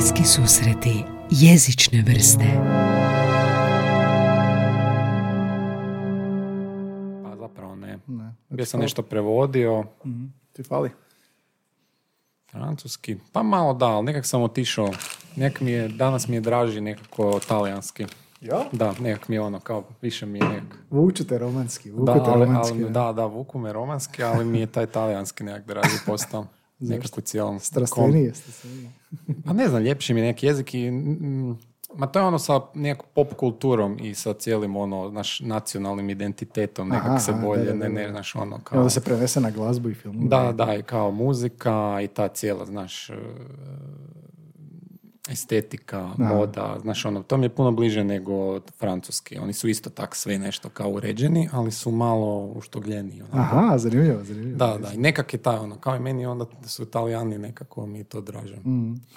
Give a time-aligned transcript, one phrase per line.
[0.00, 2.44] Bliski susreti jezične vrste.
[7.24, 7.98] Pa zapravo ne.
[8.06, 8.34] Ne.
[8.48, 10.24] Bio sam nešto prevodio, Mhm.
[10.52, 10.90] Ti fali?
[12.50, 13.16] francuski.
[13.32, 14.90] Pa malo da, ali nekak sam otišao.
[15.36, 18.06] Nekak mi je, danas mi je draži nekako talijanski.
[18.40, 18.62] Ja?
[18.72, 20.78] Da, nekak mi je ono, kao, više mi je nekak.
[20.90, 22.74] Vučete romanski, Da, vukete ali, romanski.
[22.74, 26.46] ali, da, da, vuku me romanski, ali mi je taj talijanski nekak draži postao.
[26.80, 27.60] Nekako cijelom.
[27.60, 28.68] Strastvenije se.
[29.44, 30.90] Pa ne znam, ljepši mi je neki jezik i...
[30.90, 31.58] mm,
[31.94, 36.88] Ma to je ono sa nekom pop kulturom i sa cijelim ono, naš nacionalnim identitetom,
[36.88, 37.94] nekak se bolje, da, da, ne, da.
[37.94, 38.78] ne, znaš, ono, kao...
[38.78, 40.28] onda se prenese na glazbu i film.
[40.28, 43.10] Da, da, i kao muzika i ta cijela, znaš,
[45.30, 49.38] estetika, moda, znaš, ono, to mi je puno bliže nego francuski.
[49.38, 53.22] Oni su isto tak sve nešto kao uređeni, ali su malo uštogljeniji.
[53.22, 53.42] Ono.
[53.42, 54.58] Aha, zanimljivo, zanimljivo.
[54.58, 58.04] Da, da, i nekak je taj, ono, kao i meni onda su italijani nekako mi
[58.04, 58.56] to draže.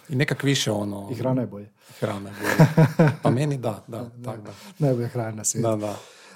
[0.10, 1.10] I nekak više, ono...
[1.10, 1.12] Mm.
[1.12, 1.70] I hrana je bolje.
[2.00, 3.10] Hrana je bolje.
[3.24, 4.52] Pa meni da, da, tak da.
[4.80, 5.70] Najbolja hrana na svijetu.
[5.70, 5.96] Da, da.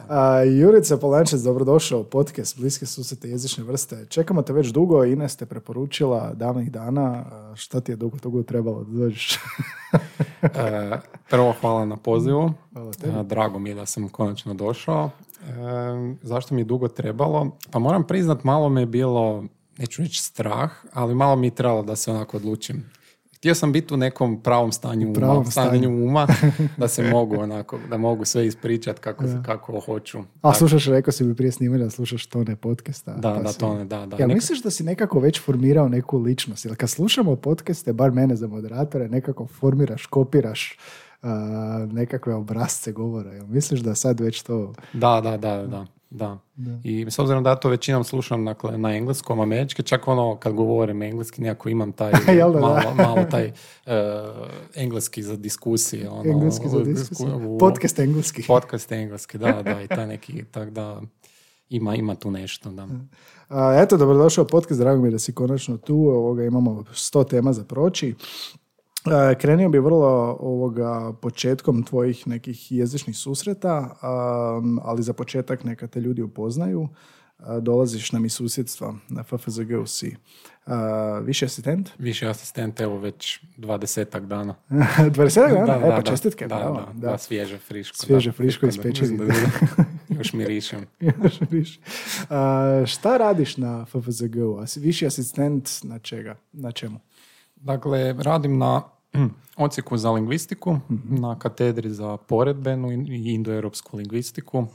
[0.09, 4.05] A, Jurica Polančec, dobrodošao u podcast Bliske susrete jezične vrste.
[4.09, 7.25] Čekamo te već dugo, Ines te preporučila davnih dana.
[7.31, 9.37] A, Šta ti je dugo dugo trebalo da dođeš?
[10.41, 10.97] E,
[11.29, 12.53] prvo hvala na pozivu.
[12.73, 12.91] Hvala.
[13.21, 15.09] E, Drago mi je da sam konačno došao.
[15.41, 15.51] E,
[16.21, 17.51] zašto mi je dugo trebalo?
[17.71, 19.43] Pa moram priznat, malo me je bilo,
[19.77, 22.89] neću reći strah, ali malo mi je trebalo da se onako odlučim.
[23.37, 26.27] Htio sam biti u nekom pravom stanju, pravom uma, stanju uma,
[26.77, 30.19] da se mogu onako, da mogu sve ispričat kako, kako hoću.
[30.41, 33.13] A slušaš, rekao si mi prije snimanja, slušaš tone podcasta.
[33.13, 34.17] Da, pa da, si- to ne, da, da.
[34.19, 36.65] Ja misliš da si nekako već formirao neku ličnost?
[36.65, 40.77] Jer kad slušamo podcaste, bar mene za moderatore, nekako formiraš, kopiraš
[41.21, 41.29] a,
[41.91, 43.31] nekakve obrazce govora.
[43.33, 44.73] Jel misliš da sad već to...
[44.93, 45.85] Da, da, da, da.
[46.09, 46.39] Da.
[46.83, 50.53] I s obzirom da ja to većinom slušam dakle, na engleskom, američki, čak ono kad
[50.53, 52.59] govorim engleski, nekako imam taj da, da?
[52.59, 53.53] malo, malo taj eh,
[54.75, 56.09] engleski za diskusije.
[56.09, 56.77] Ono, Engleski za
[57.47, 58.43] u- Podcast engleski.
[58.47, 61.01] Podcast engleski, da, da, i taj neki, tak da
[61.69, 62.87] ima, ima tu nešto, da.
[63.49, 65.95] A, eto, dobrodošao podcast, drago mi je da si konačno tu.
[65.95, 68.15] Ovoga, imamo sto tema za proći.
[69.11, 73.95] A, krenio bi vrlo ovoga početkom tvojih nekih jezičnih susreta,
[74.81, 76.87] ali za početak neka te ljudi upoznaju.
[77.37, 80.15] A, dolaziš nam iz susjedstva, na FFZG si.
[80.65, 81.89] A, viši asistent?
[81.97, 84.55] Više asistent, evo već dvadesetak dana.
[84.69, 85.87] 20 dana?
[85.87, 86.81] e, pa čestitke, da, bravo.
[86.93, 87.97] da, da, svježe, friško.
[87.97, 88.33] Svježe, da.
[88.33, 89.17] friško iz da, pečenja.
[89.25, 89.83] da-
[90.17, 90.85] Još mirišem.
[90.99, 91.79] Još više.
[92.29, 94.59] A, šta radiš na FFZG-u?
[94.75, 96.35] Viši asistent na čega?
[96.53, 96.99] Na čemu?
[97.55, 98.81] Dakle, radim na
[99.57, 100.79] odsjeku za lingvistiku,
[101.09, 104.67] na katedri za poredbenu i indoeuropsku lingvistiku.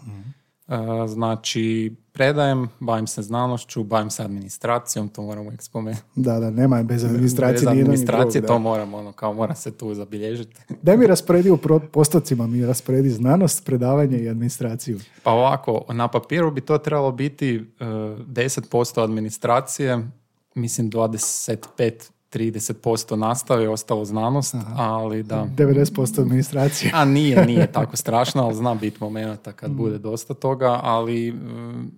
[0.68, 6.02] E, znači, predajem, bavim se znanošću, bavim se administracijom, to moram uvijek spomenuti.
[6.14, 7.60] Da, da, nema bez administracije.
[7.60, 8.58] Bez administracije drugog, to da.
[8.58, 10.60] moram, ono, kao mora se tu zabilježiti.
[10.82, 11.58] Daj mi rasporedi u
[11.92, 15.00] postocima, mi rasporedi znanost, predavanje i administraciju.
[15.22, 20.08] Pa ovako, na papiru bi to trebalo biti e, 10% administracije,
[20.54, 25.46] mislim 25 30% nastave, ostalo znanost, ali da.
[25.56, 26.90] 90% administracije.
[26.94, 31.90] A nije, nije tako strašno, ali zna biti momenata kad bude dosta toga, ali mm,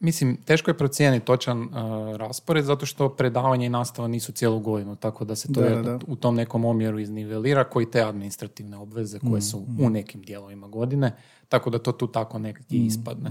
[0.00, 1.68] mislim, teško je procijeniti točan uh,
[2.16, 5.98] raspored zato što predavanje i nastava nisu cijelu godinu, tako da se to Da, da,
[6.06, 11.16] u tom nekom omjeru iznivelira koji te administrativne obveze koje su u nekim dijelovima godine,
[11.48, 13.30] tako da to tu tako nekakvi ispadne.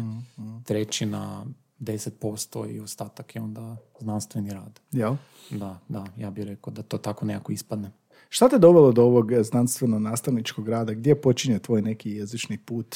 [0.63, 1.45] Trećina
[1.79, 4.79] 10% i ostatak je onda znanstveni rad.
[4.91, 5.15] Jel?
[5.49, 7.91] Da, da, ja bih rekao da to tako nekako ispadne.
[8.29, 10.93] Šta te dovelo do ovog znanstveno-nastavničkog rada?
[10.93, 12.95] Gdje počinje tvoj neki jezični put?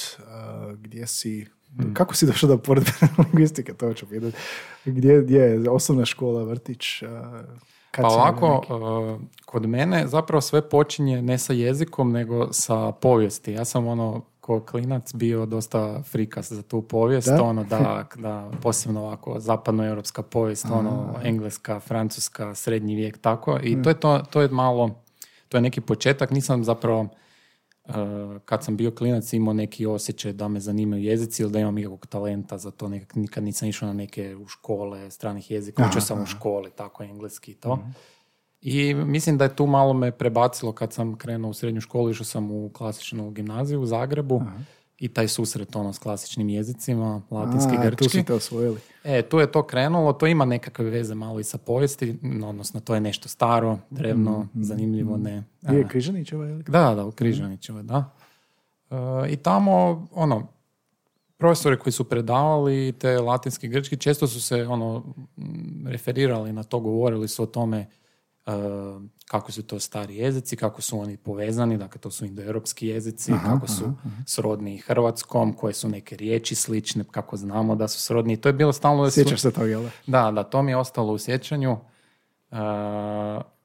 [0.77, 1.47] Gdje si...
[1.75, 1.93] Hmm.
[1.93, 3.73] Kako si došao do poredbene lingvistike?
[3.73, 4.37] To ću pitati.
[4.85, 6.83] Gdje, gdje je osnovna škola, vrtić?
[7.91, 13.51] kad Pa ovako, neki- kod mene zapravo sve počinje ne sa jezikom, nego sa povijesti.
[13.51, 17.43] Ja sam ono, ko klinac bio dosta frikas za tu povijest, Da?
[17.43, 23.59] ono da, da posebno ovako zapadnoeuropska povijest, ono engleska, francuska, srednji vijek, tako.
[23.63, 25.03] I to je to, to je malo,
[25.49, 27.95] to je neki početak, nisam zapravo uh,
[28.45, 32.05] kad sam bio klinac imao neki osjećaj da me zanimaju jezici ili da imam ikakvog
[32.05, 32.87] talenta za to.
[32.87, 35.87] Nekak, nikad nisam išao na neke u škole stranih jezika.
[35.89, 37.79] Učio sam u školi, tako engleski i to.
[38.61, 42.25] I mislim da je tu malo me prebacilo kad sam krenuo u srednju školu, išao
[42.25, 44.41] sam u klasičnu gimnaziju u Zagrebu
[44.99, 48.19] i taj susret ono s klasičnim jezicima, latinski, A, grčki.
[48.19, 48.79] tu te osvojili.
[49.03, 52.79] E, tu je to krenulo, to ima nekakve veze malo i sa povijesti, no, odnosno
[52.79, 55.43] to je nešto staro, drevno, zanimljivo, ne.
[55.61, 56.63] Je a, Križanićeva ili?
[56.63, 58.11] da, da, u Križanićevoj, da.
[58.91, 58.95] E,
[59.29, 60.47] I tamo, ono,
[61.37, 65.03] profesori koji su predavali te latinski i grčki često su se ono
[65.85, 67.85] referirali na to, govorili su o tome
[69.27, 73.67] kako su to stari jezici, kako su oni povezani, dakle to su indoeuropski jezici, kako
[73.67, 73.93] su
[74.25, 78.37] srodni hrvatskom, koje su neke riječi slične, kako znamo da su srodni.
[78.37, 79.09] To je bilo stalno...
[79.09, 79.83] Sjećaš se toga, jel?
[80.07, 81.77] Da, da, to mi je ostalo u sjećanju.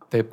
[0.08, 0.24] te,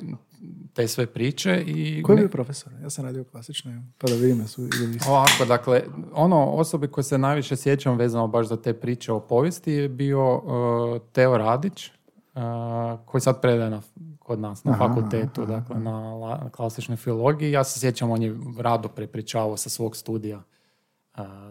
[0.72, 1.64] te sve priče.
[1.66, 2.72] I Koji je bio profesor?
[2.82, 4.68] Ja sam radio klasično, pa da vidim su
[5.08, 5.82] Ovako, dakle,
[6.12, 10.36] ono osobi koje se najviše sjećam vezano baš za te priče o povijesti je bio
[10.36, 12.42] uh, Teo Radić, uh,
[13.06, 13.82] koji sad predaje na,
[14.24, 16.00] kod nas na fakultetu, dakle, na,
[16.42, 17.52] na klasičnoj filologiji.
[17.52, 20.42] Ja se sjećam, on je rado prepričavao sa svog studija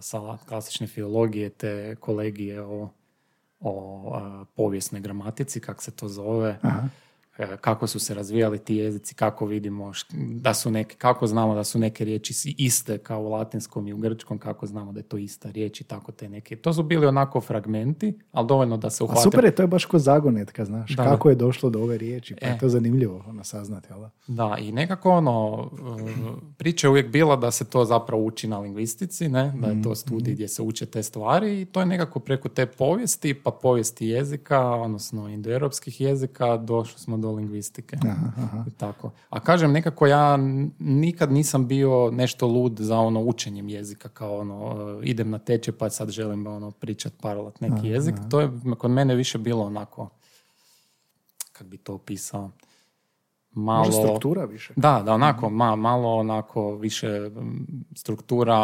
[0.01, 2.89] sa klasične filologije, te kolegije o,
[3.59, 4.21] o
[4.55, 6.59] povijesnoj gramatici, kako se to zove.
[6.61, 6.87] Aha
[7.61, 11.79] kako su se razvijali ti jezici, kako vidimo da su neke, kako znamo da su
[11.79, 15.51] neke riječi iste kao u latinskom i u grčkom, kako znamo da je to ista
[15.51, 16.55] riječ i tako te neke.
[16.55, 19.19] To su bili onako fragmenti, ali dovoljno da se uhvate.
[19.19, 22.35] A super je, to je baš ko zagonetka, znaš, kako je došlo do ove riječi,
[22.41, 22.57] pa je e.
[22.57, 24.57] to zanimljivo ono, saznati, jel da?
[24.59, 25.69] i nekako ono,
[25.99, 26.13] e,
[26.57, 29.53] priča je uvijek bila da se to zapravo uči na lingvistici, ne?
[29.61, 30.33] da je to mhm, studij mhm.
[30.33, 34.61] gdje se uče te stvari i to je nekako preko te povijesti, pa povijesti jezika,
[34.61, 37.97] odnosno indoeuropskih jezika, došli smo do lingvistike.
[38.03, 39.11] Aha, Tako.
[39.29, 40.37] A kažem, nekako ja
[40.79, 45.71] nikad nisam bio nešto lud za ono učenjem jezika, kao ono, e, idem na teče
[45.71, 48.15] pa sad želim ono pričat parolat neki jezik.
[48.29, 50.09] To je kod mene više bilo onako,
[51.51, 52.51] kak bi to opisao,
[53.53, 53.91] malo...
[53.91, 54.73] struktura više.
[54.75, 57.29] Da, da, onako, ma, malo onako više
[57.95, 58.57] struktura,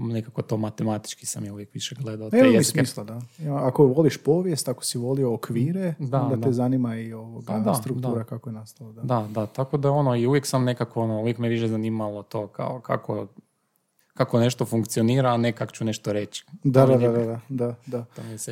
[0.00, 2.30] nekako to matematički sam je uvijek više gledao.
[2.30, 2.64] Te jezike.
[2.64, 3.20] smisla, da.
[3.54, 8.24] Ako voliš povijest, ako si volio okvire, da, onda te zanima i ovoga, da, struktura
[8.24, 8.92] kako je nastalo.
[8.92, 9.02] Da.
[9.02, 12.46] da, da, tako da ono, i uvijek sam nekako, ono, uvijek me više zanimalo to
[12.46, 13.26] kao kako
[14.14, 16.44] kako nešto funkcionira, a ne kako ću nešto reći.
[16.64, 18.04] Da, da, da, da, da, da.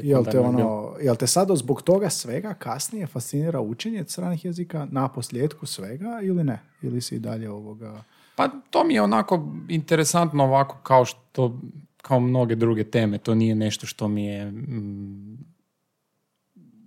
[0.02, 5.08] Jel te, ono, jel te sada zbog toga svega kasnije fascinira učenje stranih jezika na
[5.08, 6.62] posljedku svega ili ne?
[6.82, 8.02] Ili si dalje ovoga...
[8.36, 11.60] Pa to mi je onako interesantno ovako kao što
[11.96, 15.38] kao mnoge druge teme, to nije nešto što mi je mm,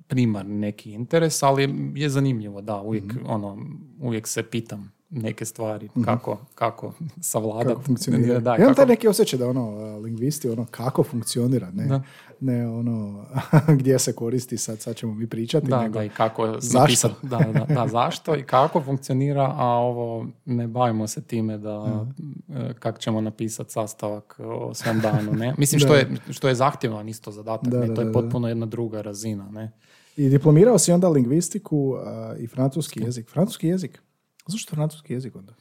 [0.07, 3.57] primarni neki interes, ali je zanimljivo, da, uvijek, mm ono,
[4.01, 7.68] uvijek se pitam neke stvari, mm kako, kako savladati.
[7.68, 8.40] Kako funkcionira.
[8.40, 12.02] Da, Imam taj neki osjećaj da ono, lingvisti, ono, kako funkcionira, ne,
[12.40, 13.25] ne ono,
[13.80, 15.68] gdje se koristi, sad, sad ćemo mi pričati.
[15.68, 17.10] Da, nego, da, i kako zašto?
[17.22, 22.06] da, da, da, zašto i kako funkcionira, a ovo, ne bavimo se time da,
[22.50, 25.54] e, kako ćemo napisati sastavak o svom danu, ne.
[25.57, 29.50] Mislim, što je, što je zahtjevan isto zadatak, ne, to je potpuno jedna druga razina,
[29.52, 29.72] ne.
[30.18, 31.96] I diplomirao si onda lingvistiku
[32.40, 33.30] i francuski jezik.
[33.30, 34.02] Francuski jezik?
[34.47, 35.53] Zašto francuski jezik onda?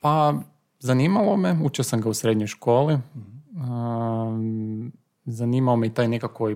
[0.00, 0.34] Pa,
[0.78, 2.96] zanimalo me, učio sam ga u srednjoj školi.
[2.96, 4.92] mm
[5.26, 6.54] zanimao me i taj nekako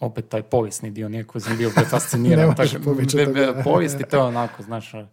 [0.00, 2.54] opet taj povijesni dio, nekako sam bio fasciniran.
[3.64, 5.06] povijesti, to je onako, znaš, e,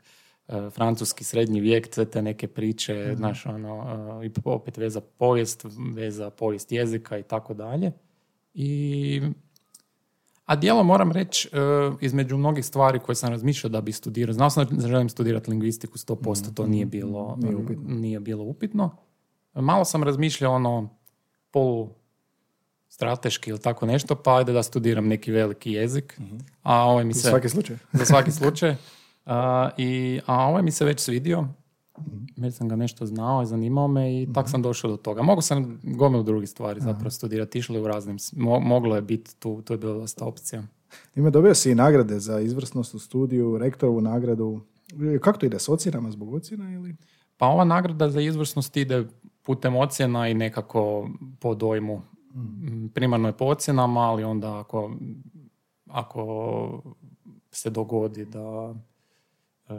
[0.69, 5.65] francuski srednji vijek, sve te neke priče, mm znaš, ono, e, i opet veza povijest,
[5.93, 7.91] veza povijest jezika i tako dalje.
[8.53, 9.21] I
[10.45, 11.59] a dijelo moram reći, e,
[12.01, 15.97] između mnogih stvari koje sam razmišljao da bi studirao, znao sam da želim studirati lingvistiku
[15.97, 17.83] 100%, to nije bilo, nije upitno.
[17.87, 18.97] Nije bilo upitno.
[19.53, 20.89] Malo sam razmišljao ono
[21.51, 21.89] polu
[22.87, 26.19] strateški ili tako nešto, pa ajde da studiram neki veliki jezik.
[26.63, 27.77] A ovaj mi se, za svaki slučaj.
[27.93, 28.75] za svaki slučaj.
[29.25, 31.47] A, i, a ovaj mi se već svidio
[32.37, 35.21] već sam ga nešto znao i zanimao me i tak sam došao do toga.
[35.21, 38.17] Mogu sam gomilu drugih stvari zapravo studirati, išlo je u raznim,
[38.61, 40.63] moglo je biti tu, to je bila dosta opcija.
[41.15, 44.61] Ima dobio si i nagrade za izvrsnost u studiju, rektorovu nagradu.
[45.21, 46.95] Kako to ide, s ocjenama zbog ocjena ili?
[47.37, 49.05] Pa ova nagrada za izvrsnost ide
[49.43, 51.09] putem ocjena i nekako
[51.39, 52.01] po dojmu.
[52.35, 52.87] Mm.
[52.93, 54.91] Primarno je po ocjenama, ali onda ako,
[55.85, 56.81] ako
[57.51, 58.75] se dogodi da
[59.69, 59.73] e,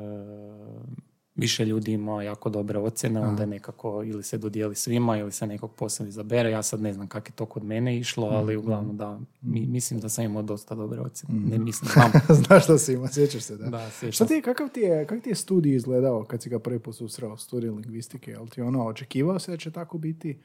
[1.37, 5.47] više ljudi ima jako dobre ocjene, onda je nekako ili se dodijeli svima ili se
[5.47, 6.51] nekog posebno izabere.
[6.51, 9.67] Ja sad ne znam kako je to kod mene išlo, ali mm, uglavnom da, mi,
[9.67, 11.35] mislim da sam imao dosta dobre ocjene.
[11.35, 11.49] Mm.
[11.51, 12.13] Ne mislim, znam.
[12.45, 13.69] Znaš da si ima, sjećaš se, da.
[13.69, 16.79] da Šta ti, kakav ti je, kakav ti je studij izgledao kad si ga prvi
[16.79, 18.31] put susreo, studij lingvistike?
[18.31, 20.39] Jel ti ono, očekivao se da će tako biti?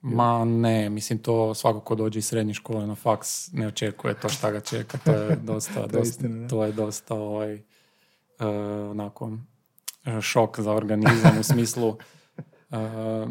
[0.00, 4.28] Ma ne, mislim to svako ko dođe iz srednje škole na faks ne očekuje to
[4.28, 4.98] šta ga čeka.
[5.04, 7.60] To je dosta, to, dosta, to je dosta ovaj, uh,
[8.90, 9.30] onako
[10.20, 12.76] šok za organizam u smislu uh,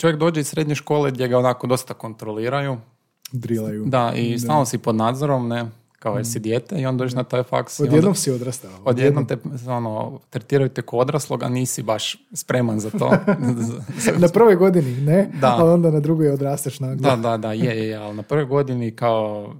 [0.00, 2.76] čovjek dođe iz srednje škole gdje ga onako dosta kontroliraju.
[3.32, 3.84] Drilaju.
[3.86, 5.66] Da, i stalno si pod nadzorom, ne,
[5.98, 6.42] kao jesi mm.
[6.42, 7.80] dijete i onda dođeš na taj faks.
[7.80, 8.70] Odjednom si odrastao.
[8.84, 9.36] Odjednom te,
[9.68, 13.12] ono, tretiraju te kao odraslog, a nisi baš spreman za to.
[14.22, 15.30] na prvoj godini, ne?
[15.40, 15.56] Da.
[15.58, 17.10] A onda na drugoj odrasteš naglo.
[17.10, 19.54] Da, da, da, je, je, ali na prvoj godini kao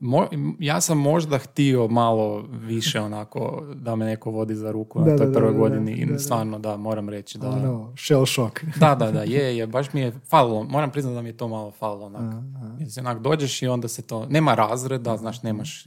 [0.00, 5.10] Mo- ja sam možda htio malo više onako da me neko vodi za ruku Da,
[5.10, 7.50] na toj prvoj da, godini i stvarno da, moram reći da...
[7.50, 8.60] Ono, shell shock.
[8.80, 11.48] Da, da, da, je, je, baš mi je falilo, moram priznati da mi je to
[11.48, 12.44] malo falilo, onak.
[12.78, 15.86] Jer si onak dođeš i onda se to, nema razreda, znaš, nemaš,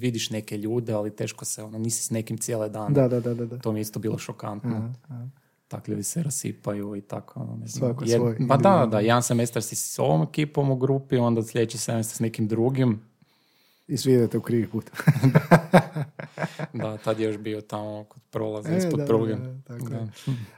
[0.00, 2.94] vidiš neke ljude, ali teško se, ono, nisi s nekim cijele dane.
[2.94, 3.46] Da, da, da, da.
[3.46, 3.58] da.
[3.58, 4.92] To mi je isto bilo šokantno.
[5.68, 7.40] Tak ljudi se rasipaju i tako.
[7.40, 7.88] ono, ne znam.
[7.88, 11.42] Svako Jer- svoj Pa da, da, jedan semestar si s ovom ekipom u grupi, onda
[11.42, 13.00] sljedeći semestar s nekim drugim.
[13.88, 14.90] I svi idete u krivi put.
[16.72, 19.34] Da, tad je još bio tamo kod prolaza E, ispod da, pruge.
[19.34, 20.06] da, tako Da.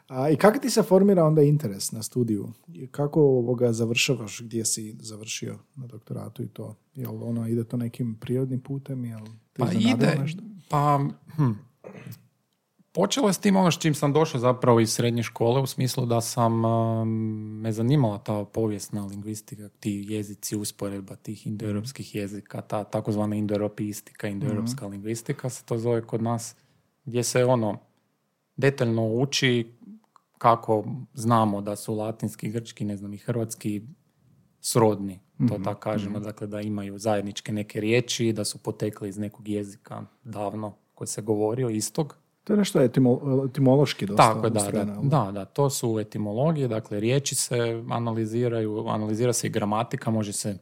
[0.08, 2.48] A, I kako ti se formira onda interes na studiju?
[2.68, 6.76] I Kako ovoga završavaš gdje si završio na doktoratu i to?
[6.94, 9.04] Jel ono ide to nekim prirodnim putem?
[9.04, 9.20] Jel
[9.52, 10.42] te Pa ide, nešto?
[10.68, 11.00] pa
[11.36, 11.50] hm.
[12.92, 16.06] Počelo je s tim ono s čim sam došao zapravo iz srednje škole u smislu
[16.06, 17.08] da sam um,
[17.60, 24.86] me zanimala ta povijesna lingvistika, ti jezici, usporedba tih indoeuropskih jezika, ta takozvana indoeuropeistika, indoeuropska
[24.86, 26.56] lingvistika se to zove kod nas,
[27.04, 27.78] gdje se ono
[28.56, 29.72] detaljno uči
[30.38, 33.82] kako znamo da su latinski, grčki, ne znam i hrvatski
[34.60, 39.48] srodni, to tako kažemo, dakle da imaju zajedničke neke riječi, da su potekli iz nekog
[39.48, 42.16] jezika davno koji se govorio istog.
[42.48, 44.22] To je nešto etimo, etimološki dosta.
[44.22, 49.46] Tako je, da, da, da, da, to su etimologije, dakle riječi se analiziraju, analizira se
[49.46, 50.58] i gramatika, može se,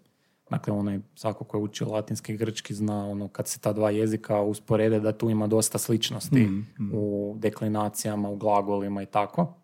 [0.51, 3.91] dakle onaj, svako ko je učio latinski i grčki zna ono kad se ta dva
[3.91, 6.49] jezika usporede da tu ima dosta sličnosti
[6.93, 9.55] u deklinacijama, u glagolima i tako.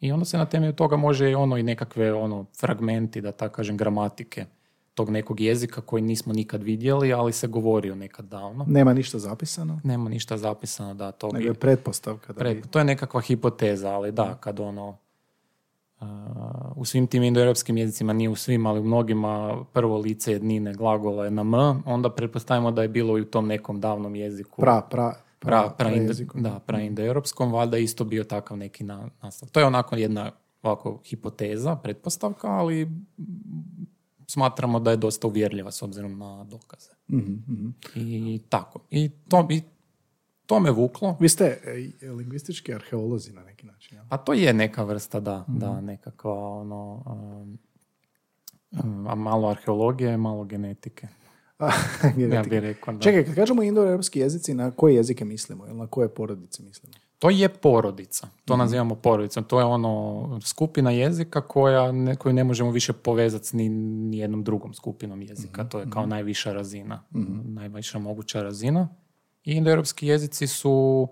[0.00, 3.54] I onda se na temelju toga može i ono i nekakve ono fragmenti, da tako
[3.54, 4.44] kažem, gramatike
[4.98, 8.64] tog nekog jezika koji nismo nikad vidjeli, ali se govorio nekad davno.
[8.68, 12.32] Nema ništa zapisano, Nema ništa zapisano da to nego je pretpostavka.
[12.32, 14.96] Da bi- to je nekakva hipoteza, ali da, kad ono
[16.00, 16.06] uh,
[16.76, 21.24] u svim tim indoeuropskim jezicima, nije u svim, ali u mnogima prvo lice jednine glagola
[21.24, 21.54] je na m,
[21.86, 24.60] onda pretpostavimo da je bilo i u tom nekom davnom jeziku.
[24.60, 29.48] pra, pra, pra, pra, pra, da, praindoeuropskom, valjda je isto bio takav neki na, nastav.
[29.50, 30.30] To je onako jedna
[30.62, 32.88] ovako hipoteza, pretpostavka, ali
[34.28, 36.90] smatramo da je dosta uvjerljiva s obzirom na dokaze.
[37.08, 37.68] Mhm, mhm.
[37.94, 38.80] I tako.
[38.90, 39.62] I to, i
[40.46, 41.16] to me vuklo.
[41.20, 41.44] Vi ste
[42.02, 43.96] e, lingvistički arheolozi na neki način.
[43.96, 44.04] jel?
[44.08, 45.58] A to je neka vrsta, da, Mhm.
[45.58, 47.58] da, nekakva ono, um,
[48.74, 51.08] um, a malo arheologije, malo genetike.
[52.32, 53.00] Ja bih rekao, da.
[53.00, 55.66] Čekaj, kad kažemo indoeuropski jezici, na koje jezike mislimo?
[55.66, 56.94] Ili na koje porodice mislimo?
[57.18, 58.58] To je porodica, to Mhm.
[58.58, 59.44] nazivamo porodicom.
[59.44, 64.18] To je ono skupina jezika koja ne, koju ne možemo više povezati s ni, ni
[64.18, 65.62] jednom drugom skupinom jezika.
[65.62, 65.68] Mhm.
[65.70, 67.04] To je kao najviša razina,
[67.44, 68.88] najviša moguća razina.
[69.44, 71.08] I indoeuropski jezici su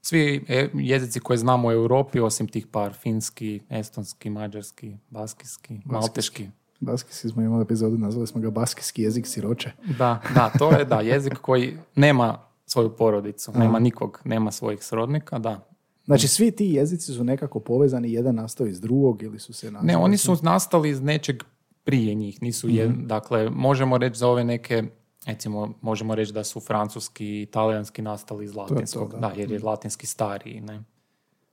[0.00, 6.48] svi e, jezici koje znamo u Europi, osim tih par, finski, estonski, mađarski, baskijski, malteški.
[6.80, 9.70] Baskijski smo imali epizodu, nazvali smo ga baskijski jezik siroče.
[9.98, 15.38] Da, da, to je da, jezik koji nema svoju porodicu, nema nikog, nema svojih srodnika,
[15.38, 15.68] da.
[16.04, 19.72] Znači, svi ti jezici su nekako povezani, jedan nastao iz drugog ili su se Ne,
[19.72, 21.42] nazvali- oni su nastali iz nečeg
[21.84, 24.82] prije njih, nisu jed- dakle, možemo reći za ove neke,
[25.26, 29.18] recimo, možemo reći da su francuski i italijanski nastali iz latinskog, da.
[29.18, 29.32] da.
[29.36, 30.74] jer je latinski stariji, ne.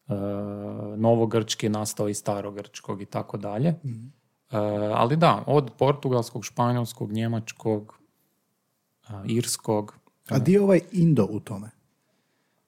[0.08, 0.14] E,
[0.98, 3.68] novogrčki je nastao iz starogrčkog i tako dalje.
[3.70, 3.78] E,
[4.94, 8.00] ali da, od portugalskog, španjolskog, njemačkog,
[9.08, 9.96] a, irskog,
[10.30, 11.70] A di je ovaj Indo u tome?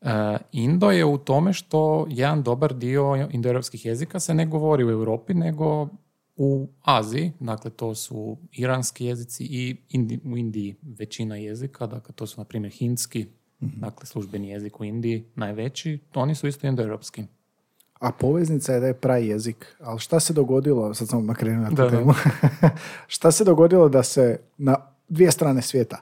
[0.02, 4.90] E, Indo je u tome što jedan dobar dio indoeuropskih jezika se ne govori u
[4.90, 5.88] Europi, nego
[6.36, 12.28] u Aziji, dakle to su iranski jezici i Indi, u Indiji većina jezika, dakle to
[12.28, 13.26] su na primjer hindski,
[13.60, 17.24] dakle službeni jezik u Indiji, najveći, to oni su isto indoeuropski.
[18.00, 19.76] A poveznica je da je prajezik.
[19.80, 21.90] Ali šta se dogodilo, sad sam makrenuo na tu da.
[21.90, 22.14] temu,
[23.16, 24.76] šta se dogodilo da se na
[25.10, 26.02] dvije strane svijeta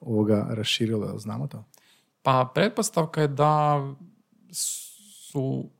[0.00, 1.64] ovoga raširilo, znamo to?
[2.22, 3.82] Pa pretpostavka je da
[4.52, 5.70] su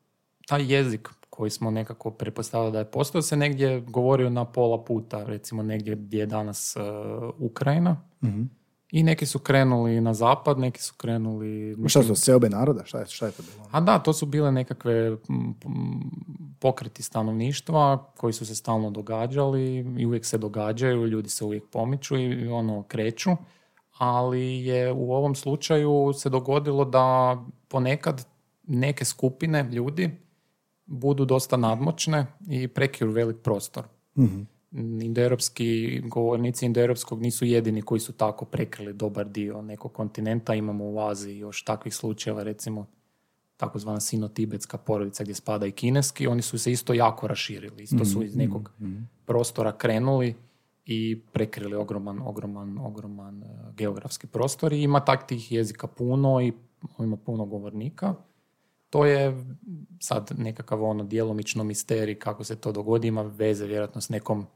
[0.47, 5.25] taj jezik koji smo nekako pretpostavili da je postao se negdje govorio na pola puta,
[5.25, 6.81] recimo negdje gdje je danas e,
[7.39, 7.97] Ukrajina.
[8.91, 11.77] I neki su krenuli na zapad, neki su krenuli...
[11.89, 12.85] Šta su, seobe naroda?
[12.85, 13.69] Šta je, šta je to bilo?
[13.71, 15.17] A da, to su bile nekakve
[16.59, 22.17] pokreti stanovništva koji su se stalno događali i uvijek se događaju, ljudi se uvijek pomiču
[22.17, 23.31] i ono kreću,
[23.99, 27.39] ali je u ovom slučaju se dogodilo da
[27.69, 28.27] ponekad
[28.67, 30.11] neke skupine ljudi
[30.87, 33.85] budu dosta nadmoćne i prekiru velik prostor.
[35.03, 40.55] Indoeuropski govornici indoeuropskog nisu jedini koji su tako prekrili dobar dio nekog kontinenta.
[40.55, 42.87] Imamo u Aziji još takvih slučajeva, recimo
[43.57, 47.83] takozvana sino-tibetska porodica gdje spada i kineski, oni su se isto jako raširili.
[47.83, 48.73] Isto su iz nekog
[49.27, 50.35] prostora krenuli
[50.91, 56.53] i prekrili ogroman, ogroman, ogroman e, geografski prostor i ima tak tih jezika puno i
[56.99, 58.15] ima puno govornika.
[58.91, 59.45] To je
[60.01, 64.47] sad nekakav ono djelomično misterij kako se to dogodi, ima veze vjerojatno s nekom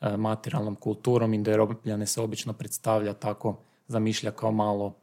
[0.00, 1.34] e, materijalnom kulturom.
[1.34, 3.56] Indoeuropljane se obično predstavlja tako,
[3.88, 4.94] zamišlja kao malo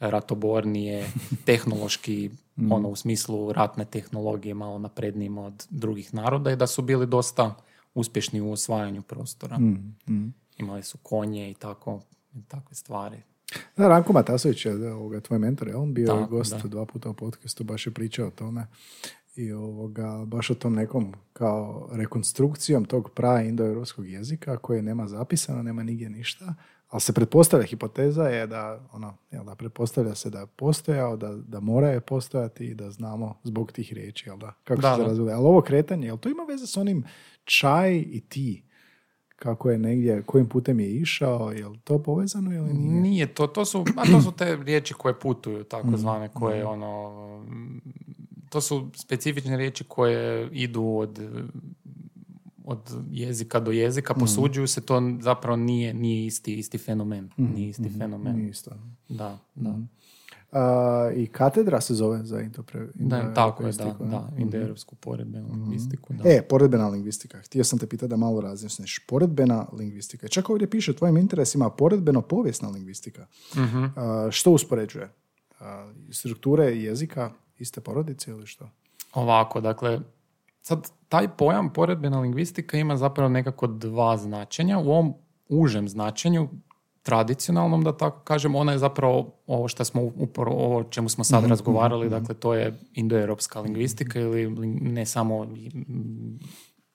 [0.00, 1.06] ratobornije,
[1.46, 2.72] tehnološki, mm.
[2.72, 7.54] ono u smislu ratne tehnologije malo naprednijim od drugih naroda i da su bili dosta
[7.94, 9.58] uspješni u osvajanju prostora.
[9.58, 10.34] Mm, mm.
[10.58, 12.00] Imali su konje i tako,
[12.48, 13.22] takve stvari.
[13.76, 17.14] Da, Ranko Matasović je ovoga, tvoj mentor, je on bio tako, gost dva puta u
[17.14, 18.66] podcastu, baš je pričao o tome
[19.36, 25.62] i ovoga, baš o tom nekom kao rekonstrukcijom tog pra indoeuropskog jezika koje nema zapisano,
[25.62, 26.54] nema nigdje ništa,
[26.94, 31.32] ali se pretpostavlja, hipoteza je da, ono, jel da, pretpostavlja se da je postojao, da,
[31.32, 35.02] da mora je postojati i da znamo zbog tih riječi, jel da, kako da, se
[35.02, 35.34] razvije.
[35.34, 37.04] Ali ovo kretanje, jel to ima veze s onim
[37.44, 38.64] čaj i ti?
[39.36, 43.00] Kako je negdje, kojim putem je išao, je li to povezano ili nije?
[43.00, 46.58] Nije, to, to, su, a to su te riječi koje putuju, tako zvane, mhm, koje
[46.58, 46.72] mhm.
[46.72, 47.12] ono,
[48.50, 51.20] to su specifične riječi koje idu od
[52.64, 52.78] od
[53.10, 54.20] jezika do jezika, mm.
[54.20, 57.30] posuđuju se, to zapravo nije, nije isti, isti fenomen.
[57.38, 57.54] Mm.
[57.54, 57.98] Nije isti mm.
[57.98, 58.36] fenomen.
[58.36, 58.70] Nije isto.
[59.08, 59.70] Da, da.
[59.70, 59.88] Mm.
[61.16, 64.42] I katedra se zove za intopre, da, tako je, da, da, mhm.
[64.42, 65.60] indoeuropsku poredbenu mm.
[65.60, 66.12] lingvistiku.
[66.12, 66.30] Da.
[66.30, 67.38] E, poredbena lingvistika.
[67.38, 69.00] Htio sam te pitati da malo razjasniš.
[69.08, 70.28] Poredbena lingvistika.
[70.28, 73.26] Čak ovdje piše u tvojim interesima poredbeno povijesna lingvistika.
[73.56, 73.92] Mm-hmm.
[74.30, 75.10] što uspoređuje?
[76.10, 78.70] strukture jezika iste porodice ili što?
[79.14, 80.00] Ovako, dakle,
[80.66, 84.78] sad taj pojam poredbena lingvistika ima zapravo nekako dva značenja.
[84.78, 85.14] U ovom
[85.48, 86.48] užem značenju,
[87.02, 91.24] tradicionalnom, da tako kažem, ona je zapravo ovo što smo upravo, ovo o čemu smo
[91.24, 94.48] sad mhm, razgovarali, mhm, dakle to je indoeuropska lingvistika ili
[94.80, 95.46] ne samo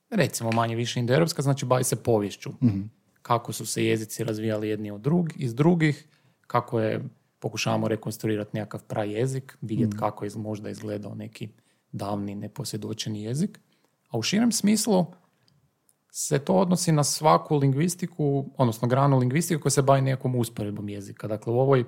[0.09, 2.49] recimo manje više indoeuropska, znači bavi se povješću.
[2.63, 2.81] Mhm.
[3.21, 6.07] Kako su se jezici razvijali jedni od drug, iz drugih,
[6.47, 7.03] kako je
[7.39, 11.49] pokušavamo rekonstruirati nekakav prajezik, vidjeti kako je možda izgledao neki
[11.91, 13.59] davni neposvjedočeni jezik.
[14.09, 15.05] A u širem smislu
[16.11, 21.27] se to odnosi na svaku lingvistiku, odnosno granu lingvistike koja se bavi nekakvom usporedbom jezika.
[21.27, 21.85] Dakle, u ovoj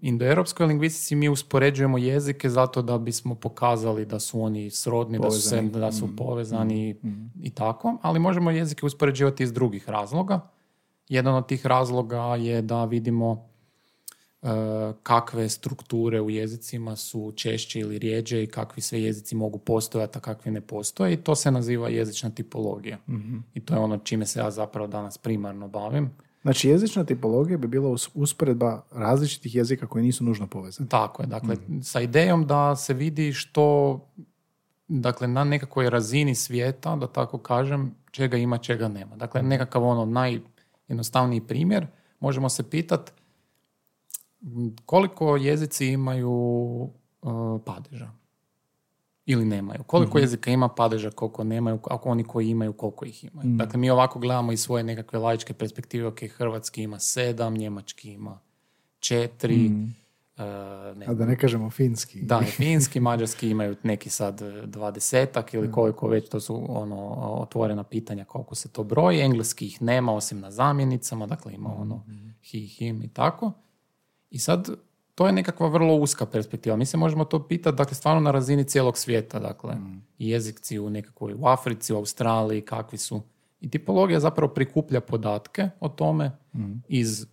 [0.00, 5.42] indoeuropskoj lingvistici mi uspoređujemo jezike zato da bismo pokazali da su oni srodni, da su,
[5.42, 6.16] se, da su mm.
[6.16, 7.30] povezani mm.
[7.42, 10.40] i tako, ali možemo jezike uspoređivati iz drugih razloga.
[11.08, 13.49] Jedan od tih razloga je da vidimo
[15.02, 20.20] kakve strukture u jezicima su češće ili rijeđe i kakvi sve jezici mogu postojati, a
[20.20, 22.98] kakvi ne postoje i to se naziva jezična tipologija.
[23.08, 26.10] mm I to je ono čime se ja zapravo danas primarno bavim.
[26.42, 30.88] Znači jezična tipologija bi bila usporedba različitih jezika koji nisu nužno povezani.
[30.88, 31.80] Tako je, dakle mhm.
[31.80, 33.98] sa idejom da se vidi što
[34.88, 39.16] dakle na nekakvoj razini svijeta, da tako kažem, čega ima, čega nema.
[39.16, 41.86] Dakle, nekakav ono najjednostavniji primjer,
[42.20, 43.12] možemo se pitati
[44.86, 46.30] koliko jezici imaju
[47.22, 48.10] uh, padeža
[49.26, 49.82] ili nemaju.
[49.86, 53.48] Koliko mm jezika ima padeža, koliko nemaju, ako oni koji imaju, koliko ih imaju.
[53.48, 58.12] mm Dakle, mi ovako gledamo iz svoje nekakve laičke perspektive, ok, hrvatski ima sedam, njemački
[58.12, 58.38] ima
[58.98, 60.00] četiri, mm
[60.96, 62.22] ne A da ne kažemo finski.
[62.22, 68.24] Da, finski, mađarski imaju neki sad dvadesetak ili koliko već, to su ono otvorena pitanja
[68.24, 69.20] koliko se to broji.
[69.20, 73.52] Engleski ih nema osim na zamjenicama, dakle ima ono mm hi, him i tako.
[74.30, 74.68] I sad,
[75.14, 76.76] to je nekakva vrlo uska perspektiva.
[76.76, 80.02] Mi se možemo to pitati, dakle, stvarno na razini cijelog svijeta, dakle, mm.
[80.18, 83.22] jezikci u nekakvoj, u Africi, u Australiji, kakvi su.
[83.60, 86.82] I tipologija zapravo prikuplja podatke o tome mm.
[86.88, 87.26] iz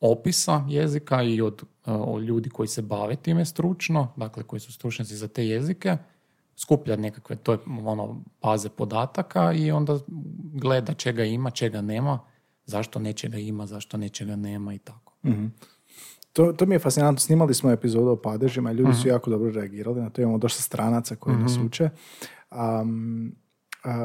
[0.00, 5.16] opisa jezika i od, od ljudi koji se bave time stručno, dakle, koji su stručnjaci
[5.16, 5.96] za te jezike,
[6.56, 9.98] skuplja nekakve to je ono baze podataka i onda
[10.54, 12.18] gleda čega ima, čega nema,
[12.64, 15.14] zašto nečega ima, zašto nečega nema i tako.
[15.24, 15.46] mm
[16.32, 17.20] to, to mi je fascinantno.
[17.20, 19.08] Snimali smo epizodu o padežima i ljudi su mhm.
[19.08, 20.22] jako dobro reagirali na to.
[20.22, 21.66] Imamo dosta stranaca koji nas mhm.
[21.66, 21.90] uče.
[22.50, 23.34] Um,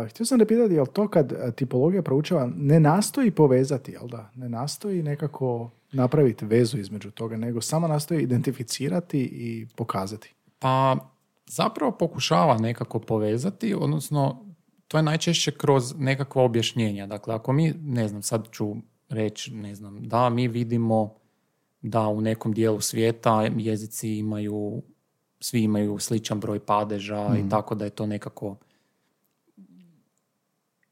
[0.09, 4.31] htio sam da pitati, jel to kad tipologija proučava ne nastoji povezati, jel da?
[4.35, 10.33] Ne nastoji nekako napraviti vezu između toga, nego samo nastoji identificirati i pokazati.
[10.59, 10.97] Pa
[11.47, 14.45] zapravo pokušava nekako povezati, odnosno
[14.87, 17.07] to je najčešće kroz nekakva objašnjenja.
[17.07, 18.75] Dakle, ako mi, ne znam, sad ću
[19.09, 21.15] reći, ne znam, da mi vidimo
[21.81, 24.81] da u nekom dijelu svijeta jezici imaju,
[25.39, 27.49] svi imaju sličan broj padeža i mhm.
[27.49, 28.55] tako da je to nekako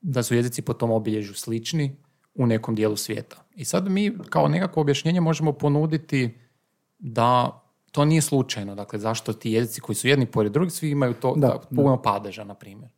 [0.01, 1.95] da su jezici po tom obilježju slični
[2.35, 3.43] u nekom dijelu svijeta.
[3.55, 6.37] I sad mi kao nekako objašnjenje možemo ponuditi
[6.99, 8.75] da to nije slučajno.
[8.75, 12.43] Dakle, zašto ti jezici koji su jedni pored drugih svi imaju to da, puno padeža,
[12.43, 12.91] na primjer.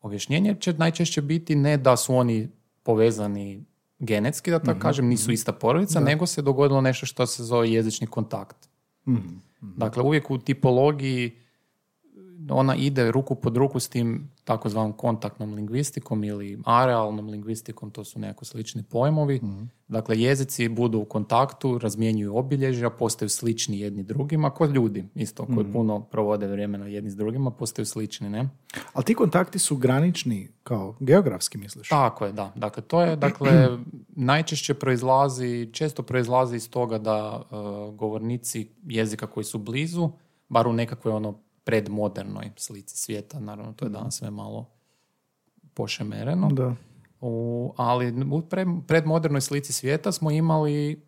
[0.00, 2.48] Objašnjenje će najčešće biti ne da su oni
[2.82, 3.64] povezani
[4.00, 8.06] genetski, da tako kažem, nisu ista porodica, nego se dogodilo nešto što se zove jezični
[8.06, 8.68] kontakt.
[9.60, 11.36] Dakle, uvijek u tipologiji
[12.48, 18.18] ona ide ruku pod ruku s tim takozvanom kontaktnom lingvistikom ili arealnom lingvistikom, to su
[18.18, 19.40] nekako slični pojmovi.
[19.88, 25.72] Dakle, jezici budu u kontaktu, razmjenjuju obilježja, postaju slični jedni drugima, kod ljudi isto, koji
[25.72, 28.48] puno provode vremena jedni s drugima, postaju slični, ne?
[28.92, 31.88] Ali ti kontakti su granični, kao geografski misliš?
[31.88, 32.52] Tako je, da.
[32.54, 33.68] Dakle, to je, dakle,
[34.30, 37.54] najčešće proizlazi, često proizlazi iz toga da e,
[37.92, 40.10] govornici jezika koji su blizu,
[40.48, 41.38] bar u nekakvoj ono
[41.70, 44.70] predmodernoj slici svijeta, naravno to je danas sve malo
[45.74, 46.74] pošemereno, Da.
[47.20, 51.02] u, ali u pre, predmodernoj slici svijeta smo imali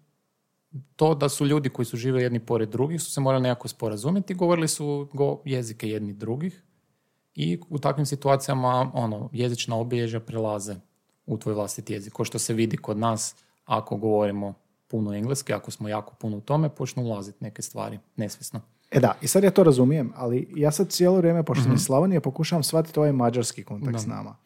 [0.97, 4.35] to da su ljudi koji su žive jedni pored drugih su se morali nekako sporazumjeti,
[4.35, 6.63] govorili su go, jezike jedni drugih
[7.35, 10.77] i u takvim situacijama ono, jezična obilježja prelaze
[11.27, 12.13] u tvoj vlastiti jezik.
[12.13, 14.55] Ko što se vidi kod nas ako govorimo
[14.89, 18.61] puno engleski, ako smo jako puno u tome, počnu ulaziti neke stvari nesvjesno.
[18.93, 21.81] E da, i sad ja to razumijem, ali ja sad cijelo vrijeme, pošto sam iz
[21.81, 24.37] Slavonije, pokušavam shvatiti ovaj mađarski kontakt s nama.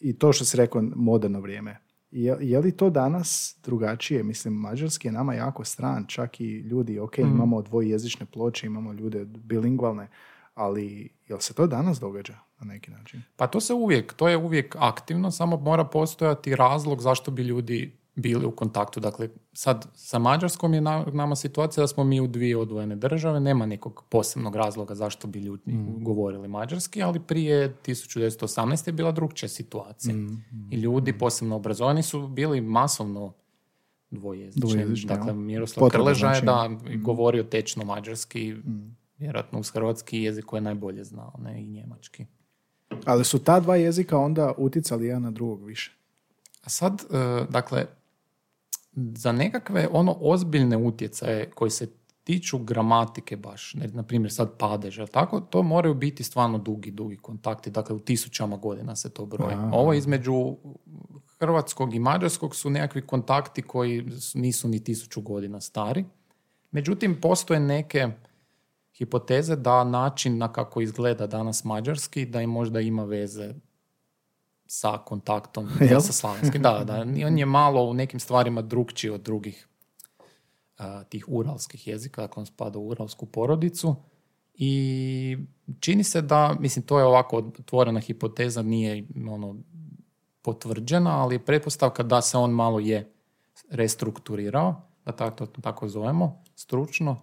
[0.00, 1.78] I to što si rekao, moderno vrijeme.
[2.10, 4.22] Je, je li to danas drugačije?
[4.22, 9.24] Mislim, mađarski je nama jako stran, čak i ljudi, ok, imamo dvojezične ploče, imamo ljude
[9.24, 10.08] bilingvalne,
[10.54, 13.22] ali jel se to danas događa na neki način?
[13.36, 18.03] Pa to se uvijek, to je uvijek aktivno, samo mora postojati razlog zašto bi ljudi
[18.16, 19.00] bili u kontaktu.
[19.00, 23.40] Dakle, sad sa Mađarskom je na- nama situacija da smo mi u dvije odvojene države,
[23.40, 25.62] nema nekog posebnog razloga zašto bi ljudi
[25.98, 28.86] govorili mađarski, ali prije 1918.
[28.86, 30.14] je bila drugčija situacija.
[30.70, 33.32] I ljudi, posebno obrazovani, su bili masovno
[34.10, 34.60] dvojezični.
[35.06, 35.32] Dakle?
[35.34, 38.54] Miroslav Krleža je da govorio tečno mađarski,
[39.18, 42.26] vjerojatno uz hrvatski jezik koji je najbolje znao, ne i njemački.
[43.04, 45.92] Ali su ta dva jezika onda uticali jedan na drugog više.
[46.64, 47.86] A sad, e, dakle,
[48.96, 51.86] za nekakve ono ozbiljne utjecaje koji se
[52.24, 57.70] tiču gramatike baš, na primjer sad padež, tako, to moraju biti stvarno dugi, dugi kontakti,
[57.70, 59.54] dakle u tisućama godina se to broji.
[59.54, 59.70] Aha.
[59.72, 60.56] Ovo između
[61.38, 66.04] hrvatskog i mađarskog su nekakvi kontakti koji nisu ni tisuću godina stari.
[66.70, 68.08] Međutim, postoje neke
[68.94, 73.54] hipoteze da način na kako izgleda danas mađarski, da i možda ima veze
[74.66, 76.00] sa kontaktom Jel?
[76.00, 76.62] sa slavenskim.
[76.62, 77.00] Da, da.
[77.26, 79.68] On je malo u nekim stvarima drugčiji od drugih
[80.78, 83.96] a, tih uralskih jezika, dakle on spada u uralsku porodicu.
[84.54, 85.36] I
[85.80, 89.56] čini se da, mislim, to je ovako otvorena hipoteza, nije ono
[90.42, 93.12] potvrđena, ali je pretpostavka da se on malo je
[93.70, 97.16] restrukturirao, da tako, to tako zovemo, stručno,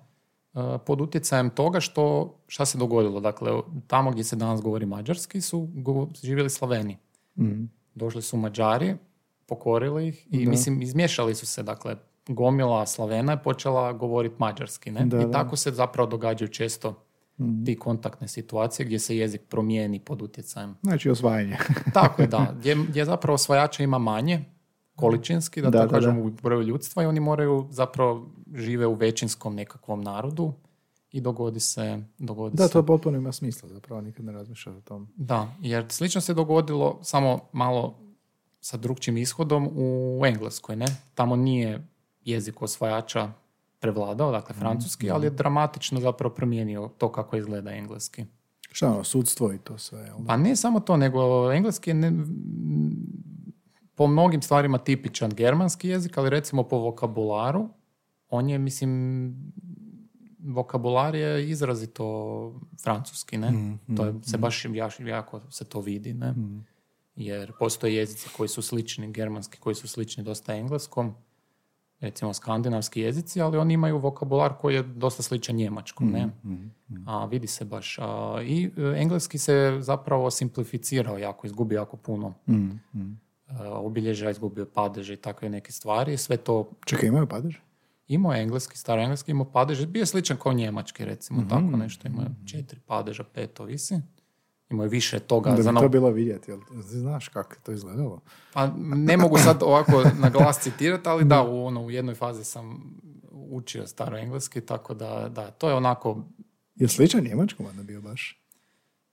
[0.86, 3.20] pod utjecajem toga što, šta se dogodilo.
[3.20, 3.52] Dakle,
[3.88, 5.68] tamo gdje se danas govori mađarski su
[6.24, 6.98] živjeli Slaveni.
[7.96, 8.96] Došli su Mađari,
[9.46, 11.96] pokorili ih i mislim izmiješali su se, dakle
[12.28, 15.06] gomila Slavena je počela govoriti mađarski, ne?
[15.06, 15.32] Da, I da.
[15.32, 17.06] tako se zapravo događaju često
[17.66, 20.76] ti kontaktne situacije gdje se jezik promijeni pod utjecajem.
[20.82, 21.58] Znači osvajanje.
[21.94, 22.56] Tako je, da.
[22.60, 24.46] Gdje, gdje zapravo osvajača ima manje,
[24.96, 26.28] količinski, da, Da, tako da, kažemo, da.
[26.28, 30.54] u broju ljudstva i oni moraju zapravo žive u većinskom nekakvom narodu
[31.12, 34.82] i dogodi se, dogodi Da, se to potpuno ima smisla, zapravo nikad ne razmišljaš o
[34.82, 35.08] tom.
[35.16, 38.00] da, jer slično se dogodilo samo malo
[38.62, 40.86] sa drugčijim ishodom u Engleskoj, ne?
[41.16, 41.88] Tamo nije
[42.26, 43.32] jezik osvajača
[43.80, 48.26] prevladao, dakle francuski, ali je dramatično zapravo promijenio to kako izgleda engleski.
[48.72, 50.18] Šta ono, sudstvo i to sve, jel?
[50.28, 52.12] Pa ne samo to, nego engleski je ne,
[53.96, 57.70] po mnogim stvarima tipičan germanski jezik, ali recimo po vokabularu,
[58.30, 59.54] on je, mislim,
[60.44, 62.06] vokabular je izrazito
[62.84, 63.78] francuski, ne?
[63.98, 66.34] to je, se baš jaš- jako se to vidi, ne?
[67.16, 71.14] Jer postoje jezici koji su slični, germanski koji su slični dosta engleskom,
[72.00, 76.30] recimo skandinavski jezici, ali oni imaju vokabular koji je dosta sličan njemačkom, ne?
[77.06, 78.00] A vidi se baš.
[78.00, 82.34] A, I e, engleski se zapravo simplificirao jako, izgubio jako puno.
[82.48, 86.18] E, obilježja, izgubio padeže i takve neke stvari.
[86.18, 87.58] Sve to Čekaj, imaju padež?
[88.14, 89.86] Imao je engleski, staro engleski, imao padeže.
[89.88, 92.08] Bio je sličan kao njemački, recimo, tako nešto.
[92.08, 94.00] Imao je četiri padeža, pet ovisi.
[94.70, 95.52] Imao je više toga.
[95.52, 96.60] Da za bi no- to bilo vidjeti, jel?
[96.82, 98.20] Znaš kako to izgledalo?
[98.54, 102.44] Pa ne mogu sad ovako na glas citirati, ali da, u, ono, u jednoj fazi
[102.44, 102.94] sam
[103.32, 106.24] učio staro engleski, tako da, da, to je onako
[106.76, 108.42] Je sličan njemačkom onda bio baš?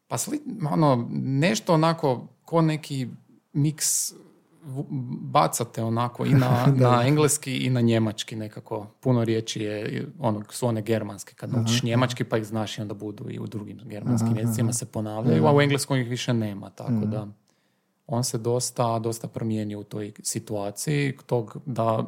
[0.07, 3.09] Pa sli, ono, nešto onako ko neki
[3.53, 4.13] miks
[5.20, 8.87] bacate onako i na, na engleski i na njemački nekako.
[9.00, 11.35] Puno riječi je, ono, su one germanske.
[11.35, 14.87] Kad naučiš njemački pa ih znaš i onda budu i u drugim germanskim jezicima se
[14.87, 17.26] ponavljaju, a u engleskom ih više nema, tako da
[18.07, 22.07] on se dosta, dosta promijenio u toj situaciji tog da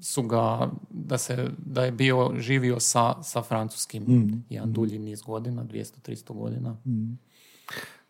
[0.00, 4.44] su ga, da, se, da je bio živio sa, sa francuskim Mm.
[4.50, 6.76] jedan dulji niz godina, 200-300 godina.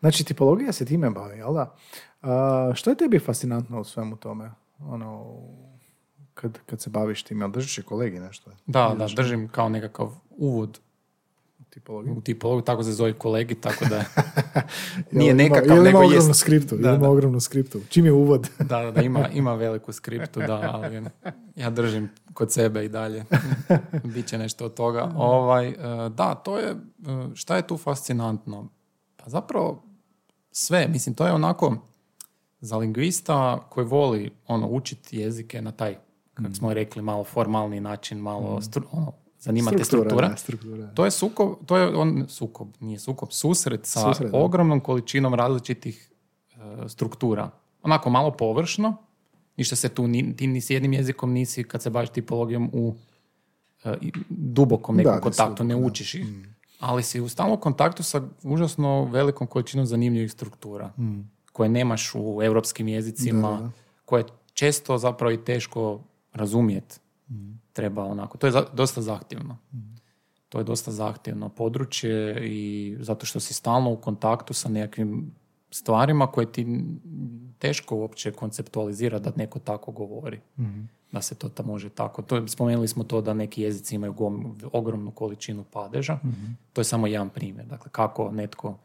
[0.03, 1.75] Znači, tipologija se time bavi, jel da?
[2.21, 4.51] A, što je tebi fascinantno u svemu tome?
[4.79, 5.25] Ono,
[6.33, 8.51] kad, kad se baviš tim, jel držiš i kolegi nešto?
[8.65, 10.79] Da, da, držim kao nekakav uvod
[11.59, 12.13] u tipologiju?
[12.13, 14.03] u tipologiju, tako se zove kolegi, tako da
[15.11, 16.39] nije ima- nekakav, jel ima nego ogromnu jest.
[16.39, 17.09] skriptu, Da, ima da.
[17.09, 17.79] ogromnu skriptu.
[17.89, 18.49] Čim je uvod?
[18.59, 21.03] Da, da, da, ima, ima veliku skriptu, da, ali
[21.55, 23.25] ja držim kod sebe i dalje.
[24.13, 25.11] Biće nešto od toga.
[25.15, 25.75] Ovaj, e,
[26.09, 26.75] da, to je, e,
[27.33, 28.67] šta je tu fascinantno?
[29.17, 29.83] Pa zapravo
[30.53, 31.77] sve, mislim, to je onako
[32.61, 33.37] za lingvista
[33.69, 35.97] koji voli ono, učiti jezike na taj,
[36.33, 40.27] kako smo rekli, malo formalni način, malo stru, ono, zanima te struktura.
[40.27, 40.87] da, struktura.
[40.87, 46.11] To je sukob, to je on, sukob, nije sukob, susret sa Susret, ogromnom količinom različitih
[46.51, 46.55] e,
[46.89, 47.49] struktura.
[47.81, 48.95] Onako malo površno,
[49.57, 52.95] ništa se tu, ni, ti ni s jednim jezikom nisi, kad se baviš tipologijom u
[54.01, 56.25] i- dubokom nekom Da, kontaktu, ne učiš ih.
[56.83, 60.91] Ali si u stalnom kontaktu sa užasno velikom količinom zanimljivih struktura,
[61.53, 63.71] koje nemaš u europskim jezicima, Da, da,
[64.05, 65.99] koje često zapravo i teško
[66.33, 66.99] razumjeti.
[67.73, 69.57] Treba onako, to je za- dosta zahtjevno.
[70.49, 72.61] To je dosta zahtjevno područje i
[72.99, 75.31] zato što si stalno u kontaktu sa nekakvim
[75.71, 76.83] stvarima koje ti
[77.59, 80.39] teško uopće konceptualizira da neko tako govori.
[81.13, 82.21] Da se to ta može tako.
[82.21, 86.19] To, spomenuli smo to da neki jezici imaju gom- ogromnu količinu padeža.
[86.73, 87.65] To je samo jedan primjer.
[87.65, 88.77] Dakle, kako netko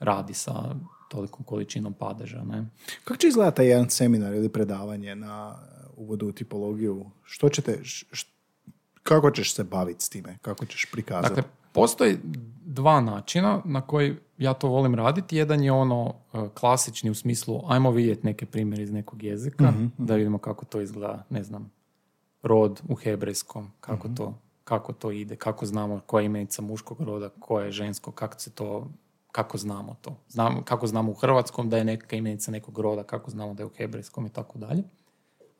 [0.00, 0.74] radi sa
[1.08, 2.42] tolikom količinom padeža.
[2.42, 2.64] Ne?
[3.04, 5.56] Kako će izgledati taj jedan seminar ili predavanje na
[5.96, 7.06] uvodu u tipologiju?
[7.24, 8.26] Što ćete, š- š-
[9.02, 10.38] kako ćeš se baviti s time?
[10.42, 11.34] Kako ćeš prikazati?
[11.34, 12.18] Dakle, postoji
[12.64, 15.36] dva načina na koji ja to volim raditi.
[15.36, 20.14] Jedan je ono e, klasični u smislu ajmo vidjeti neke primjere iz nekog jezika, da
[20.14, 21.72] vidimo kako to izgleda, ne znam,
[22.42, 27.28] rod u hebrejskom, kako, to, kako to ide, kako znamo koja je imenica muškog roda,
[27.28, 28.88] koja je žensko, kako se to
[29.34, 30.16] kako znamo to.
[30.28, 33.66] Znamo, kako znamo u hrvatskom da je neka imenica nekog roda, kako znamo da je
[33.66, 34.82] u hebrejskom i tako dalje.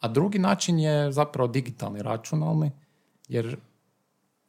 [0.01, 2.71] A drugi način je zapravo digitalni, računalni,
[3.29, 3.57] jer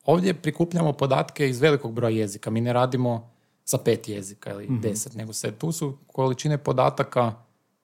[0.05, 2.49] ovdje prikupljamo podatke iz velikog broja jezika.
[2.49, 3.31] Mi ne radimo
[3.63, 7.33] sa pet jezika ili deset, nego se tu su količine podataka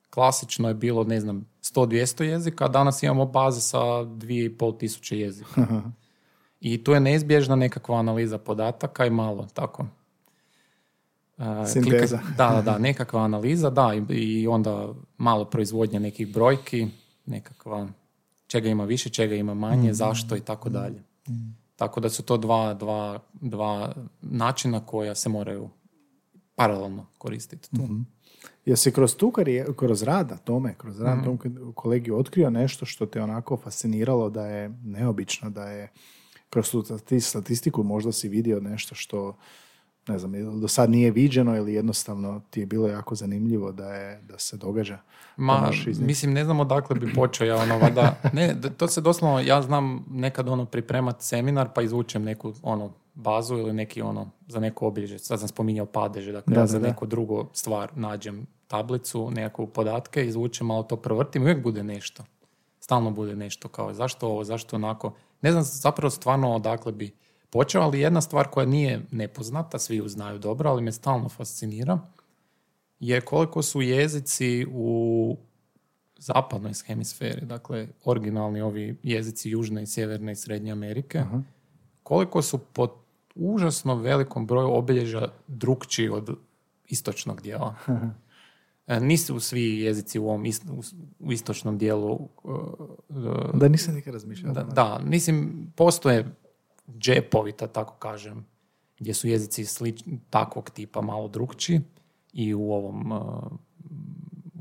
[0.10, 5.68] klasično je bilo, ne znam, 100-200 jezika, a danas imamo baze sa 2,5 tisuće jezika.
[6.62, 9.86] I tu je neizbježna nekakva analiza podataka i malo tako.
[11.38, 12.18] e, Sinteza.
[12.18, 16.88] klika- da, da, da, nekakva analiza, da, i, i onda malo proizvodnja nekih brojki,
[17.26, 17.88] nekakva
[18.48, 21.04] čega ima više, čega ima manje, zašto i tako dalje.
[21.82, 25.70] Tako da su to dva, dva, dva načina koja se moraju
[26.56, 27.70] paralelno koristiti.
[27.70, 27.88] Tu.
[28.66, 31.40] Jesi kroz tu karijeru, kroz rad na tome, kroz rad na tom
[31.76, 35.92] kolegi otkrio nešto što te onako fasciniralo da je neobično, da je
[36.50, 39.38] kroz tu stati- statistiku možda si vidio nešto što
[40.08, 43.94] ne znam, ili do sad nije viđeno ili jednostavno ti je bilo jako zanimljivo da,
[43.94, 44.98] je, da se događa.
[45.38, 49.62] Ma, mislim, ne znam odakle bi počeo ja ono, valjda, ne, to se doslovno, ja
[49.62, 54.88] znam nekad ono pripremat seminar pa izvučem neku ono bazu ili neki ono, za neko
[54.88, 56.88] obilježje, sad sam spominjao padeže, dakle Da, ja da, za da.
[56.88, 62.24] neku drugu stvar nađem tablicu, nekakvu podatke, izvučem, malo to provrtim, uvijek bude nešto.
[62.80, 65.14] Stalno bude nešto kao zašto ovo, zašto onako.
[65.42, 67.12] Ne znam zapravo stvarno odakle bi
[67.52, 72.00] počeo, ali jedna stvar koja nije nepoznata, svi ju znaju dobro, ali me stalno fascinira,
[73.00, 75.38] je koliko su jezici u
[76.18, 81.24] zapadnoj hemisferi, dakle originalni ovi jezici Južne i Sjeverne i Srednje Amerike,
[82.04, 82.88] koliko su po
[83.36, 86.38] užasno velikom broju obilježja drukčiji od
[86.88, 87.76] istočnog dijela.
[88.88, 90.84] E, Nisu svi jezici u ovom ist- u-
[91.20, 92.20] u istočnom dijelu
[93.10, 94.54] e, Da nisam nikad razmišljao.
[94.54, 96.26] da, da, mislim, postoje
[96.98, 98.46] džepovi, da tako kažem,
[99.00, 101.82] gdje su jezici slič, takvog tipa malo drugčiji
[102.34, 103.22] i u ovom uh,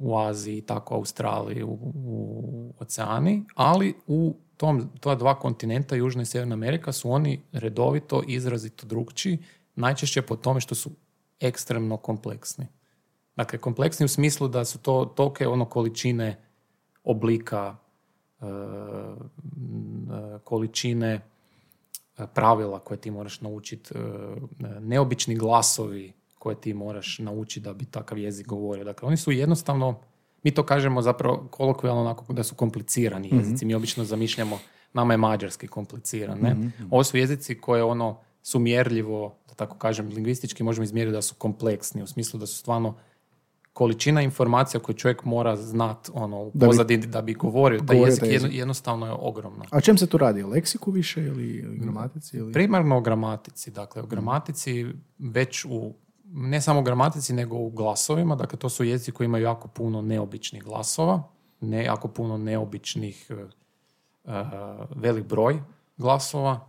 [0.00, 6.26] u Aziji, tako Australiji, u, u oceani, ali u tom, ta dva kontinenta, Južna i
[6.26, 9.38] Sjeverna Amerika, su oni redovito, izrazito drugčiji,
[9.74, 10.90] najčešće po tome što su
[11.40, 12.66] ekstremno kompleksni.
[13.36, 16.42] Dakle, kompleksni u smislu da su to tolike ono količine
[17.04, 17.76] oblika,
[18.40, 21.20] e, e, količine e,
[22.34, 23.94] pravila koje ti moraš naučiti,
[24.80, 28.84] neobični glasovi koje ti moraš naučiti da bi takav jezik govorio.
[28.84, 30.00] Dakle, oni su jednostavno,
[30.42, 33.64] mi to kažemo zapravo kolokvijalno onako da su komplicirani jezici.
[33.64, 34.58] Mi obično zamišljamo,
[34.92, 36.38] nama je mađarski kompliciran.
[36.38, 36.70] Ne?
[36.90, 41.34] Ovo su jezici koje ono su mjerljivo, da tako kažem, lingvistički možemo izmjeriti da su
[41.34, 42.94] kompleksni, u smislu da su stvarno
[43.72, 47.80] količina informacija koju čovjek mora znat ono, u Da bi- pozadini da bi govorio.
[47.86, 48.52] Taj jezik taj jezik.
[48.54, 49.64] jednostavno je ogromno.
[49.70, 50.42] A čem se tu radi?
[50.42, 52.36] O leksiku više ili, gramatici?
[52.36, 52.52] Ili...
[52.52, 53.70] Primarno o gramatici.
[53.70, 54.86] Dakle, o gramatici
[55.18, 58.34] već u, ne samo u gramatici, nego u glasovima.
[58.36, 61.22] Dakle, to su jezici koji imaju jako puno neobičnih glasova,
[61.60, 64.44] ne jako puno neobičnih, e,
[64.96, 65.62] velik broj
[65.96, 66.68] glasova.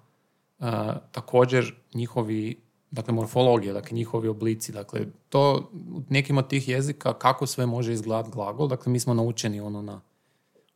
[0.59, 0.63] E,
[1.11, 2.61] također, njihovi,
[2.91, 4.71] dakle, morfologija, dakle, njihovi oblici.
[4.71, 8.67] Dakle, to u nekim od tih jezika, kako sve može izgledati glagol.
[8.67, 10.01] Dakle, mi smo naučeni ono na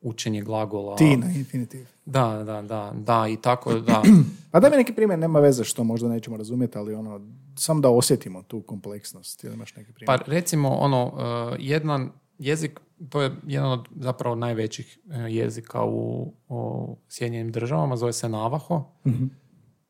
[0.01, 0.95] učenje glagola.
[0.95, 1.85] Ti na infinitiv.
[2.05, 4.03] Da, da, da, da, i tako, da.
[4.51, 7.21] Pa daj mi neki primjer, nema veze što možda nećemo razumjeti, ali ono,
[7.57, 9.43] samo da osjetimo tu kompleksnost.
[9.43, 10.19] Ili imaš neki primjer?
[10.19, 16.33] Pa recimo ono, uh, jedan jezik, to je jedan od zapravo najvećih uh, jezika u,
[16.49, 18.83] u Sjedinjenim državama, zove se Navaho.
[19.07, 19.23] Mhm.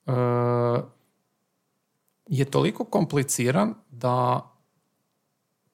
[0.05, 0.13] Uh,
[2.27, 4.51] je toliko kompliciran da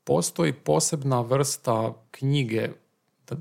[0.04, 2.70] postoji posebna vrsta knjige
[3.28, 3.36] da-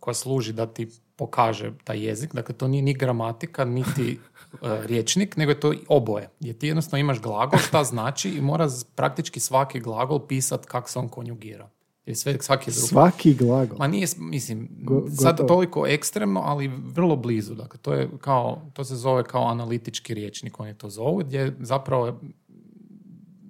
[0.00, 2.34] koja služi da ti pokaže taj jezik.
[2.34, 4.12] Dakle, to nije ni gramatika, niti
[4.62, 6.28] e, riječnik, nego je to oboje.
[6.40, 10.98] Jer ti jednostavno imaš glagol, šta znači i mora praktički svaki glagol pisat kako se
[10.98, 11.70] on konjugira.
[12.06, 12.86] Jer sve, svaki drugi.
[12.86, 13.78] Svaki glagol.
[13.78, 17.54] Ma nije, mislim, Go- sad toliko ekstremno, ali vrlo blizu.
[17.54, 22.20] Dakle, to je kao, to se zove kao analitički riječnik, oni to zovu, gdje zapravo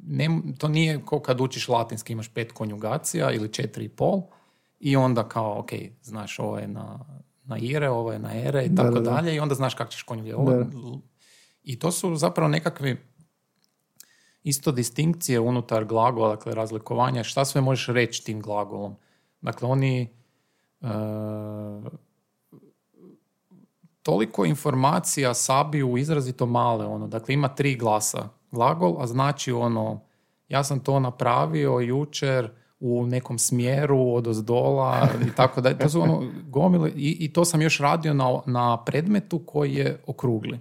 [0.06, 4.22] ne, to nije kao kad učiš latinski, imaš pet konjugacija ili četiri i pol
[4.80, 5.70] i onda kao, ok,
[6.02, 6.98] znaš, ovo je na,
[7.44, 9.10] na ire, ovo je na ere i Da, tako da, da.
[9.10, 10.76] dalje i onda znaš kako ćeš konjugirati.
[11.62, 12.96] I to su zapravo nekakvi
[14.44, 18.96] isto distinkcije unutar glagola, dakle razlikovanja, šta sve možeš reći tim glagolom.
[19.40, 20.09] Dakle, oni
[20.80, 20.87] e,
[24.02, 30.00] toliko informacija sabiju izrazito male, ono, dakle ima tri glasa glagol, a znači ono,
[30.48, 36.00] ja sam to napravio jučer u nekom smjeru od ozdola i tako da to su
[36.00, 40.59] ono gomile i, i to sam još radio na, na predmetu koji je okrugli.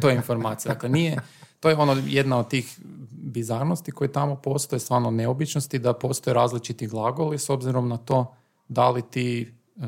[0.00, 0.74] To je informacija.
[0.74, 1.16] Dakle, nije,
[1.60, 2.78] to je ono jedna od tih
[3.10, 8.34] bizarnosti koje tamo postoje, stvarno neobičnosti, da postoje različiti glagoli s obzirom na to
[8.68, 9.80] da li ti e,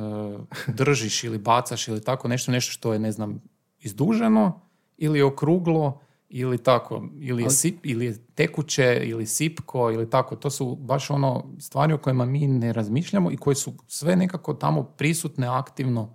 [0.78, 3.42] držiš ili bacaš ili tako nešto, nešto što je, ne znam,
[3.80, 4.60] izduženo
[4.96, 10.36] ili je okruglo ili tako, ili je, sip, ili je tekuće, ili sipko, ili tako.
[10.36, 14.54] To su baš ono stvari o kojima mi ne razmišljamo i koje su sve nekako
[14.54, 16.14] tamo prisutne aktivno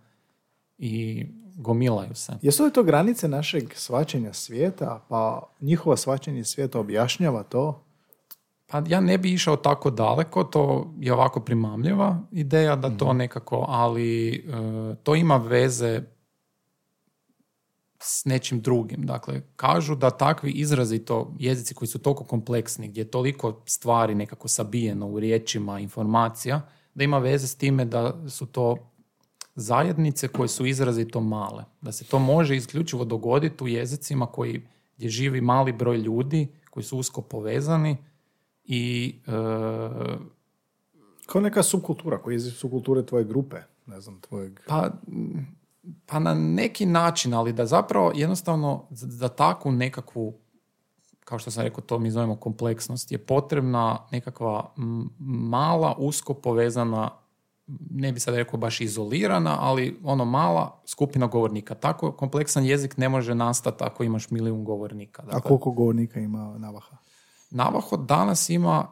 [0.78, 1.26] i
[1.58, 2.34] gomilaju se.
[2.42, 7.84] Jesu li to granice našeg svačanja svijeta, pa njihovo svačanje svijeta objašnjava to?
[8.68, 13.66] Pa ja ne bi išao tako daleko, to je ovako primamljiva ideja da to nekako,
[13.68, 16.02] ali e, to ima veze
[18.00, 19.06] s nečim drugim.
[19.06, 24.48] Dakle, kažu da takvi izrazito jezici koji su toliko kompleksni, gdje je toliko stvari nekako
[24.48, 26.62] sabijeno u riječima, informacija,
[26.94, 28.78] da ima veze s time da su to
[29.58, 31.64] zajednice koje su izrazito male.
[31.82, 34.68] Da se to može isključivo dogoditi u jezicima koji,
[34.98, 37.98] gdje živi mali broj ljudi koji su usko povezani
[38.64, 39.32] i e,
[41.26, 44.60] Kao neka subkultura, koji je subkulture tvoje grupe, ne znam, tvojeg...
[44.68, 44.92] Pa,
[46.06, 50.34] pa na neki način, ali da zapravo jednostavno za za takvu nekakvu,
[51.24, 54.74] kao što sam rekao, to mi zovemo kompleksnost, je potrebna nekakva
[55.20, 57.10] mala, usko povezana,
[57.90, 61.76] ne bi sad rekao baš izolirana, ali ono mala skupina govornika.
[61.76, 65.22] Tako kompleksan jezik ne može nastati ako imaš milijun govornika.
[65.22, 66.98] A Dakle, koliko govornika ima Navaha?
[67.50, 68.88] Navaho danas ima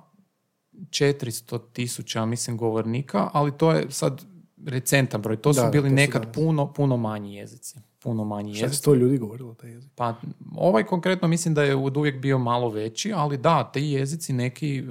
[0.74, 4.26] 400 tisuća, mislim, govornika, ali to je sad
[4.66, 5.42] recentan broj.
[5.42, 6.36] To su Da, bili to su nekad danas.
[6.36, 7.80] puno, puno manji jezici.
[8.06, 9.92] Puno manji Šta je sto ljudi govorilo taj jezik?
[9.96, 10.16] Pa
[10.56, 14.78] ovaj konkretno mislim da je od uvijek bio malo veći, ali da, ti jezici neki
[14.78, 14.84] e,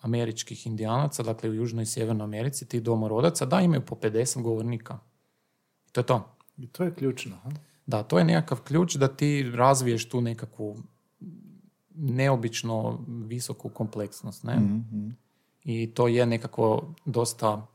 [0.00, 4.98] američkih indijanaca, dakle u Južnoj i Sjevernoj Americi, ti domorodaca, da, imaju po 50 govornika.
[5.88, 6.36] I to je to.
[6.58, 7.36] I to je ključno.
[7.36, 7.50] ha?
[7.86, 10.76] Da, to je nekakav ključ da ti razviješ tu nekakvu
[11.94, 14.44] neobično visoku kompleksnost.
[14.44, 14.58] Ne?
[15.64, 17.66] I to je nekako dosta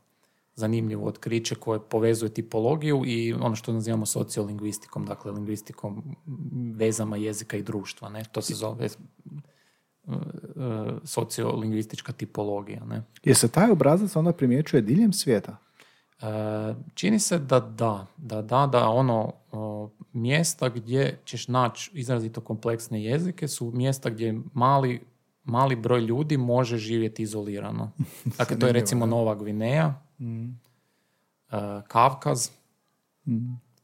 [0.54, 6.16] zanimljivo otkriće koje povezuje tipologiju i ono što nazivamo sociolingvistikom, dakle lingvistikom
[6.74, 8.08] vezama jezika i društva.
[8.08, 8.24] Ne?
[8.32, 10.14] To se zove e, e,
[11.04, 12.84] sociolingvistička tipologija.
[12.84, 13.02] Ne?
[13.24, 15.56] Je se taj obrazac onda primjećuje diljem svijeta?
[16.22, 16.26] E,
[16.94, 19.32] čini se da da, da da, da ono
[20.12, 25.00] mjesta gdje ćeš naći izrazito kompleksne jezike su mjesta gdje mali,
[25.44, 27.92] mali broj ljudi može živjeti izolirano.
[28.38, 29.06] Dakle, to je recimo.
[29.06, 32.50] Nova Gvineja, e, Kavkaz,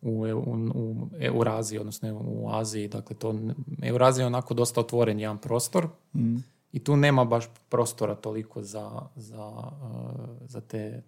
[0.03, 3.34] u, u, u Euraziji, odnosno u Aziji, dakle to
[3.82, 5.89] Eurazija je onako dosta otvoren jedan prostor
[6.72, 11.03] I tu nema baš prostora toliko za, za, uh, za te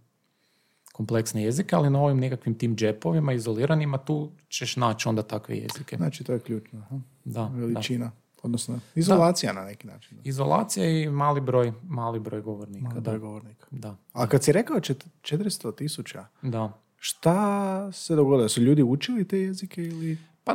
[0.93, 5.97] kompleksne jezike, ali na ovim nekakvim tim džepovima, izoliranima, tu ćeš naći onda takve jezike.
[5.97, 6.79] Znači, to je ključno.
[6.79, 7.01] aha.
[7.25, 7.51] Da,
[7.99, 8.11] da.
[8.43, 10.17] Odnosno, izolacija na neki način.
[10.17, 10.23] Da.
[10.25, 12.83] Izolacija i mali broj, mali broj govornika.
[12.89, 13.01] Mali da.
[13.01, 13.67] broj govornika.
[13.71, 16.73] Da, A kad si rekao čet- 400 tisuća, da.
[16.97, 18.49] šta se dogodilo?
[18.49, 20.19] Su ljudi učili te jezike ili...
[20.45, 20.55] Pa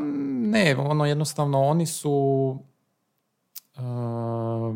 [0.50, 2.12] ne, ono jednostavno oni su
[3.78, 4.76] uh,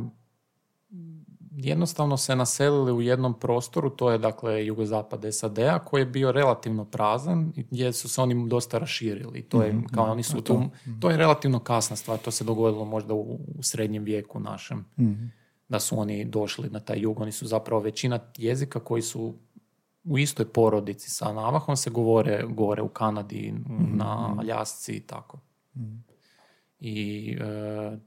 [1.67, 6.85] jednostavno se naselili u jednom prostoru, to je dakle jugozapad SAD-a koji je bio relativno
[6.85, 9.41] prazan i gdje su se oni dosta raširili.
[9.41, 10.63] To je kao oni su tu,
[10.99, 14.85] to je relativno kasna stvar, to se dogodilo možda u, u srednjem vijeku našem.
[15.69, 19.35] Da su oni došli na taj jug, oni su zapravo većina jezika koji su
[20.03, 23.53] u istoj porodici sa Navahom se govore gore u Kanadi,
[23.93, 25.39] na Aljasci i tako.
[26.79, 27.97] I e,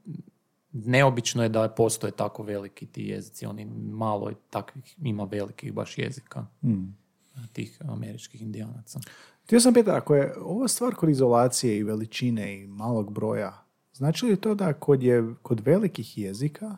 [0.73, 3.45] neobično je da postoje tako veliki ti jezici.
[3.45, 6.45] Oni malo je takvih ima velikih baš jezika
[7.53, 8.99] tih američkih indijanaca.
[9.43, 14.25] Htio sam pitati, ako je ova stvar kod izolacije i veličine i malog broja, znači
[14.25, 16.77] li to da kod, je, kod velikih jezika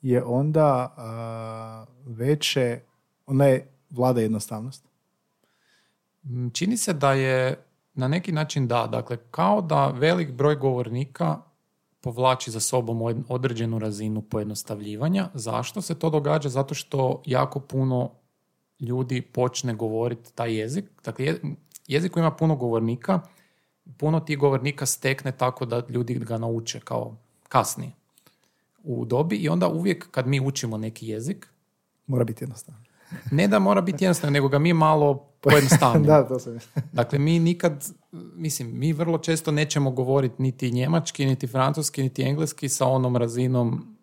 [0.00, 2.80] je onda a, veće,
[3.26, 4.84] onda je vlada jednostavnost?
[6.22, 7.64] Mm, Čini se da je
[7.94, 11.42] na neki način da, dakle kao da velik broj govornika
[12.00, 15.28] povlači za sobom od- određenu razinu pojednostavljivanja.
[15.34, 16.48] Zašto se to događa?
[16.48, 18.10] Zato što jako puno
[18.80, 20.84] ljudi počne govoriti taj jezik.
[21.04, 21.40] Dakle, je-
[21.86, 23.20] jezik koji ima puno govornika,
[23.96, 27.92] puno tih govornika stekne tako da ljudi ga nauče kao kasnije
[28.84, 31.46] u dobi i onda uvijek kad mi učimo neki jezik,
[32.06, 32.80] Mora biti jednostavno.
[33.30, 36.06] ne da mora biti jednostavno, nego ga mi malo pojednostavimo.
[36.10, 36.58] da, to sam
[36.92, 37.86] Dakle, mi nikad,
[38.34, 43.96] mislim, mi vrlo često nećemo govoriti niti njemački, niti francuski, niti engleski sa onom razinom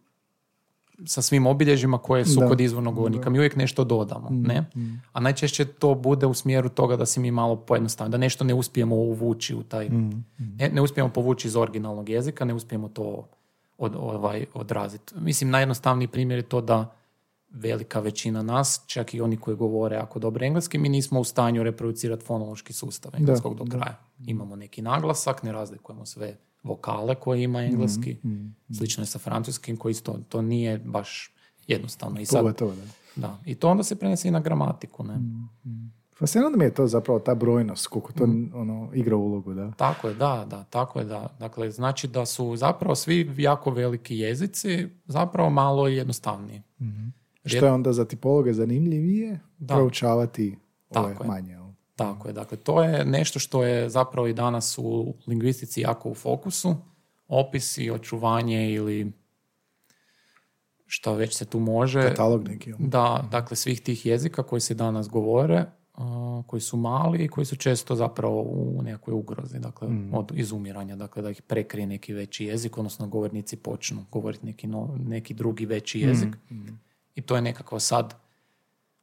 [1.05, 2.47] sa svim obilježjima koje su Da.
[2.47, 3.29] kod izvornog govornika.
[3.29, 4.65] Mi uvijek nešto dodamo, ne?
[5.13, 8.53] A najčešće to bude u smjeru toga da si mi malo pojednostavimo, da nešto ne
[8.53, 9.89] uspijemo uvući u taj...
[10.37, 13.27] Ne, ne uspijemo povući iz originalnog jezika, ne uspijemo to
[13.77, 15.13] od, ovaj, odraziti.
[15.19, 16.96] Mislim, najjednostavniji primjer je to da
[17.49, 21.63] velika većina nas, čak i oni koji govore jako dobro engleski, mi nismo u stanju
[21.63, 23.77] reproducirati fonološki sustav engleskog do da.
[23.77, 23.97] kraja.
[24.25, 28.17] Imamo neki naglasak, ne razlikujemo sve vokale koje ima engleski.
[28.77, 31.33] Slično je sa francuskim koji isto, to nije baš
[31.67, 32.19] jednostavno.
[32.19, 32.81] I sad, Pogotovo, da.
[33.27, 33.37] da.
[33.45, 35.03] I to onda se prenese i na gramatiku.
[35.03, 35.19] Ne?
[36.19, 38.23] Fascinantno mi je to zapravo ta brojnost, koliko to
[38.53, 39.71] ono, igra ulogu, da.
[39.71, 41.35] Tako je, da, da, tako je, da.
[41.39, 46.61] Dakle, znači da su zapravo svi jako veliki jezici zapravo malo jednostavniji.
[47.47, 49.75] Što je onda za tipologe zanimljivije Da.
[49.75, 50.57] proučavati
[50.89, 51.27] ove Tako je.
[51.27, 51.51] manje.
[51.51, 51.63] jel?
[51.95, 56.15] Tako je, dakle to je nešto što je zapravo i danas u lingvistici jako u
[56.15, 56.75] fokusu.
[57.27, 59.11] Opisi, očuvanje ili
[60.85, 62.01] što već se tu može.
[62.01, 62.73] Katalog neki.
[62.79, 65.65] Da, dakle svih tih jezika koji se danas govore,
[66.47, 71.21] koji su mali i koji su često zapravo u nekakvoj ugrozi, dakle od izumiranja, dakle
[71.21, 75.99] da ih prekrije neki veći jezik, odnosno govornici počnu govoriti neki, no- neki drugi veći
[75.99, 76.35] jezik.
[77.17, 78.13] I to je nekako sad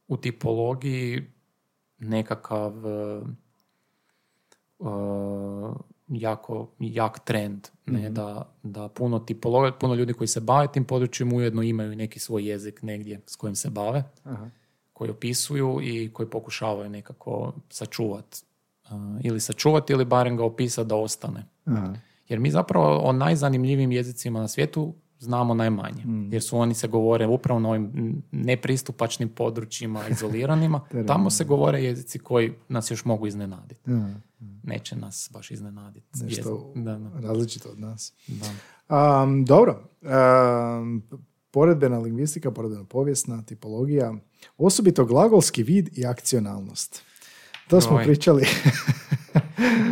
[0.09, 1.27] u tipologiji
[1.99, 3.21] nekakav e,
[4.81, 4.85] e,
[6.09, 11.33] jako jak trend, ne, da, da puno tipologa, puno ljudi koji se bave tim područjem
[11.33, 14.51] ujedno imaju neki svoj jezik negdje s kojim se bave, Aha.
[14.93, 18.43] koji opisuju i koji pokušavaju nekako sačuvati
[19.23, 21.47] ili sačuvati ili barem ga opisati da ostane.
[21.65, 21.95] Aha.
[22.29, 26.05] Jer mi zapravo o najzanimljivijim jezicima na svijetu znamo najmanje.
[26.31, 30.81] Jer su oni se govore upravo na ovim nepristupačnim područjima, izoliranima.
[31.07, 33.91] Tamo se govore jezici koji nas još mogu iznenaditi.
[33.91, 34.09] Aha.
[34.63, 36.07] Neće nas baš iznenaditi.
[36.13, 36.85] Nešto jezik.
[36.85, 38.13] Da, da, različito od nas.
[38.27, 39.23] da.
[39.23, 39.89] Um, dobro.
[40.03, 41.03] Um,
[41.51, 44.15] poredbena lingvistika, poredbena povijesna, tipologija,
[44.59, 47.03] osobito glagolski vid i akcionalnost.
[47.69, 48.05] To smo Oj.
[48.05, 48.47] pričali.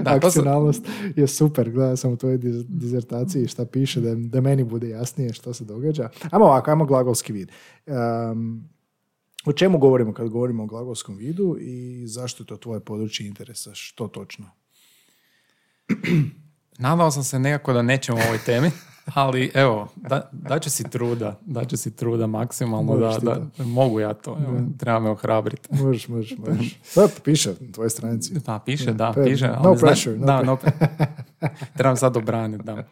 [0.02, 0.86] Da, su- akcionalnost
[1.16, 1.70] je super.
[1.70, 5.64] Gledao sam u tvojoj diz- dizertaciji šta piše, da, da meni bude jasnije što se
[5.64, 6.08] događa.
[6.30, 7.50] Ajmo ovako, ajmo glagolski vid.
[7.86, 8.68] Um,
[9.46, 13.70] o čemu govorimo kad govorimo o glagolskom vidu i zašto je to tvoje područje interesa?
[13.74, 14.50] Što točno?
[16.78, 18.70] Nadao sam se nekako da nećemo o ovoj temi,
[19.14, 24.38] ali evo, da, daću si truda, daću si truda maksimalno da, da, mogu ja to,
[24.48, 25.68] evo, treba me ohrabriti.
[25.74, 26.78] Možeš, možeš, možeš.
[26.82, 28.34] Sad piše na tvojoj stranici.
[28.34, 29.48] Da, piše, da, Pe- piše.
[29.48, 30.56] no ali zna- pressure, no da, no,
[31.76, 32.84] trebam sad obraniti, da.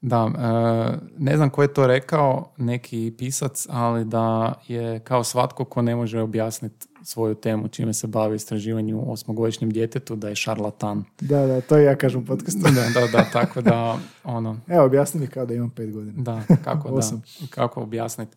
[0.00, 5.64] Da, e, ne znam ko je to rekao, neki pisac, ali da je kao svatko
[5.64, 11.04] ko ne može objasniti svoju temu čime se bavi istraživanju osmogodišnjem djetetu da je šarlatan.
[11.20, 12.60] Da, da, to ja kažem u podcastu.
[12.62, 16.22] Da, da, da, tako da, ono, Evo, objasni mi kao da imam pet godina.
[16.22, 17.02] da, kako da,
[17.50, 18.36] kako objasniti.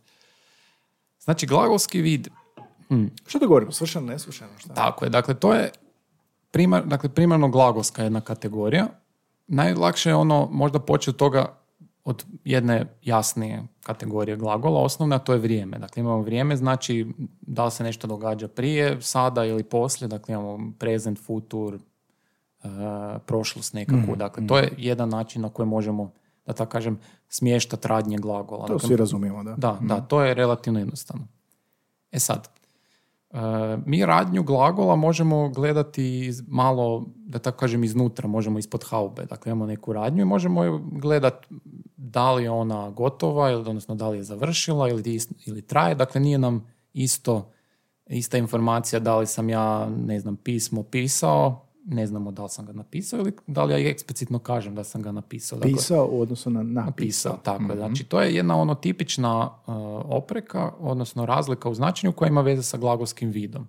[1.20, 2.28] Znači, glagolski vid,
[3.26, 3.72] Što to govorimo?
[3.72, 4.52] Svršeno, nesvršeno?
[4.58, 4.74] Šta?
[4.74, 5.72] tako je, dakle, to je
[6.52, 8.88] primar, dakle, primarno glagolska jedna kategorija.
[9.48, 11.59] Najlakše je ono, možda početi od toga
[12.10, 15.78] od jedne jasnije kategorije glagola, osnovna, a to je vrijeme.
[15.78, 17.08] Dakle, imamo vrijeme, znači
[17.42, 21.80] da li se nešto događa prije, sada ili poslije, dakle imamo present, futur, e,
[23.26, 24.16] prošlost nekakvu.
[24.16, 26.12] Dakle, to je jedan način na koji možemo,
[26.46, 28.68] da tako kažem, smještati radnje glagola.
[28.68, 29.56] To Dakle, svi razumijemo, da.
[29.58, 31.28] da, da, to je relativno jednostavno.
[32.12, 32.50] E sad,
[33.86, 39.26] mi radnju glagola možemo gledati iz- malo, da tako kažem, iznutra, možemo ispod haube.
[39.26, 41.48] Dakle, imamo neku radnju i možemo gledati
[41.98, 45.96] da li je ona gotova, ili, odnosno da li je završila ili, ili traje.
[45.96, 47.50] Dakle, nije nam isto,
[48.08, 52.66] ista informacija da li sam ja, ne znam, pismo pisao, ne znamo da li sam
[52.66, 55.60] ga napisao ili da li ja eksplicitno kažem da sam ga napisao.
[55.60, 56.86] Dakle, Pisao u odnosu na napisao.
[56.86, 57.76] napisao, tako je.
[57.78, 59.74] Znači, to je jedna ono tipična uh,
[60.08, 63.68] opreka, odnosno razlika u značenju koja ima veze sa glagolskim vidom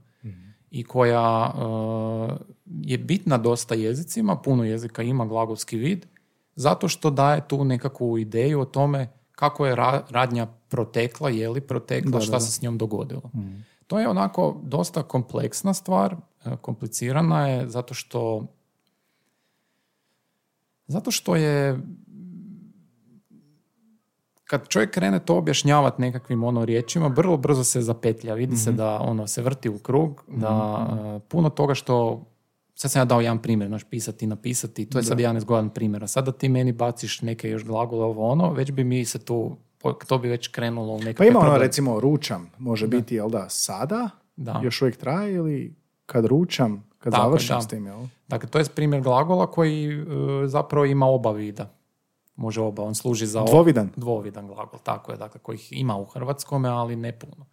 [0.70, 2.36] i koja uh,
[2.66, 6.06] je bitna dosta jezicima, puno jezika ima glagolski vid,
[6.54, 11.60] zato što daje tu nekakvu ideju o tome kako je ra- radnja protekla, je li
[11.60, 12.40] protekla, Da, šta da, da.
[12.40, 13.30] se s njom dogodilo.
[13.86, 16.16] To je onako dosta kompleksna stvar,
[16.60, 18.46] komplicirana je zato što
[20.86, 21.78] zato što je
[24.44, 28.34] kad čovjek krene to objašnjavati nekakvim ono riječima, vrlo brzo se zapetlja.
[28.34, 30.86] Vidi se da ono se vrti u krug, da
[31.16, 32.24] e, puno toga što
[32.74, 36.04] sad sam ja dao jedan primjer, znaš, pisati napisati, to je sad jedan izgodan primjer.
[36.04, 39.56] A sada ti meni baciš neke još glagole ovo ono, već bi mi se tu,
[40.06, 43.48] to bi već krenulo u nekakve Pa ima ono recimo ručam, može biti jel da
[43.48, 44.60] sada, Da.
[44.64, 45.74] još uvijek traje ili
[46.10, 47.60] kad ručam, kad Tako je, završim da.
[47.60, 48.06] s tim, jel?
[48.28, 50.04] Dakle, to je primjer glagola koji e,
[50.46, 51.70] zapravo ima oba vida.
[52.36, 53.44] Može oba, on služi za...
[53.44, 53.90] Dvovidan?
[53.96, 57.46] Dvovidan glagol, tako je, dakle, kojih ima u hrvatskome, ali ne puno.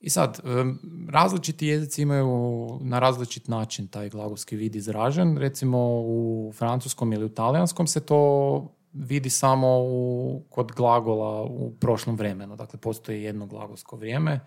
[0.00, 0.78] I sad, em,
[1.10, 5.38] različiti jezici imaju na različit način taj glagolski vid izražen.
[5.38, 8.62] Recimo u francuskom ili u talijanskom se to
[8.92, 12.56] vidi samo u, kod glagola u prošlom vremenu.
[12.56, 14.40] Dakle, postoji jedno glagolsko vrijeme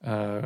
[0.00, 0.42] e,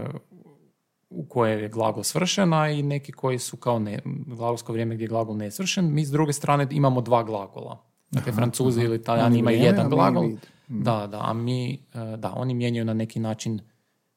[1.10, 5.04] u koje je glagol svršen, a i neki koji su kao ne, glagolsko vrijeme gdje
[5.04, 5.94] je glagol nesvršen.
[5.94, 7.82] Mi s druge strane imamo dva glagola.
[8.10, 10.26] Dakle, Francuzi ili Italijani imaju jedan a mi glagol.
[10.26, 10.46] vid.
[10.68, 13.60] Da, da, a mi, e, da, oni mijenjaju na neki način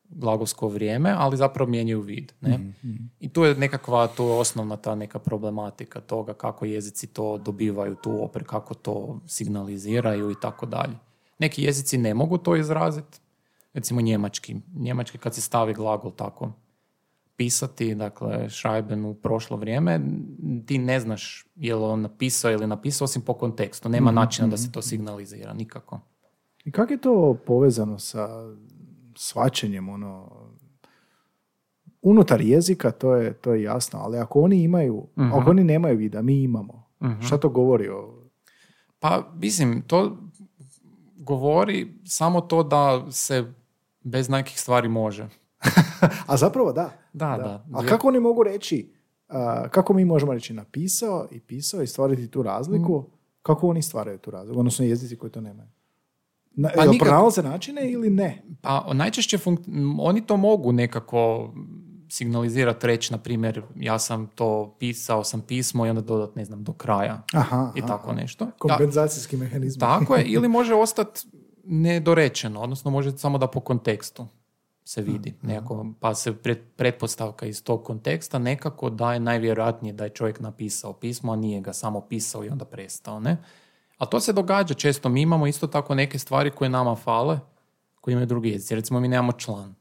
[0.10, 2.32] glagolsko vrijeme, ali zapravo mijenjaju vid.
[2.42, 2.74] Ne?
[3.20, 7.96] I tu je nekakva, tu je osnovna ta neka problematika toga kako jezici to dobivaju
[7.96, 10.94] tu opre, kako to signaliziraju i tako dalje.
[11.40, 13.20] Neki jezici ne mogu to izraziti,
[13.74, 14.56] recimo njemački.
[14.76, 16.52] Njemački kad se stavi glagol tako
[17.40, 20.02] pisati, dakle šajben u prošlo vrijeme,
[20.66, 23.90] ti ne znaš je li on napisao ili napisao osim po kontekstu.
[23.90, 26.00] Nema načina da se to signalizira, nikako.
[26.66, 28.28] I kako je to povezano sa
[29.16, 30.30] svačenjem, ono,
[32.02, 35.34] unutar jezika, to je, to je jasno, ali ako oni imaju, Mhm.
[35.34, 36.84] ako oni nemaju vida, mi imamo,
[37.22, 38.14] šta to govori o...
[39.00, 40.18] Pa, mislim, to
[41.16, 43.54] govori samo to da se
[44.02, 45.30] bez nekih stvari može.
[46.28, 46.92] A zapravo da.
[47.14, 47.66] Da, da.
[47.74, 48.94] A kako oni mogu reći,
[49.30, 53.12] a, kako mi možemo reći napisao i pisao i stvariti tu razliku, Mm.
[53.42, 55.70] kako oni stvaraju tu razliku, odnosno jezici koji to nemaju?
[56.52, 57.08] Na, Pa jel nikako.
[57.08, 58.44] pronalaze načine ili ne?
[58.62, 59.66] Pa najčešće funk-
[60.00, 61.54] oni to mogu nekako
[62.10, 66.64] signalizirati, reći, na primjer, ja sam to pisao, sam pismo i onda dodat, ne znam,
[66.64, 68.48] do kraja Aha, i aha, tako nešto.
[68.60, 69.80] Kompenzacijski mehanizam.
[69.80, 71.22] tako je, ili može ostati
[71.64, 74.28] nedorečeno, odnosno može samo da po kontekstu
[74.90, 75.34] se vidi.
[75.42, 80.40] Nekako, pa se pret- pretpostavka iz tog konteksta nekako da je najvjerojatnije da je čovjek
[80.40, 83.20] napisao pismo, a nije ga samo pisao i onda prestao.
[83.20, 83.38] Ne?
[83.98, 85.10] A to se događa često.
[85.10, 87.40] Mi imamo isto tako neke stvari koje nama fale,
[88.02, 88.76] koje imaju drugi jezici.
[88.76, 89.76] Recimo mi nemamo član.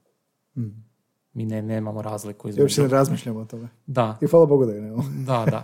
[1.32, 2.82] Mi ne, nemamo razliku Ja uopće između...
[2.82, 3.68] ne razmišljam o tome.
[3.86, 5.04] Da, I hvala Bogu da je nemamo.
[5.26, 5.62] da, da.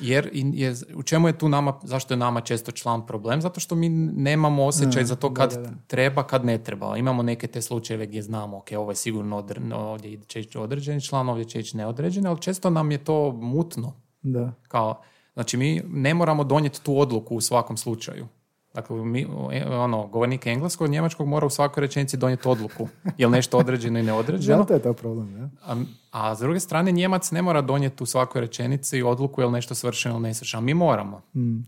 [0.00, 3.40] Jer je, u čemu je tu nama, zašto je nama često član problem?
[3.40, 5.70] Zato što mi nemamo osjećaj za to kad da, da.
[5.86, 6.96] treba, kad ne treba.
[6.96, 11.00] Imamo neke te slučajeve gdje znamo, ok, ovo je sigurno odr, ovdje će ići određeni
[11.00, 13.92] član, ovdje će ići neodređeni, ali često nam je to mutno.
[14.22, 14.52] Da.
[14.68, 15.00] Kao,
[15.34, 18.26] znači, mi ne moramo donijeti tu odluku u svakom slučaju.
[18.74, 19.26] Dakle, mi,
[19.70, 22.88] ono, govornik engleskog, njemačkog mora u svakoj rečenici donijeti odluku.
[23.18, 24.58] Je li nešto određeno i neodređeno?
[24.58, 25.50] Zato je to problem, ne?
[25.64, 25.76] A,
[26.10, 29.74] a s druge strane, Njemac ne mora donijeti u svakoj rečenici odluku je li nešto
[29.74, 30.60] svršeno ili nesvršeno.
[30.60, 31.20] Mi moramo.
[31.36, 31.58] Mm.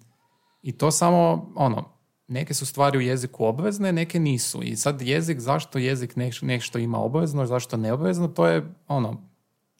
[0.62, 1.84] I to samo, ono,
[2.28, 4.62] neke su stvari u jeziku obvezne, neke nisu.
[4.62, 9.22] I sad jezik, zašto jezik nešto, nešto ima obvezno, zašto neobvezno, to je ono,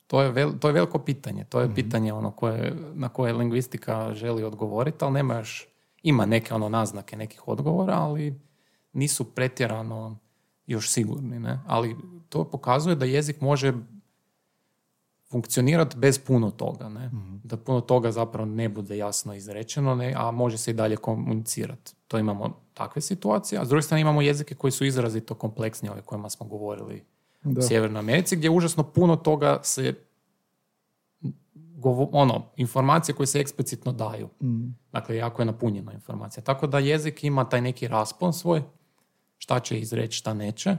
[0.07, 1.45] to je, vel, to je veliko pitanje.
[1.45, 1.75] To je Mhm.
[1.75, 5.67] pitanje ono koje, na koje lingvistika želi odgovoriti, ali nema još,
[6.05, 8.41] ima neke ono naznake nekih odgovora, ali
[8.93, 10.19] nisu pretjerano
[10.67, 11.39] još sigurni.
[11.39, 11.61] Ne?
[11.67, 11.97] Ali
[12.29, 13.73] to pokazuje da jezik može
[15.31, 16.89] funkcionirati bez puno toga.
[16.89, 17.11] Ne?
[17.45, 20.15] Da puno toga zapravo ne bude jasno izrečeno, ne?
[20.17, 21.93] a može se i dalje komunicirati.
[22.09, 26.03] To imamo takve situacije, a s druge strane imamo jezike koji su izrazito kompleksni, ove
[26.03, 27.05] kojima smo govorili
[27.43, 27.61] Da.
[27.61, 29.95] u Sjevernoj Americi, gdje užasno puno toga se
[31.85, 34.29] govo- ono, informacije koje se eksplicitno daju.
[34.93, 36.43] Dakle, jako je napunjena informacija.
[36.45, 38.63] Tako da jezik ima taj neki raspon svoj,
[39.39, 40.77] šta će izreći, šta neće.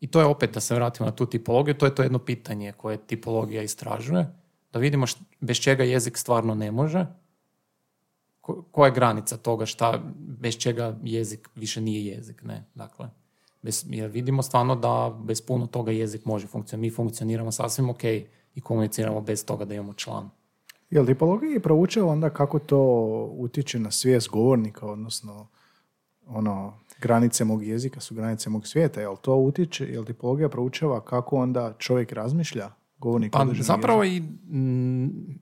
[0.00, 2.72] I to je opet, da se vratimo na tu tipologiju, to je to jedno pitanje
[2.72, 4.26] koje tipologija istražuje,
[4.72, 7.06] da vidimo št- bez čega jezik stvarno ne može,
[8.40, 12.64] Ko- koja je granica toga šta, bez čega jezik više nije jezik, ne?
[12.74, 13.08] Dakle,
[13.62, 16.90] bez, jer vidimo stvarno da bez puno toga jezik može funkcionirati.
[16.90, 18.02] Mi funkcioniramo sasvim ok
[18.58, 20.30] i komuniciramo bez toga da imamo član.
[20.90, 22.82] Jel tipologija i proučava onda kako to
[23.38, 25.48] utječe na svijest govornika, odnosno
[26.26, 31.36] ono, granice mog jezika su granice mog svijeta, jel to utječe, jel tipologija proučava kako
[31.36, 34.26] onda čovjek razmišlja, govornik Pa zapravo jezika?
[34.26, 35.38] i mm,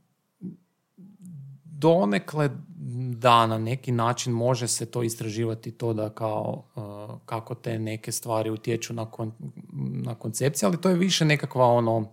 [1.65, 2.51] donekle
[3.17, 8.13] da na neki način može se to istraživati to da kao uh, kako te neke
[8.13, 9.33] stvari utječu na, kon-
[10.05, 12.11] na koncepcije, ali to je više nekakva ono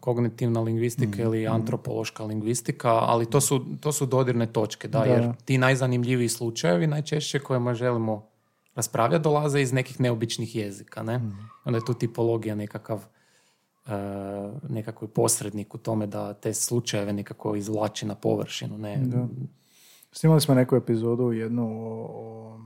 [0.00, 5.04] kognitivna lingvistika ili antropološka lingvistika, ali to su, to su dodirne točke, da, Da.
[5.04, 8.26] jer ti najzanimljiviji slučajevi najčešće kojima želimo
[8.74, 11.20] raspravljati dolaze iz nekih neobičnih jezika, ne?
[11.64, 13.04] Onda je tu tipologija nekakav
[13.86, 13.90] e,
[14.68, 18.78] nekakvi posrednik u tome da te slučajeve nekako izvlači na površinu.
[18.78, 18.96] Ne?
[18.96, 19.26] Da.
[20.12, 22.60] Snimali smo neku epizodu jednu o, o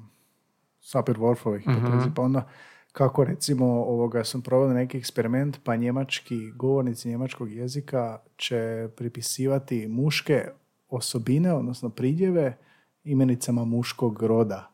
[0.82, 2.48] Sapir-Whorfovoj hipotezi, pa onda
[2.94, 10.48] kako recimo ovoga sam proveli neki eksperiment, pa njemački govornici njemačkog jezika će pripisivati muške
[10.88, 12.58] osobine, odnosno pridjeve,
[13.04, 14.70] imenicama muškog roda,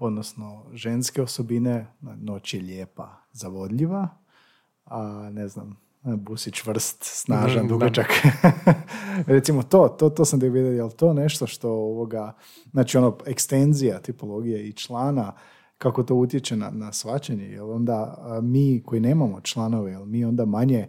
[0.00, 4.08] odnosno ženske osobine, noć je lijepa, zavodljiva,
[4.84, 8.06] a ne znam, busi čvrst, snažan, Mhm, dugačak.
[9.26, 12.32] Recimo to, to, to sam da vidio, je li to nešto što ovoga,
[12.70, 15.32] znači ono, ekstenzija tipologije i člana,
[15.80, 20.24] kako to utječe na, na svačanje, jel onda a, mi koji nemamo članove, jel mi
[20.24, 20.88] onda manje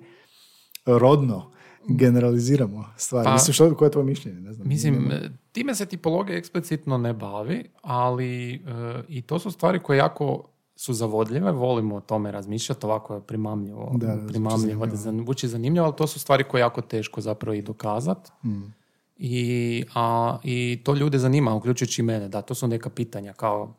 [0.86, 1.52] rodno
[1.88, 3.26] generaliziramo stvari.
[3.26, 4.39] Pa- Mislim, što, koje je tvoje mišljenje?
[4.42, 4.68] Ne znam.
[4.68, 8.60] Mislim, e, time se tipologija eksplicitno ne bavi, ali e,
[9.08, 10.44] i to su stvari koje jako
[10.76, 15.96] su zavodljive, volimo o tome razmišljati, ovako je primamljivo, Da, primamljivo, da zvuči zanimljivo, ali
[15.96, 18.32] to su stvari koje je jako teško zapravo i dokazati.
[18.42, 18.74] Hmm.
[19.18, 23.74] I, a, I to ljude zanima, uključujući i mene, da, to su neka pitanja kao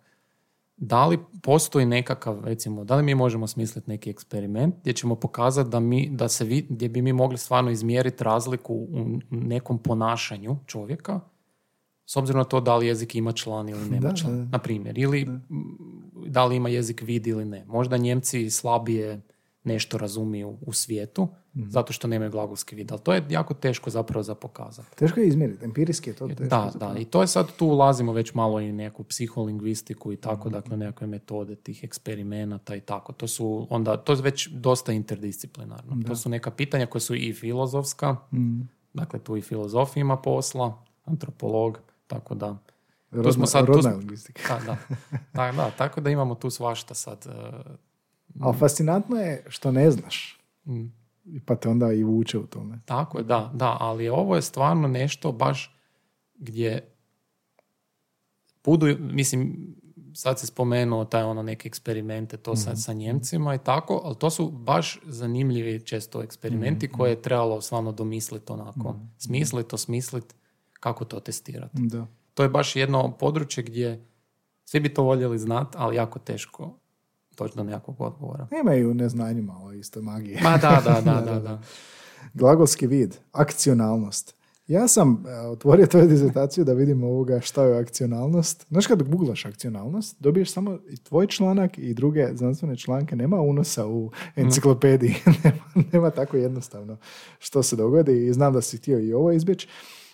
[0.77, 5.71] da li postoji nekakav, recimo, da li mi možemo smisliti neki eksperiment gdje ćemo pokazati
[5.71, 10.57] da, mi, da se vi, gdje bi mi mogli stvarno izmjeriti razliku u nekom ponašanju
[10.67, 11.21] čovjeka
[12.07, 14.45] s obzirom na to da li jezik ima član ili nema Da, član, da.
[14.45, 14.99] na primjer.
[14.99, 15.43] Ili m,
[16.27, 17.65] da li ima jezik vid ili ne.
[17.65, 19.21] Možda Njemci slabije
[19.65, 21.69] nešto razumiju u svijetu Mhm.
[21.69, 24.97] zato što nemaju glagolski vid, ali to je jako teško zapravo za pokazati.
[24.97, 26.43] Teško je izmjeriti, empirijski je to teško.
[26.43, 26.93] Da, zapravo.
[26.95, 30.53] da, i to je sad tu ulazimo već malo i neku psiholingvistiku i tako, Mhm.
[30.53, 33.13] dakle nekakve metode tih eksperimenata i tako.
[33.13, 35.97] To su onda, to je već dosta interdisciplinarno.
[36.03, 38.61] To su neka pitanja koja su i filozofska, Mhm.
[38.93, 42.59] dakle tu i filozofija ima posla, antropolog, tako da.
[43.11, 44.59] Tu Rodna, smo sad, tu rodna lingvistika.
[44.59, 44.77] da, da.
[45.33, 47.27] Ta- da, tako da imamo tu svašta sad.
[48.41, 50.41] Ali fascinantno je što ne znaš.
[50.67, 50.87] mm.
[51.47, 52.81] Pa te onda i vuče u tome.
[52.85, 55.79] Tako je, da, da, ali ovo je stvarno nešto baš
[56.35, 56.93] gdje
[58.65, 59.73] budu, mislim,
[60.15, 64.31] sad se spomenuo taj ono neke eksperimente, to sa, sa Njemcima i tako, ali to
[64.31, 70.35] su baš zanimljivi često eksperimenti koje je trebalo stvarno domisliti onako, smisliti, osmisliti
[70.73, 71.77] kako to testirati.
[71.81, 72.07] Da.
[72.35, 74.07] To je baš jedno područje gdje
[74.65, 76.79] svi bi to voljeli znati, ali jako teško
[77.39, 78.47] doći do nekakvog odgovora.
[78.61, 80.41] Ima i u neznanju malo isto magije.
[80.43, 81.61] Ma da, da, da, da, da.
[82.35, 84.35] Glagolski vid, akcionalnost.
[84.67, 88.67] Ja sam e, otvorio tvoju dizertaciju da vidim ovoga šta je akcionalnost.
[88.69, 93.17] Znaš kad googlaš akcionalnost, dobiješ samo i tvoj članak i druge znanstvene članke.
[93.17, 95.15] Nema unosa u enciklopediji.
[95.45, 96.97] nema, nema tako jednostavno
[97.39, 98.27] što se dogodi.
[98.27, 99.69] I znam da si htio i ovo izbjeći.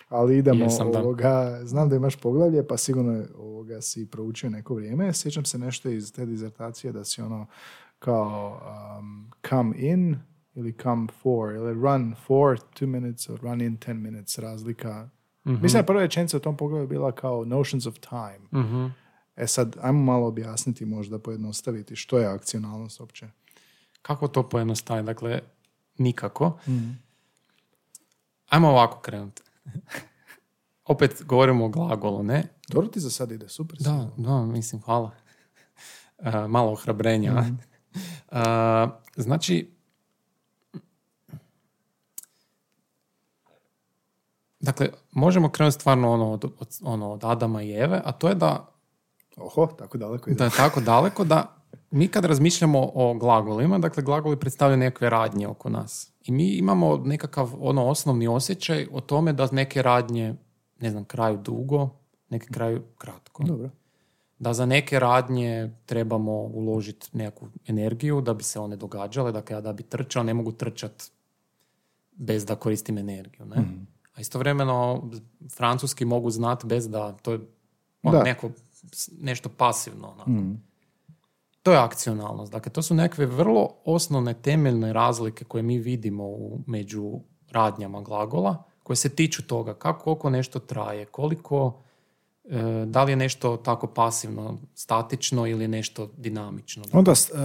[0.09, 0.99] Ali idemo Jesam, da.
[0.99, 5.13] ovoga, znam da imaš poglavlje, pa sigurno ovoga si proučio neko vrijeme.
[5.13, 7.45] Sjećam se nešto iz te dizertacije da si ono
[7.99, 8.61] kao
[8.99, 10.17] um, come in
[10.55, 15.09] ili come for, ili run for two minutes or run in ten minutes razlika.
[15.43, 18.63] Mislim da prva rečenica u tom pogledu bila kao notions of time.
[18.63, 18.85] Mhm.
[19.35, 23.27] E sad, ajmo malo objasniti, možda pojednostaviti što je akcionalnost uopće.
[24.01, 25.05] Kako to pojednostaviti?
[25.05, 25.39] Dakle,
[25.97, 26.59] nikako.
[28.49, 29.41] Ajmo ovako krenuti.
[30.85, 32.43] Opet govorimo o glagolu, ne?
[32.67, 33.77] Dobro ti za sad ide, super.
[33.79, 35.11] Da, da, mislim, hvala.
[36.19, 37.41] E, malo ohrabrenja.
[37.41, 37.55] Mhm.
[38.31, 38.41] E,
[39.15, 39.71] znači,
[44.59, 48.35] dakle, možemo krenuti stvarno ono od, od, ono od Adama i Eve, a to je
[48.35, 48.69] da
[49.37, 50.37] Oho, tako daleko ide.
[50.37, 51.55] da je tako daleko da
[51.91, 56.11] mi kad razmišljamo o glagolima, dakle glagoli predstavljaju nekakve radnje oko nas.
[56.29, 60.35] I mi imamo nekakav ono osnovni osjećaj o tome da neke radnje,
[60.79, 61.89] ne znam, kraju dugo,
[62.29, 63.43] neke kraju kratko.
[63.43, 63.69] Dobro.
[64.39, 69.31] Da za neke radnje trebamo uložiti nekakvu energiju da bi se one događale.
[69.31, 71.05] Dakle, ja da bi trčao, ne mogu trčati
[72.11, 73.45] bez da koristim energiju.
[73.45, 73.55] Ne?
[74.15, 75.09] A istovremeno
[75.57, 77.39] francuski mogu znati bez da to je
[78.03, 78.23] ono, Da.
[78.23, 78.51] neko,
[79.21, 80.07] nešto pasivno.
[80.07, 80.31] onako.
[81.59, 82.51] To je akcionalnost.
[82.51, 87.11] Dakle, to su nekakve vrlo osnovne temeljne razlike koje mi vidimo u, među
[87.49, 91.81] radnjama glagola, koje se tiču toga kako koliko nešto traje, koliko,
[92.45, 96.83] e, da li je nešto tako pasivno, statično ili nešto dinamično.
[96.93, 97.37] Onda s- uh,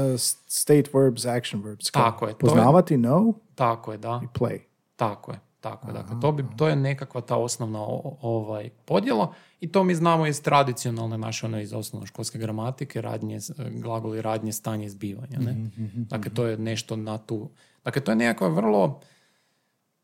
[0.48, 1.90] state verbs, action verbs.
[1.90, 4.20] Tako je, to je- Poznavati, know Tako je, da.
[4.24, 4.58] i play.
[4.96, 5.92] Tako je, tako.
[5.92, 10.26] Dakle, to, bi, to je nekakva ta osnovna o- ovaj, podjela i to mi znamo
[10.26, 13.38] iz tradicionalne naše, ono iz osnovnoškolske gramatike, radnje,
[13.72, 15.38] glagoli radnje, stanje, zbivanja.
[15.38, 15.70] Ne?
[15.94, 17.50] Dakle, to je nešto na tu...
[17.84, 19.00] Dakle, to je nekakva vrlo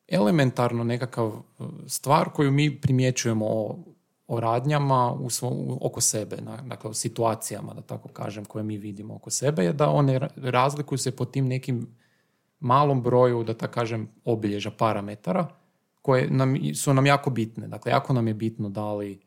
[0.08, 1.32] elementarno nekakav
[1.86, 3.78] stvar koju mi primjećujemo o,
[4.28, 8.64] o radnjama u svo- u- oko sebe, na- dakle o situacijama, da tako kažem, koje
[8.64, 11.86] mi vidimo oko sebe, je da one ra- razlikuju se po tim nekim
[12.60, 15.48] malom broju, da tako kažem, obilježa parametara
[16.02, 17.68] koje nam, su nam jako bitne.
[17.68, 19.20] Dakle, jako nam je bitno da li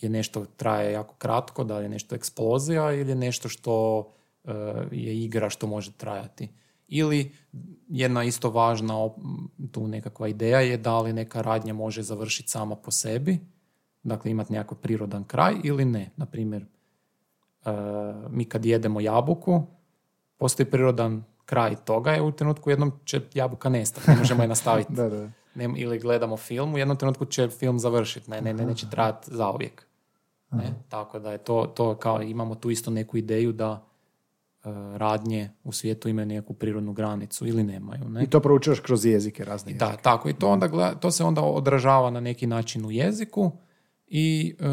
[0.00, 4.04] je nešto traje jako kratko, da li je nešto eksplozija ili je nešto što
[4.44, 4.52] e,
[4.92, 6.48] je igra što može trajati.
[6.88, 7.32] Ili
[7.88, 9.08] jedna isto važna
[9.72, 13.38] tu nekakva ideja je da li neka radnja može završiti sama po sebi,
[14.02, 16.10] dakle imati nekakav prirodan kraj ili ne.
[16.16, 17.70] Na primjer, e,
[18.30, 19.62] mi kad jedemo jabuku,
[20.36, 24.92] postoji prirodan kraj toga je u trenutku jednom će jabuka nestati, ne možemo je nastaviti.
[25.02, 25.30] Da, da.
[25.54, 29.30] Ne- ili gledamo film, u jednom trenutku će film završiti, ne, ne, ne, neće trajati
[29.34, 29.86] zauvijek.
[30.50, 30.74] Ne?
[30.88, 33.84] Tako da je to, to kao imamo tu isto neku ideju da
[34.64, 38.08] e, radnje u svijetu imaju neku prirodnu granicu ili nemaju.
[38.08, 38.24] Ne?
[38.24, 40.02] I to proučavaš kroz jezike razne Da, jezike.
[40.02, 40.28] tako.
[40.28, 43.52] I to, onda to se onda odražava na neki način u jeziku
[44.06, 44.64] i e,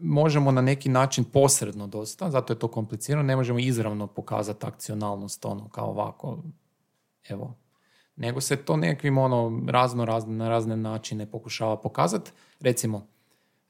[0.00, 5.44] možemo na neki način posredno dosta, zato je to komplicirano, ne možemo izravno pokazati akcionalnost
[5.44, 6.38] ono kao ovako,
[7.28, 7.54] evo.
[8.16, 12.30] Nego se to nekakvim ono razno razne, na razne načine pokušava pokazati.
[12.60, 13.06] Recimo,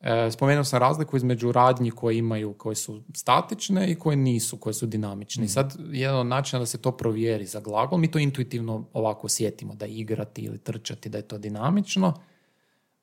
[0.01, 4.75] e, spomenuo sam razliku između radnji koje imaju, koje su statične i koje nisu, koje
[4.75, 5.45] su dinamične.
[5.45, 9.27] I sad, jedan od načina da se to provjeri za glagol, mi to intuitivno ovako
[9.27, 12.15] osjetimo, da igrati ili trčati, da je to dinamično,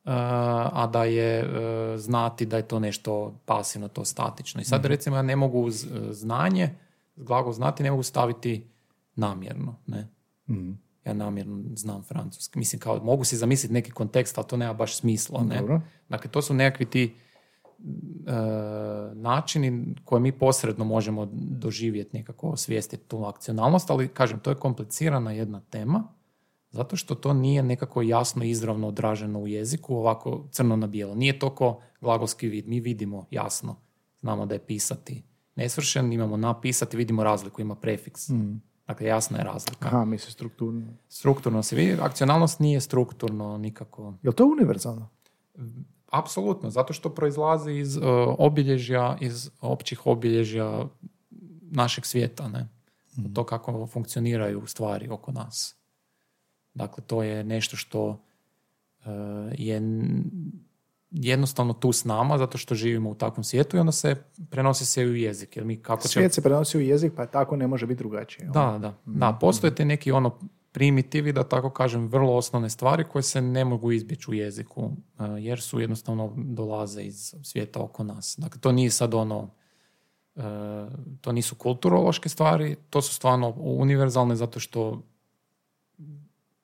[0.10, 4.62] a da je e, znati da je to nešto pasivno, to statično.
[4.62, 6.70] I sad, recimo, ja ne mogu uz e, znanje,
[7.16, 8.68] glagol znati, ne mogu staviti
[9.16, 10.08] namjerno, ne?
[11.06, 12.60] Ja namjerno znam francuski.
[12.60, 15.60] Mislim, kao, mogu si zamisliti neki kontekst, ali to nema baš smisla, ne?
[15.60, 15.82] Dobro.
[16.10, 17.16] Dakle, to su nekakvi ti
[18.26, 18.32] e,
[19.14, 25.32] načini koje mi posredno možemo doživjeti nekako osvijestiti tu akcionalnost, ali kažem, to je komplicirana
[25.32, 26.04] jedna tema,
[26.72, 31.16] zato što to nije nekako jasno izravno odraženo u jeziku, ovako crno na bijelo.
[31.16, 33.76] Nije to ko glagolski vid, mi vidimo jasno,
[34.20, 35.24] znamo da je pisati
[35.56, 38.30] nesvršen, imamo napisati, vidimo razliku, ima prefiks.
[38.88, 39.88] Dakle, jasna je razlika.
[39.88, 40.94] Aha, misli strukturno.
[41.10, 44.14] Strukturno se vidi, akcionalnost nije strukturno nikako.
[44.24, 45.10] Je li to univerzalno?
[46.12, 48.04] Apsolutno, zato što proizlazi iz uh,
[48.38, 50.86] obilježja, iz općih obilježja
[51.62, 52.68] našeg svijeta, ne?
[53.34, 55.77] To kako funkcioniraju stvari oko nas.
[56.78, 59.12] Dakle, to je nešto što uh,
[59.58, 59.82] je
[61.12, 64.16] jednostavno tu s nama, zato što živimo u takvom svijetu i onda se
[64.50, 65.58] prenosi se i u jezik.
[65.58, 68.50] Jer mi kako Svijet se prenosi u jezik, pa tako ne može biti drugačije.
[68.54, 68.94] da, da.
[69.06, 70.40] Da, postoje te neki ono
[70.72, 74.92] primitivi, da tako kažem, vrlo osnovne stvari koje se ne mogu izbjeći u jeziku, uh,
[75.40, 78.36] jer su jednostavno dolaze iz svijeta oko nas.
[78.38, 79.50] Dakle, to nije sad ono,
[80.36, 80.44] uh,
[81.22, 85.02] to nisu kulturološke stvari, to su stvarno univerzalne zato što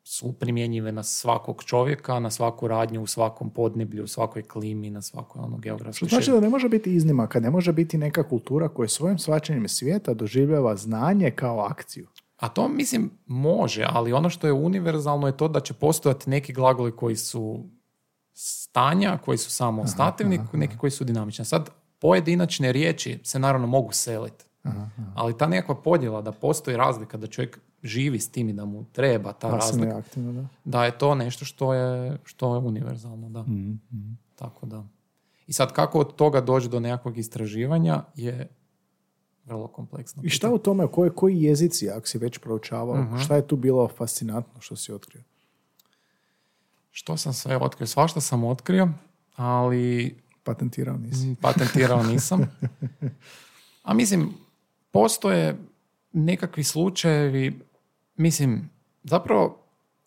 [0.04, 5.02] su primjenjive na svakog čovjeka, na svaku radnju, u svakom podneblju, u svakoj klimi, na
[5.02, 8.70] svakoj ono Što geografskoj znači da ne može biti iznimaka, ne može biti neka kultura
[8.70, 12.08] koja svojim shvaćanjem svijeta doživljava znanje kao akciju.
[12.38, 16.54] A to mislim može, ali ono što je univerzalno je to da će postojati neki
[16.54, 17.64] glagoli koji su
[18.34, 21.46] stanja, koji su samo stativni, neki koji su dinamični.
[21.46, 24.46] Sad pojedinačne riječi se naravno mogu seliti.
[25.16, 28.86] Ali ta nekakva podjela da postoji razlika, da čovjek živi s tim i da mu
[28.86, 30.48] treba ta Pasivno razlika, aktivno, da.
[30.66, 33.30] da je to nešto što je, što je univerzalno.
[33.30, 33.42] Da.
[33.42, 33.74] Mhm,
[34.36, 34.84] Tako da.
[35.48, 38.48] I sad kako od toga doći do nekakvog istraživanja je
[39.46, 40.24] vrlo kompleksno.
[40.26, 43.18] I šta u tome, koji, koji jezici, ako si već proučavao, Mhm.
[43.18, 45.24] šta je tu bilo fascinantno što si otkrio?
[46.92, 47.88] Što sam sve otkrio?
[47.88, 48.90] Svašta sam otkrio,
[49.36, 51.28] ali Patentirao nisi.
[51.28, 52.42] Mm, patentirao nisam.
[53.84, 54.34] A mislim,
[54.92, 55.58] postoje
[56.14, 57.60] nekakvi slučajevi,
[58.16, 58.70] mislim,
[59.04, 59.58] zapravo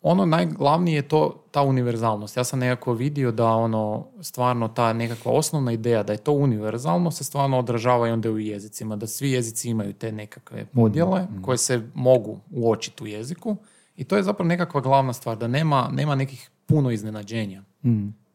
[0.01, 2.37] ono najglavnije je to ta univerzalnost.
[2.37, 7.11] Ja sam nekako vidio da ono stvarno ta nekakva osnovna ideja da je to univerzalno
[7.11, 11.57] se stvarno odražava i onda u jezicima, da svi jezici imaju te nekakve podjele koje
[11.57, 13.55] se mogu uočiti u jeziku
[13.95, 17.63] i to je zapravo nekakva glavna stvar, da nema, nema nekih puno iznenađenja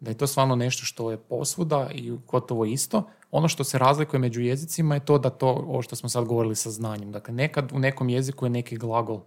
[0.03, 3.03] da je to stvarno nešto što je posvuda i gotovo isto.
[3.31, 6.57] Ono što se razlikuje među jezicima je to da to, ovo što smo sad govorili
[6.57, 7.13] sa znanjem.
[7.13, 9.21] Dakle, nekad u nekom jeziku je neki glagol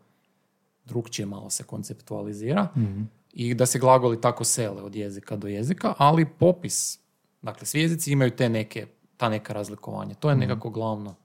[0.86, 2.68] drugčije malo se konceptualizira
[3.34, 7.00] i da se glagoli tako sele od jezika do jezika, ali popis,
[7.42, 10.16] dakle, svi jezici imaju te neke, ta neka razlikovanja.
[10.16, 11.16] To je nekako glavno,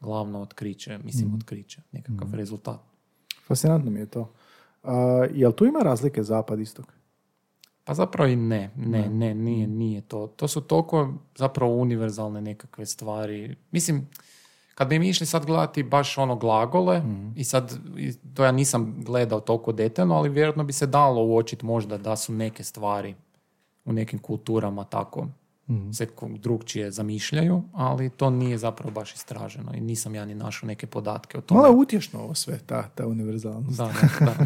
[0.00, 2.80] glavno otkriće, mislim otkriće, nekakav rezultat.
[3.46, 4.32] Fascinantno mi je to.
[4.82, 6.86] A, jel tu ima razlike zapad istok?
[7.84, 10.26] Pa zapravo i ne, ne, ne, nije, nije to.
[10.26, 13.56] To su toliko zapravo univerzalne nekakve stvari.
[13.70, 14.08] Mislim,
[14.74, 17.02] kad bi mi išli sad gledati baš ono glagole,
[17.36, 17.78] i sad,
[18.34, 22.32] to ja nisam gledao toliko detaljno, ali vjerojatno bi se dalo uočiti možda da su
[22.32, 23.14] neke stvari
[23.84, 25.26] u nekim kulturama tako
[25.92, 30.66] se ko- drugčije zamišljaju, ali to nije zapravo baš istraženo i nisam ja ni našao
[30.66, 31.60] neke podatke o tome.
[31.60, 33.78] Malo je utješno ovo sve, ta, ta univerzalnost.
[33.78, 33.90] Da,
[34.20, 34.26] da,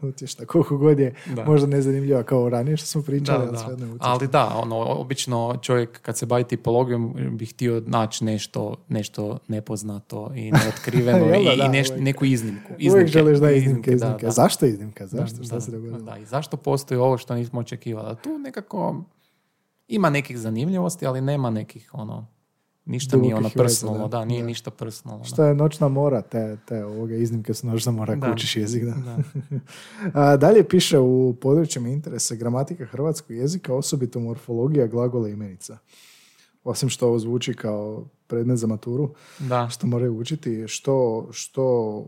[0.00, 0.08] da.
[0.08, 1.44] utješna, koliko god je Da.
[1.44, 3.58] možda nezanimljiva kao ranije što smo pričali, Da, ali da.
[3.58, 3.98] sve je utješno.
[4.00, 6.96] Ali da, ono, obično čovjek kad se bavi tipologijom
[7.30, 12.72] bi htio naći nešto, nešto nepoznato i neotkriveno da, i, i neš- neku iznimku.
[12.84, 14.16] Uvijek želiš da iznimke, iznimke, iznimke.
[14.16, 14.30] da, da.
[14.32, 15.06] Zašto iznimka?
[15.06, 15.44] Zašto?
[15.44, 15.98] Šta da, se dogodilo?
[15.98, 18.16] Da, i zašto postoji ovo što nismo očekivali?
[18.16, 19.02] Tu nekako
[19.88, 22.26] ima nekih zanimljivosti, ali nema nekih ono,
[22.84, 24.18] ništa nije ono personalno, da.
[24.18, 24.46] da, nije Da.
[24.46, 25.22] ništa personalno.
[25.22, 25.28] da.
[25.28, 28.30] Šta je noćna mora, te, te ovoga iznimke su noćna mora, Da.
[28.30, 28.94] kučiš jezik, da.
[28.94, 29.16] Da.
[30.22, 35.78] A, dalje piše u područjima interesa gramatika hrvatskog jezika, osobito morfologija glagola imenica.
[36.64, 39.68] Osim što ovo zvuči kao predmet za maturu, Da.
[39.70, 42.06] što moraju učiti, što, što,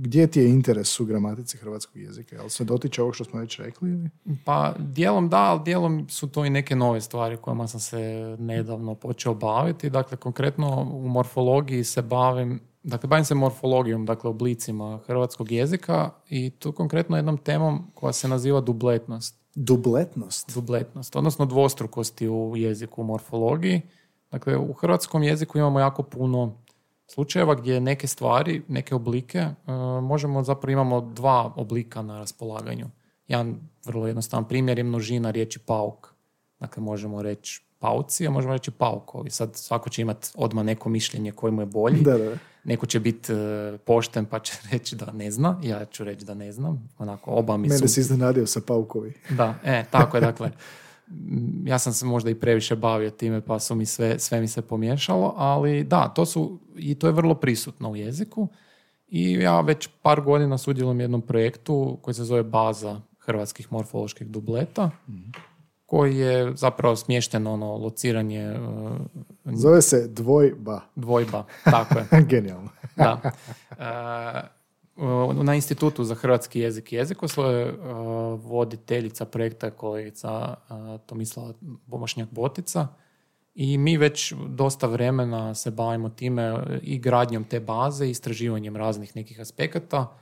[0.00, 2.36] gdje ti je interes u gramatici hrvatskog jezika?
[2.36, 3.90] Jel se dotiče ovog što smo već rekli?
[3.90, 4.10] Ili?
[4.44, 7.98] Pa dijelom da, ali dijelom su to i neke nove stvari kojima sam se
[8.38, 9.90] nedavno počeo baviti.
[9.90, 16.50] Dakle, konkretno u morfologiji se bavim, dakle, bavim se morfologijom, dakle, oblicima hrvatskog jezika i
[16.50, 19.38] tu konkretno jednom temom koja se naziva dubletnost.
[19.54, 20.54] Dubletnost.
[20.54, 23.82] Dubletnost, odnosno dvostrukosti u jeziku, u morfologiji.
[24.30, 26.56] Dakle, u hrvatskom jeziku imamo jako puno
[27.10, 29.54] slučajeva gdje neke stvari, neke oblike, e,
[30.02, 32.86] možemo zapravo imamo dva oblika na raspolaganju.
[33.28, 36.08] Jedan vrlo jednostavan primjer je množina riječi pauk.
[36.60, 39.30] Dakle, možemo reći pauci, a možemo reći paukovi.
[39.30, 42.00] Sad svako će imati odmah neko mišljenje koji mu je bolji.
[42.00, 42.36] Da, da.
[42.64, 46.34] Neko će biti e, pošten pa će reći da ne zna, ja ću reći da
[46.34, 46.88] ne znam.
[46.98, 47.88] Onako, oba mi Mene su...
[47.88, 49.12] si iznenadio sa paukovi.
[49.30, 50.50] Da, e, tako je, dakle,
[51.64, 54.62] ja sam se možda i previše bavio time, pa su mi sve, sve mi se
[54.62, 58.48] pomiješalo, ali da, to su, i to je vrlo prisutno u jeziku
[59.08, 64.26] i ja već par godina sudjelujem u jednom projektu koji se zove Baza hrvatskih morfoloških
[64.26, 64.90] dubleta,
[65.86, 68.58] koji je zapravo smješten ono lociranje e,
[69.44, 70.80] Zove se dvojba.
[70.96, 72.06] dvojba, tako je.
[72.30, 72.68] Genijalno.
[72.96, 73.20] Da.
[73.78, 74.57] E,
[75.42, 77.74] na Institutu za hrvatski jezik i jezikoslo je e,
[78.36, 81.52] voditeljica projekta je kolegica e, Tomislava
[81.86, 82.86] Bomašnjak-Botica
[83.54, 89.40] i mi već dosta vremena se bavimo time i gradnjom te baze istraživanjem raznih nekih
[89.40, 90.18] aspekata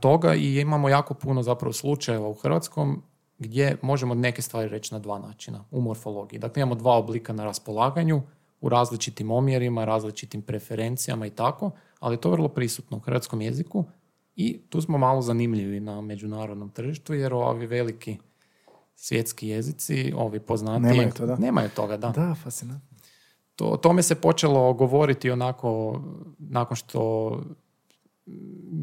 [0.00, 3.02] toga i imamo jako puno zapravo slučajeva u hrvatskom
[3.38, 6.38] gdje možemo neke stvari reći na dva načina u morfologiji.
[6.38, 8.22] Dakle, imamo dva oblika na raspolaganju
[8.60, 13.84] u različitim omjerima, različitim preferencijama i tako, ali je to vrlo prisutno u hrvatskom jeziku
[14.36, 18.16] i tu smo malo zanimljivi na međunarodnom tržištu jer ovi veliki
[18.94, 21.36] svjetski jezici, ovi poznatiji, Nemaju to, da.
[21.36, 22.08] nemaju toga, da.
[22.08, 22.96] Da, fascinantno.
[23.56, 26.00] To, o tome se počelo govoriti onako
[26.38, 27.32] nakon što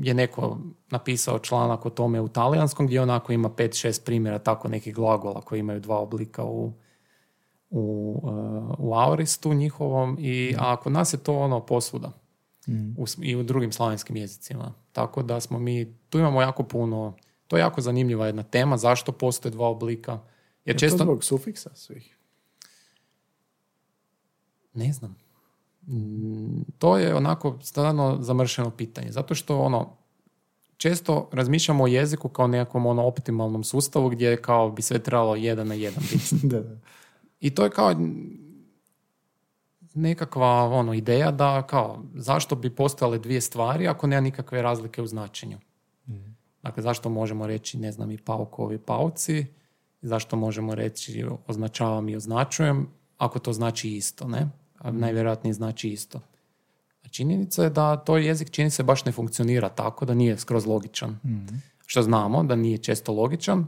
[0.01, 0.57] je neko
[0.89, 5.59] napisao članak o tome u talijanskom gdje onako ima 5-6 primjera tako nekih glagola koji
[5.59, 6.73] imaju dva oblika u,
[7.69, 12.11] u, uh, u aoristu njihovom i a kod nas je to ono posvuda
[12.97, 14.73] u, s- i u drugim slavenskim jezicima.
[14.91, 17.15] Tako da smo mi, tu imamo jako puno,
[17.47, 20.11] to je jako zanimljiva jedna tema, zašto postoje dva oblika.
[20.11, 20.21] Jer
[20.65, 22.17] Je to često, zbog sufiksa svih?
[24.73, 25.15] Ne znam.
[25.87, 29.11] Mm, To je onako stvarno zamršeno pitanje.
[29.11, 29.97] Zato što ono,
[30.77, 35.67] često razmišljamo o jeziku kao nekakvom ono optimalnom sustavu gdje kao bi sve trebalo jedan
[35.67, 36.35] na jedan biti.
[36.47, 36.77] Da, da.
[37.39, 37.95] I to je kao
[39.97, 45.07] nekakva ono ideja da kao zašto bi postojale dvije stvari ako nema nikakve razlike u
[45.07, 45.57] značenju.
[46.63, 49.45] Dakle, zašto možemo reći, ne znam, i paukovi pauci,
[50.01, 52.87] zašto možemo reći označavam i označujem,
[53.17, 54.49] ako to znači isto, ne?
[54.77, 56.19] A najvjerojatnije znači isto.
[57.03, 60.65] A činjenica je da to jezik čini se baš ne funkcionira tako, da nije skroz
[60.65, 61.19] logičan.
[61.85, 63.67] Što znamo, da nije često logičan,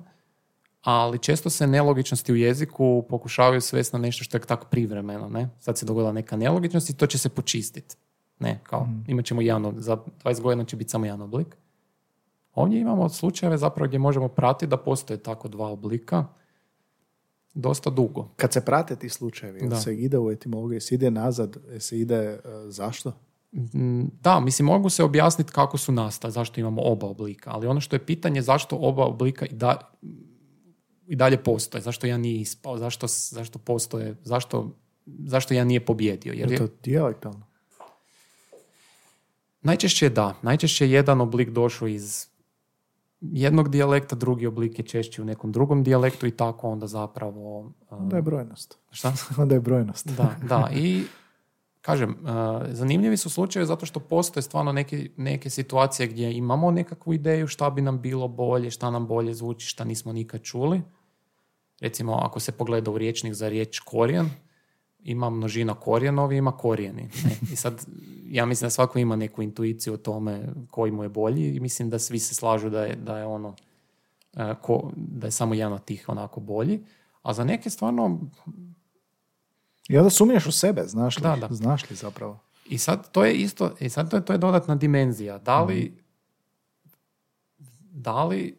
[0.89, 5.29] ali često se nelogičnosti u jeziku pokušavaju svesti na nešto što je tako privremeno.
[5.29, 5.49] Ne?
[5.59, 7.95] Sad se dogodila neka nelogičnost i to će se počistiti.
[8.39, 11.57] Ne, kao, imat ćemo jedan, za 20 godina će biti samo jedan oblik.
[12.53, 16.25] Ovdje imamo slučajeve zapravo gdje možemo pratiti da postoje tako dva oblika
[17.53, 18.29] dosta dugo.
[18.35, 19.75] Kad se prate ti slučajevi, Da.
[19.75, 23.13] se ide u etimologiju, se ide nazad, se ide e, zašto?
[23.51, 27.81] Mm, Da, mislim, mogu se objasniti kako su nastali, zašto imamo oba oblika, ali ono
[27.81, 29.91] što je pitanje zašto oba oblika i, da,
[31.09, 36.33] i dalje postoje, zašto ja nije ispao, zašto, zašto postoje, zašto, zašto ja nije pobjedio.
[36.33, 37.49] Jer Je to dijalektalno?
[39.61, 42.27] najčešće da, najčešće je jedan oblik došao iz
[43.21, 47.59] jednog dijalekta, drugi oblik je češći u nekom drugom dijalektu i tako onda zapravo...
[47.59, 48.77] uh, Onda je brojnost.
[48.91, 49.13] šta?
[49.41, 50.07] Onda je brojnost.
[50.07, 50.69] Da, da.
[50.73, 51.03] I
[51.81, 52.27] kažem, uh,
[52.71, 57.69] zanimljivi su slučajevi zato što postoje stvarno neke, neke situacije gdje imamo nekakvu ideju šta
[57.69, 60.81] bi nam bilo bolje, šta nam bolje zvuči, šta nismo nikad čuli.
[61.81, 64.29] Recimo, ako se pogleda u riječnik za riječ korijen,
[65.03, 67.01] ima množina korijenovi, ima korijeni.
[67.23, 67.37] Ne?
[67.53, 67.85] I sad,
[68.27, 71.89] ja mislim da svako ima neku intuiciju o tome koji mu je bolji i mislim
[71.89, 73.55] da svi se slažu da je, da je ono,
[74.33, 76.79] e, ko, da je samo jedan od tih onako bolji.
[77.21, 78.19] A za neke stvarno
[79.89, 81.23] I onda sumnjaš u sebe, znaš li?
[81.23, 81.47] Da, da.
[81.51, 82.39] Znaš li zapravo?
[82.69, 85.37] I sad to je isto, i sad to je, to je dodatna dimenzija.
[85.37, 85.97] Da li,
[87.91, 88.57] da li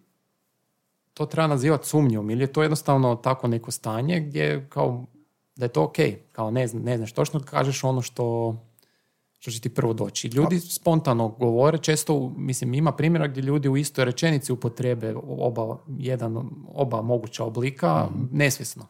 [1.15, 5.07] to treba nazivati sumnjom ili je to jednostavno tako neko stanje gdje kao
[5.57, 5.97] da je to ok,
[6.33, 8.57] kao ne, ne znaš točno kažeš ono što,
[9.39, 10.29] što će ti prvo doći.
[10.29, 16.51] Ljudi spontano govore, često, mislim, ima primjera gdje ljudi u istoj rečenici upotrebe oba, jedan,
[16.75, 18.87] oba moguća oblika nesvjesno.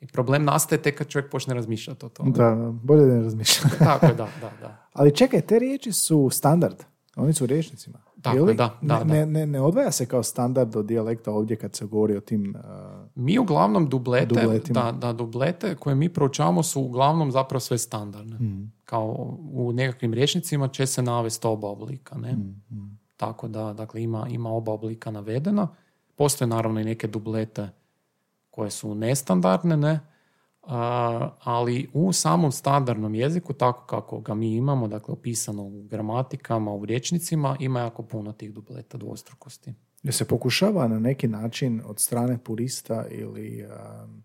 [0.00, 2.30] I problem nastaje tek kad čovjek počne razmišljati o tome.
[2.30, 3.70] Da, bolje da ne razmišljam.
[3.78, 4.86] Tako je, da, da, da.
[4.98, 6.84] Ali čekaj, te riječi su standard.
[7.18, 7.98] Oni su u riječnicima.
[8.22, 9.26] Tako da, da, ne, da.
[9.26, 12.54] Ne, ne, odvaja se kao standard od dijalekta ovdje kad se govori o tim...
[12.56, 12.62] uh,
[13.14, 14.82] Mi uglavnom dublete, Dubletima.
[14.82, 18.36] da, da, dublete koje mi proučavamo su uglavnom zapravo sve standardne.
[18.84, 22.18] Kao u nekakvim rječnicima će se navesti oba oblika.
[22.18, 22.36] Ne?
[23.16, 25.68] Tako da, dakle, ima, ima oba oblika navedena.
[26.16, 27.68] Postoje naravno i neke dublete
[28.50, 30.00] koje su nestandardne, ne?
[31.40, 36.84] Ali u samom standardnom jeziku, tako kako ga mi imamo, dakle opisano u gramatikama, u
[36.84, 39.74] rječnicima, ima jako puno tih dubleta dvostrukosti.
[40.02, 44.22] Jer se pokušava na neki način od strane purista ili um,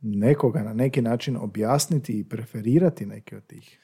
[0.00, 3.78] nekoga na neki način objasniti i preferirati neke od tih.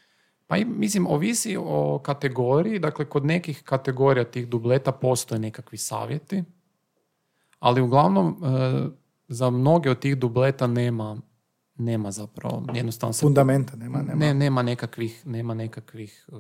[0.47, 6.45] Pa mislim, ovisi o kategoriji, dakle kod nekih kategorija tih dubleta postoje nekakvi savjeti,
[7.59, 8.89] ali uglavnom e,
[9.29, 11.21] za mnoge od tih dubleta nema,
[11.79, 14.15] nema zapravo, jednostavno se Fundamenta nema, nema.
[14.15, 16.35] Ne, nema nekakvih, nema nekakvih e,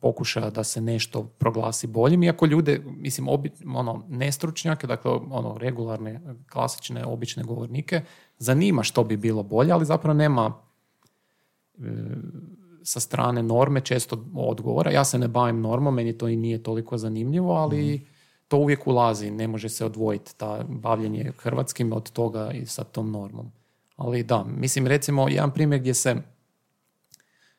[0.00, 6.20] pokušaja da se nešto proglasi boljim, iako ljude, mislim, obi, ono, nestručnjake, dakle, ono, regularne,
[6.52, 8.02] klasične, obične govornike,
[8.38, 10.52] zanima što bi bilo bolje, ali zapravo nema
[11.78, 11.82] e,
[12.82, 14.90] sa strane norme često odgovora.
[14.90, 18.06] Ja se ne bavim normom, meni to i nije toliko zanimljivo, ali
[18.48, 23.10] to uvijek ulazi, ne može se odvojiti ta bavljenje hrvatskim od toga i sa tom
[23.10, 23.52] normom.
[23.96, 26.16] Ali da, mislim recimo jedan primjer gdje se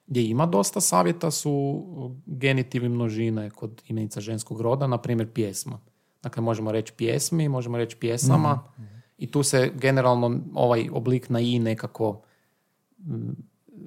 [0.07, 1.83] gdje ima dosta savjeta su
[2.25, 5.79] genitivi množine kod imenica ženskog roda, na primjer pjesma.
[6.23, 8.63] Dakle, možemo reći pjesmi, možemo reći pjesama
[9.17, 12.21] i tu se generalno ovaj oblik na i nekako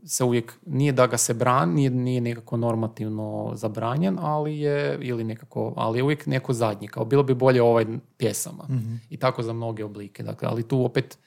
[0.06, 5.24] se uvijek, nije da ga se brani, nije, nije nekako normativno zabranjen, ali je, ili
[5.24, 7.86] nekako, ali je uvijek neko zadnji, kao bilo bi bolje ovaj
[8.16, 8.64] pjesama.
[9.10, 10.22] I tako za mnoge oblike.
[10.22, 11.18] Dakle, ali tu opet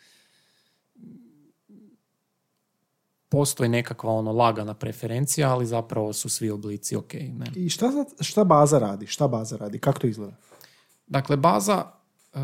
[3.32, 7.14] postoji nekakva ono lagana preferencija, ali zapravo su svi oblici ok.
[7.14, 7.46] Ne?
[7.56, 9.08] I šta, šta baza radi?
[9.08, 9.80] Šta baza radi?
[9.80, 10.36] Kako to izgleda?
[11.08, 11.86] Dakle, baza
[12.34, 12.40] uh,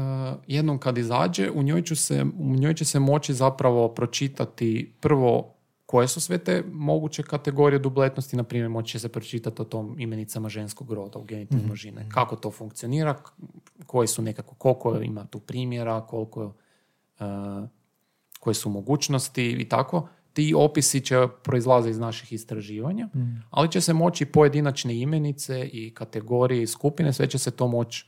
[0.47, 5.53] jednom kad izađe, u njoj, ću se, u njoj će se moći zapravo pročitati prvo
[5.85, 9.95] koje su sve te moguće kategorije dubletnosti, na primjer moći će se pročitati o tom
[9.99, 12.09] imenicama ženskog roda u genitiv množine.
[12.09, 13.15] Kako to funkcionira,
[13.85, 16.45] koji su nekako, koliko ima tu primjera, koliko,
[17.19, 17.67] uh,
[18.39, 20.07] koje su mogućnosti i tako.
[20.37, 23.09] Ti opisi će proizlaze iz naših istraživanja,
[23.49, 28.05] ali će se moći pojedinačne imenice i kategorije i skupine, sve će se to moći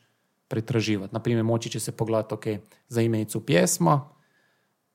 [0.48, 1.14] pretraživati.
[1.14, 2.44] Naprimjer, moći će se pogledati, ok,
[2.88, 4.10] za imenicu pjesma,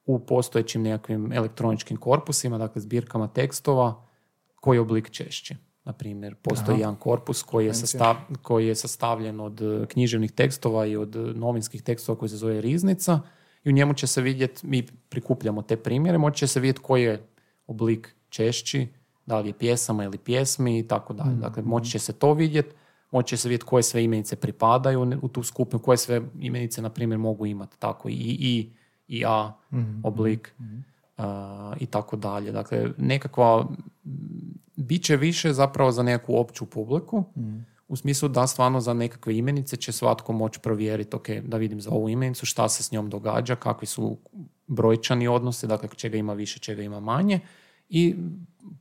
[0.05, 4.07] u postojećim nekakvim elektroničkim korpusima, dakle zbirkama tekstova,
[4.55, 5.57] koji je oblik češći.
[5.85, 10.87] Na primjer, postoji jedan korpus koji je, sastav, koji je sastavljen od e, književnih tekstova
[10.87, 13.21] i od e, novinskih tekstova koji se zove Riznica
[13.65, 17.03] i u njemu će se vidjeti, mi prikupljamo te primjere, moći će se vidjeti koji
[17.03, 17.27] je
[17.67, 18.89] oblik češći,
[19.27, 21.37] da li je pjesama ili pjesmi i tako dalje.
[21.37, 22.75] Dakle, moći će se to vidjeti,
[23.11, 26.91] moći će se vidjeti koje sve imenice pripadaju u tu skupinu, koje sve imenice, na
[26.91, 28.71] primjer, mogu imati tako i i,
[29.09, 29.53] i a
[30.03, 30.55] oblik
[31.17, 32.53] a, i tako dalje.
[32.53, 33.67] Dakle, nekakva
[34.77, 37.25] bit će više zapravo za nekakvu opću publiku,
[37.89, 41.91] u smislu da stvarno za nekakve imenice će svatko moći provjeriti, ok, da vidim za
[41.91, 44.19] ovu imenicu, šta se s njom događa, kakvi su
[44.67, 47.41] brojčani odnosi, dakle čega ima više, čega ima manje
[47.89, 48.17] i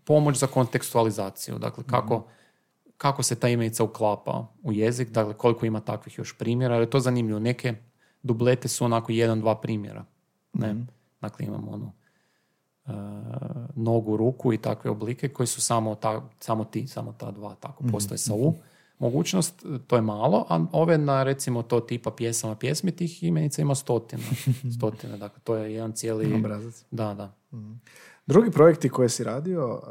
[0.04, 2.28] pomoć za kontekstualizaciju, dakle kako,
[2.98, 6.90] kako se ta imenica uklapa u jezik, dakle koliko ima takvih još primjera, jer je
[6.90, 7.76] to zanimljivo, neke
[8.24, 10.06] dublete su onako jedan, dva primjera,
[10.54, 10.76] ne,
[11.22, 11.92] dakle imamo ono,
[12.86, 12.92] e,
[13.76, 17.84] nogu, ruku i takve oblike koji su samo, ta, samo ti, samo ta dva, tako
[17.92, 18.54] postoje sa U.
[19.04, 23.76] Mogućnost, to je malo, a ove na recimo to tipa pjesama, pjesmi tih imenica ima
[23.76, 24.24] stotina.
[24.78, 26.34] Stotine, dakle to je jedan cijeli...
[26.34, 26.86] Obrazac.
[26.92, 27.36] Da, da.
[28.26, 29.82] Drugi projekti koje si radio,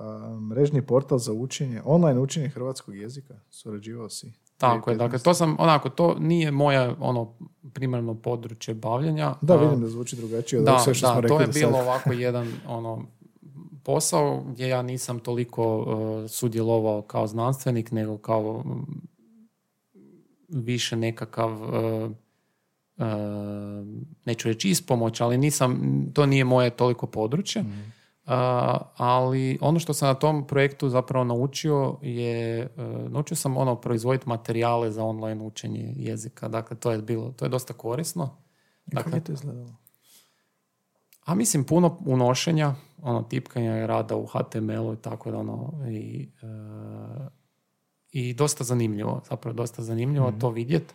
[0.50, 4.32] mrežni portal za učenje, online učenje hrvatskog jezika, surađivao si.
[4.58, 7.34] Tako je, dakle to sam, onako, to nije moje ono
[7.72, 9.34] primarno područje bavljenja.
[9.40, 11.78] Da, vidim da zvuči drugačije od da, sve što da, smo rekli to je bilo
[11.78, 13.06] ovako jedan ono
[13.82, 19.08] posao gdje ja nisam toliko uh, sudjelovao kao znanstvenik, nego kao mm,
[20.48, 22.10] više nekakav uh,
[22.96, 23.06] uh,
[24.24, 27.62] neću reći ispomoć, ali nisam, to nije moje toliko područje.
[27.62, 28.32] Uh,
[28.96, 34.28] ali ono što sam na tom projektu zapravo naučio je, uh, naučio sam ono proizvoditi
[34.28, 36.48] materijale za online učenje jezika.
[36.48, 38.36] Dakle, to je bilo, to je dosta korisno.
[38.86, 39.81] I Kako Dakle, je to izgledalo?
[41.24, 46.28] A mislim puno unošenja, ono tipkanja i rada u HTML-u i tako da ono i,
[46.42, 46.46] e,
[48.12, 50.94] i dosta zanimljivo, zapravo dosta zanimljivo to vidjeti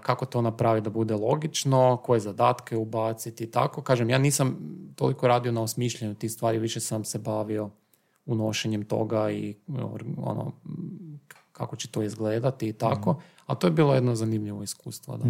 [0.00, 3.82] kako to napraviti da bude logično, koje zadatke ubaciti i tako.
[3.82, 4.58] Kažem, ja nisam
[4.94, 7.70] toliko radio na osmišljanju tih stvari, više sam se bavio
[8.26, 9.54] unošenjem toga i
[10.16, 10.52] ono,
[11.52, 13.20] kako će to izgledati i tako.
[13.46, 15.16] A to je bilo jedno zanimljivo iskustvo.
[15.16, 15.24] Da.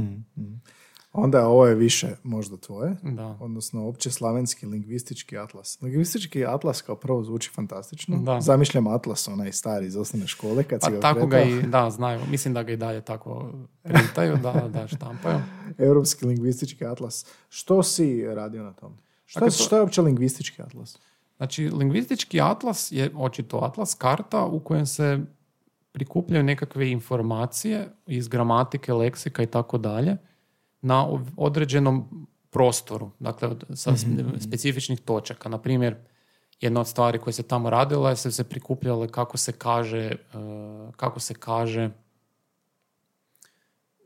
[1.16, 3.36] Onda ovo je više možda tvoje, Da.
[3.40, 5.78] odnosno opće slavenski lingvistički atlas.
[5.82, 8.16] Lingvistički atlas kao prvo zvuči fantastično.
[8.16, 8.40] Da.
[8.40, 11.90] Zamišljam atlas, onaj stari iz osnovne škole kad si Pa ga tako ga i, da,
[11.90, 12.20] znaju.
[12.30, 13.52] Mislim da ga i dalje tako
[13.82, 15.38] printaju, da, da, štampaju.
[15.78, 17.26] Europski lingvistički atlas.
[17.48, 18.96] Što si radio na tom?
[19.24, 20.98] Šta, Dakle, to- šta je uopće lingvistički atlas?
[21.36, 25.20] Znači, lingvistički atlas je očito atlas, karta u kojem se
[25.92, 30.16] prikupljaju nekakve informacije iz gramatike, leksika i tako dalje
[30.85, 35.49] na određenom prostoru, dakle sa spe- specifičnih točaka.
[35.49, 35.97] Na primjer,
[36.61, 40.16] jedna od stvari koje se tamo radila je se se prikupljale kako se kaže, e,
[40.97, 41.91] kako se kaže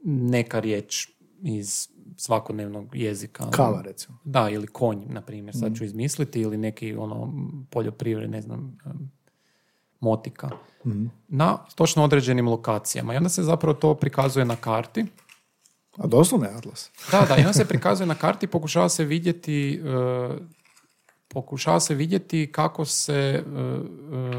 [0.05, 1.09] neka riječ
[1.43, 3.51] iz svakodnevnog jezika.
[3.51, 4.18] Kava, recimo.
[4.24, 7.33] Da, ili konj, na primjer, sad ću izmisliti, ili neki ono
[7.70, 9.11] poljoprivred, ne znam, em,
[10.01, 10.51] motika.
[11.29, 13.14] Na točno određenim lokacijama.
[13.14, 15.07] I onda se zapravo to prikazuje na karti.
[15.99, 16.90] A doslovno je atlas.
[17.12, 20.38] Da, da, i onda se prikazuje na karti i pokušava se vidjeti e,
[21.28, 23.42] pokušava se vidjeti kako se e,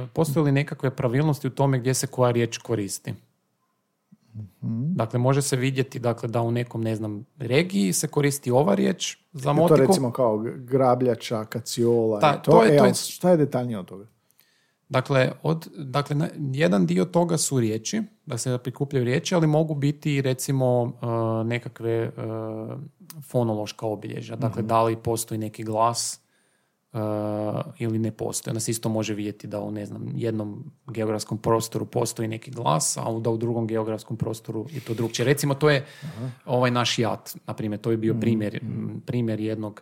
[0.07, 3.13] postoje li nekakve pravilnosti u tome gdje se koja riječ koristi.
[4.91, 9.17] Dakle, može se vidjeti dakle, da u nekom, ne znam, regiji se koristi ova riječ
[9.33, 9.79] za Je to motiku.
[9.81, 12.19] recimo kao grabljača, kaciola.
[12.19, 14.05] I to, to je- E, to je- šta je detaljnije od toga?
[14.89, 20.21] Dakle, od, dakle, jedan dio toga su riječi, da se prikupljaju riječi, ali mogu biti
[20.21, 20.91] recimo uh,
[21.47, 22.79] nekakve uh,
[23.23, 24.35] fonološka obilježja.
[24.35, 26.21] Dakle, da li postoji neki glas
[26.93, 26.99] uh,
[27.79, 28.51] ili ne postoji.
[28.51, 32.97] Onda se isto može vidjeti da u ne znam, jednom geografskom prostoru postoji neki glas,
[32.97, 35.25] a da u drugom geografskom prostoru je to drugčije.
[35.25, 35.85] Recimo, to je
[36.45, 39.81] ovaj naš jat, na primjer, to je bio primjer, m, primjer jednog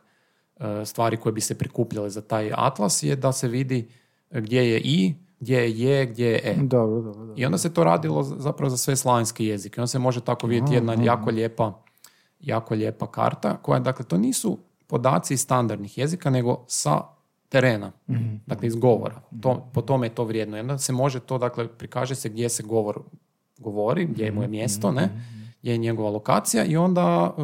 [0.86, 3.90] stvari koje bi se prikupljale za taj atlas je da se vidi
[4.32, 6.56] gdje je i, gdje je je, gdje je e.
[6.62, 7.34] Dobro, dobro, dobro.
[7.38, 9.82] I onda se to radilo zapravo za sve slavenske jezike.
[9.82, 11.84] Onda se može tako vidjeti jedna jako lijepa,
[12.40, 17.02] jako lijepa karta koja, dakle, to nisu podaci iz standardnih jezika, nego sa
[17.50, 17.92] terena,
[18.46, 19.22] dakle iz govora.
[19.42, 20.58] To, po tome je to vrijedno.
[20.58, 23.00] I onda se može to, dakle, prikaže se gdje se govor
[23.58, 25.10] govori, gdje mu je mjesto, ne?
[25.62, 27.42] gdje je njegova lokacija i onda e,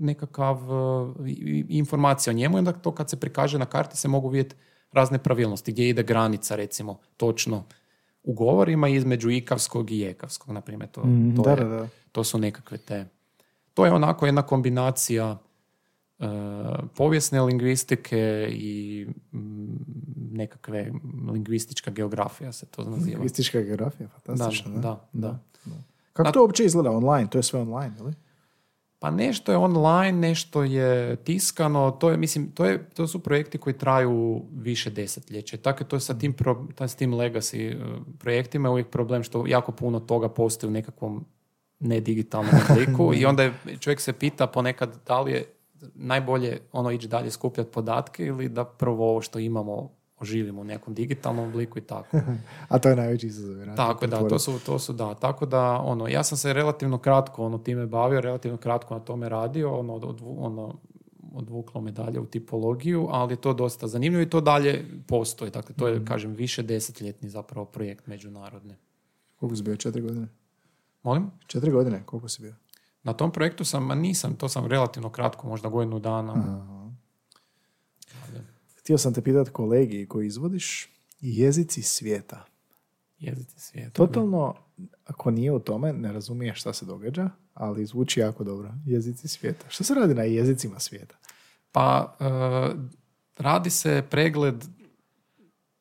[0.00, 4.28] nekakav e, informacija o njemu i onda to kad se prikaže na karti se mogu
[4.28, 4.56] vidjeti
[4.92, 7.64] razne pravilnosti, gdje ide granica, recimo, točno
[8.22, 10.90] u govorima između ikavskog i ekavskog, na primjer.
[10.90, 11.88] To, Mm, to, da, je- da, da.
[12.12, 13.06] to su nekakve te...
[13.74, 15.38] To je onako jedna kombinacija
[16.18, 16.24] e,
[16.88, 18.18] povijesne lingvistike
[18.52, 19.76] i mm,
[20.32, 20.92] nekakve
[21.28, 23.06] lingvistička geografija se to naziva.
[23.08, 24.78] Lingvistička geografija, Da, fantastično.
[24.78, 25.38] da, da.
[26.12, 26.32] Kako Da.
[26.32, 27.30] to uopće izgleda online?
[27.30, 28.12] To je sve online, ili?
[29.00, 33.58] Pa nešto je online, nešto je tiskano, to je, mislim, to, je, to su projekti
[33.58, 35.56] koji traju više desetljeća.
[35.56, 37.76] Tako je to sa tim, pro, ta- s tim legacy eh,
[38.18, 41.24] projektima je uvijek problem što jako puno toga postoji u nekakvom
[41.78, 45.44] nedigitalnom obliku i onda je, čovjek se pita ponekad da li je
[45.94, 49.90] najbolje ono ići dalje skupljati podatke ili da prvo ovo što imamo
[50.20, 52.20] oživimo u nekom digitalnom obliku i tako.
[52.68, 53.76] A to je najveći izazov.
[53.76, 55.14] Tako da, to su, to su da.
[55.14, 59.28] Tako da, ono, ja sam se relativno kratko ono, time bavio, relativno kratko na tome
[59.28, 60.74] radio, ono, odvu- ono,
[61.32, 65.50] odvuklo me dalje u tipologiju, ali je to dosta zanimljivo i to dalje postoji.
[65.50, 68.74] Dakle, to je, kažem, više desetljetni zapravo projekt međunarodni.
[69.36, 69.76] Koliko si bio?
[69.76, 70.28] Četiri godine?
[71.02, 71.30] Molim?
[71.46, 72.02] Četiri godine?
[72.06, 72.54] Koliko si bio?
[73.02, 76.32] Na tom projektu sam, ma nisam, to sam relativno kratko, možda godinu dana.
[78.90, 80.88] Htio sam te pitati kolegiji koji izvodiš
[81.20, 82.44] jezici svijeta.
[83.18, 83.90] Jezici svijeta.
[83.90, 84.54] Totalno,
[85.04, 88.72] ako nije u tome, ne razumiješ šta se događa, ali zvuči jako dobro.
[88.86, 89.66] Jezici svijeta.
[89.68, 91.16] Što se radi na jezicima svijeta?
[91.72, 92.24] Pa, e,
[93.36, 94.64] radi se pregled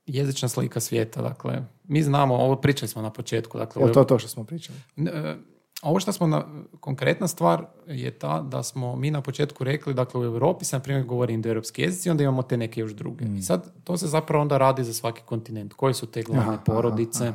[0.05, 1.21] jezična slika svijeta.
[1.21, 3.57] Dakle, mi znamo, ovo pričali smo na početku.
[3.57, 4.77] Dakle, Je to to što smo pričali?
[4.97, 5.35] E,
[5.81, 6.45] Ovo što smo, na,
[6.79, 10.79] konkretna stvar je ta da smo mi na početku rekli, dakle u Europi se na
[10.79, 13.25] primjer govori indoeuropski jezici, onda imamo te neke još druge.
[13.37, 15.73] I sad to se zapravo onda radi za svaki kontinent.
[15.73, 17.33] Koji su te glavne porodice, e,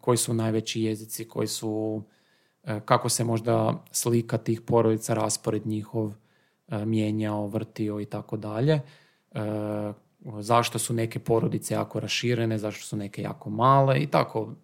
[0.00, 2.02] koji su najveći jezici, koji su,
[2.64, 6.12] e, kako se možda slika tih porodica, raspored njihov
[6.68, 8.80] e, mijenjao, vrtio i tako dalje.
[10.34, 14.54] Zašto su neke porodice jako raširene, zašto su neke jako male i tako.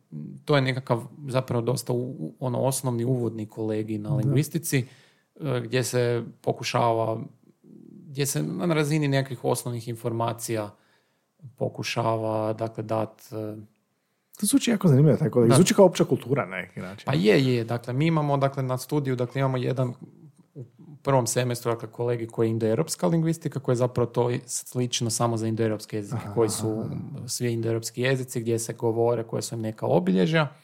[0.45, 4.79] To je nekakav zapravo dosta u- ono osnovni uvodni kolegi na lingvistici
[5.37, 7.21] e, gdje se pokušava
[8.07, 10.71] gdje se na razini nekakvih osnovnih informacija
[11.57, 13.57] pokušava dakle dat e,
[14.41, 15.49] To zvuči jako zanimljivo, taj kolegij.
[15.49, 15.57] Da.
[15.57, 17.07] Zvuči kao opća kultura na neki način.
[17.07, 17.65] Pa je, je.
[17.65, 19.93] Dakle, mi imamo dakle, na studiju, dakle, imamo jedan
[21.03, 25.47] prvom semestru, dakle, kolegi koji je indoeuropska lingvistika, koja je zapravo to slično samo za
[25.47, 26.85] indoeuropske jezike, koji su
[27.27, 30.55] svi indoeuropski jezici gdje se govore, koje su im neka obilježja.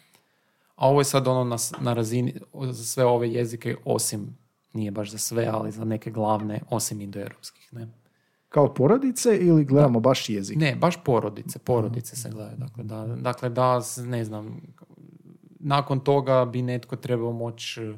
[0.77, 2.35] A ovo je sad ono na, na razini,
[2.71, 4.37] za sve ove jezike, osim,
[4.73, 7.73] nije baš za sve, ali za neke glavne, osim indoeuropskih.
[7.73, 7.89] Ne?
[8.49, 10.57] Kao porodice ili gledamo baš jezik?
[10.57, 12.57] Ne, baš porodice, porodice se gledaju.
[12.57, 14.61] Dakle, da, dakle, da, ne znam,
[15.59, 17.95] nakon toga bi netko trebao moći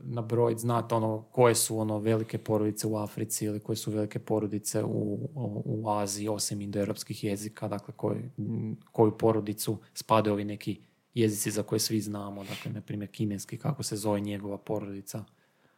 [0.00, 4.84] nabrojiti, znati ono, koje su ono velike porodice u Africi ili koje su velike porodice
[4.84, 5.30] u,
[5.64, 8.30] u, Aziji, osim indoeuropskih jezika, dakle, koji,
[8.92, 10.80] koju porodicu spadaju ovi neki
[11.14, 15.24] jezici za koje svi znamo, dakle, na primjer, kineski, kako se zove njegova porodica,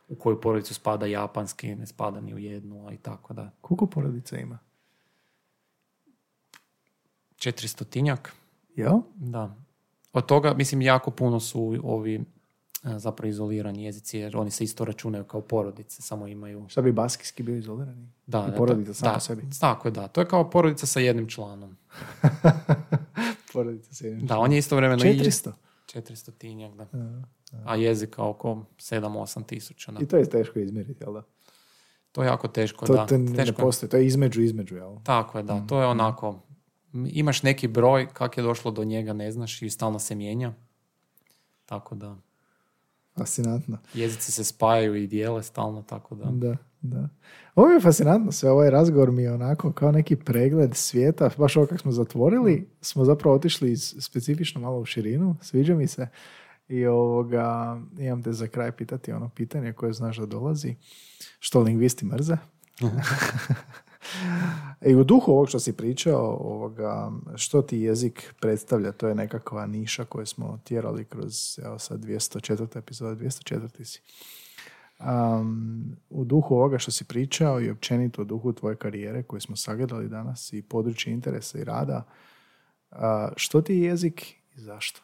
[0.08, 3.50] u koju porodicu spada japanski, ne spada ni u jednu, a i tako da.
[3.60, 4.58] Koliko porodica ima?
[7.36, 8.34] Četiristotinjak,
[8.76, 9.00] Jel?
[9.14, 9.56] Da.
[10.12, 12.20] Od toga, mislim, jako puno su ovi e,
[12.82, 16.66] zapravo izolirani jezici, jer oni se isto računaju kao porodice, samo imaju...
[16.68, 18.08] Šta bi baskijski bio izolirani?
[18.26, 19.42] Da, I da, porodica sama da, po sebi.
[19.60, 20.08] Tako je, da.
[20.08, 21.76] To je kao porodica sa jednim članom.
[23.52, 25.04] Porodica se jednim Da, on je istovremeno...
[25.04, 25.52] i- 400.
[25.86, 26.86] 400 tinjak, da.
[27.64, 28.48] A jezika oko
[28.78, 29.92] 7-8 tisuća.
[29.92, 30.00] Da.
[30.00, 31.22] I to je teško izmjeriti, jel da?
[32.12, 33.06] To je jako teško, To, da.
[33.06, 34.96] to ne teško postoji, to je između, između, jel?
[35.02, 35.66] Tako je, da.
[35.66, 36.42] To je onako...
[36.94, 40.52] m, Imaš neki broj, kak je došlo do njega, ne znaš, i stalno se mijenja.
[41.66, 42.16] Tako da,
[43.20, 43.78] Fascinantno.
[43.94, 46.24] jezici se spajaju i dijele stalno, tako da...
[46.30, 47.08] Da, da.
[47.54, 51.66] Ovo je fascinantno sve, ovaj razgovor mi je onako kao neki pregled svijeta, baš ovo
[51.66, 56.08] kako smo zatvorili, smo zapravo otišli iz, specifično malo u širinu, sviđa mi se.
[56.68, 60.74] I ovoga, imam te za kraj pitati ono pitanje koje znaš da dolazi.
[61.38, 62.36] Što lingvisti mrze?
[64.90, 69.66] I u duhu ovog što si pričao, ovoga, što ti jezik predstavlja, to je nekakva
[69.66, 72.78] niša koju smo tjerali kroz, evo sad 204.
[72.78, 73.84] epizoda, 204.
[73.84, 74.00] si.
[75.00, 79.56] Um, u duhu ovoga što si pričao i općenito u duhu tvoje karijere koju smo
[79.56, 82.06] sagledali danas i područje interesa i rada,
[82.90, 85.00] a, što ti je jezik i zašto?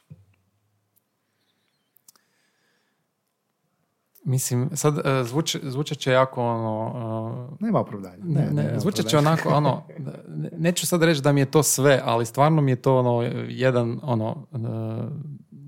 [4.27, 7.57] Mislim, sad e, zvuče, zvučat će jako ono...
[7.61, 8.17] Nema opravdanja.
[8.17, 9.83] e, ne, ne, nema zvučat će onako, ono,
[10.29, 13.23] ne- neću sad reći da mi je to sve, ali stvarno mi je to ono,
[13.49, 14.59] jedan, ono, e,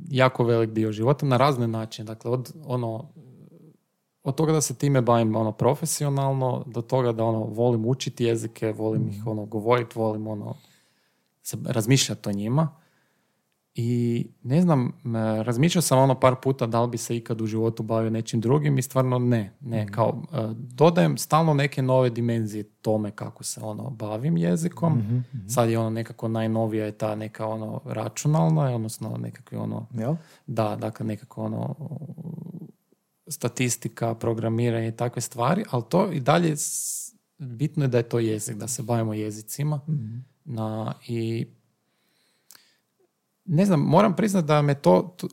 [0.08, 2.06] jako velik dio života na razne načine.
[2.06, 3.08] Dakle, od ono,
[4.22, 8.72] od toga da se time bavim ono profesionalno, do toga da ono volim učiti jezike,
[8.72, 10.54] volim ih ono govoriti, volim ono
[11.42, 12.77] se razmišljati o njima.
[13.80, 17.46] I ne znam, m, razmišljao sam ono par puta da li bi se ikad u
[17.46, 19.52] životu bavio nečim drugim i stvarno ne.
[19.60, 25.24] Ne, kao e, dodajem stalno neke nove dimenzije tome kako se ono bavim jezikom.
[25.48, 30.14] Sad je ono nekako najnovija je ta neka ono računalna, odnosno nekakvi ono Jel?
[30.46, 31.76] da, dakle nekako ono
[33.28, 36.54] statistika, programiranje i takve stvari, ali to i dalje
[37.38, 39.80] bitno je da je to jezik, da se bavimo jezicima
[40.44, 41.46] na, i
[43.48, 45.28] ne znam, moram priznati da me to, to-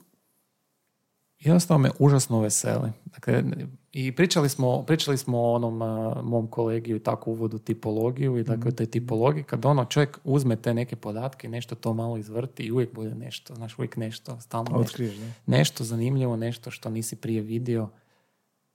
[1.39, 2.91] jednostavno me užasno veseli.
[3.05, 3.43] Dakle,
[3.91, 8.43] i pričali smo, pričali smo o onom a, mom kolegiju i tako uvodu tipologiju i
[8.43, 8.75] dakle Mhm.
[8.75, 12.93] te tipologije, kad ono čovjek uzme te neke podatke, nešto to malo izvrti i uvijek
[12.93, 15.25] bude nešto, znaš, uvijek nešto, stalno nešto Otkriješ, da.
[15.47, 17.89] nešto zanimljivo, nešto što nisi prije vidio.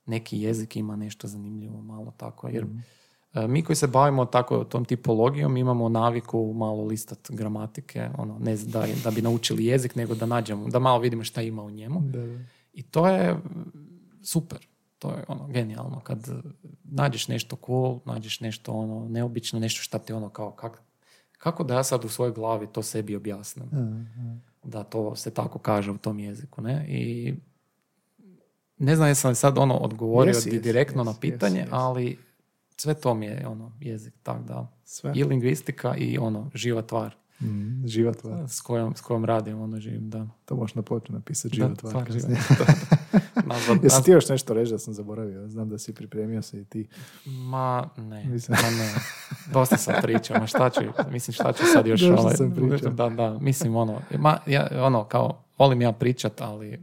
[0.06, 2.48] Neki jezik ima nešto zanimljivo malo tako.
[2.48, 2.66] Jer e,
[3.34, 8.86] mi koji se bavimo tako tom tipologijom imamo naviku malo listat gramatike, ono, ne da,
[9.04, 12.00] da bi naučili jezik, nego da nađemo, da malo vidimo šta ima u njemu.
[12.00, 12.38] Da, da.
[12.72, 13.36] I to je
[14.22, 14.58] super.
[14.98, 16.32] To je ono genijalno kad e,
[16.84, 20.82] nađeš nešto cool, nađeš nešto ono neobično, nešto šta ti ono kao kak,
[21.38, 23.70] kako da ja sad u svojoj glavi to sebi objasnim
[24.64, 26.86] da to se tako kaže u tom jeziku, ne?
[26.88, 27.34] I
[28.78, 32.18] ne znam jesam li sad ono odgovorio di- jesi, direktno jesi, na pitanje, ali
[32.80, 34.72] sve to mi je ono jezik, tak da.
[34.84, 35.12] Sve.
[35.14, 38.48] I lingvistika i ono živa tvar Mm, živa tvar.
[38.48, 40.26] s kojom, s kojom radim, ono živim, da.
[40.44, 41.92] To možeš na ploču napisati živa Da, tvar.
[41.92, 42.28] tvar, živa.
[43.36, 45.48] Nazvat- Jesi ti još nešto reći da sam zaboravio?
[45.48, 46.88] Znam da si pripremio se i ti.
[47.26, 48.58] Ma ne, Mislim.
[48.62, 48.92] ma ne.
[49.52, 50.80] Dosta sam pričao, ma šta ću,
[51.10, 52.90] mislim šta ću sad još Dosta ovaj, sam pričao.
[52.90, 56.80] Da, da, mislim ono, ma, ja, ono, kao, volim ja pričat, ali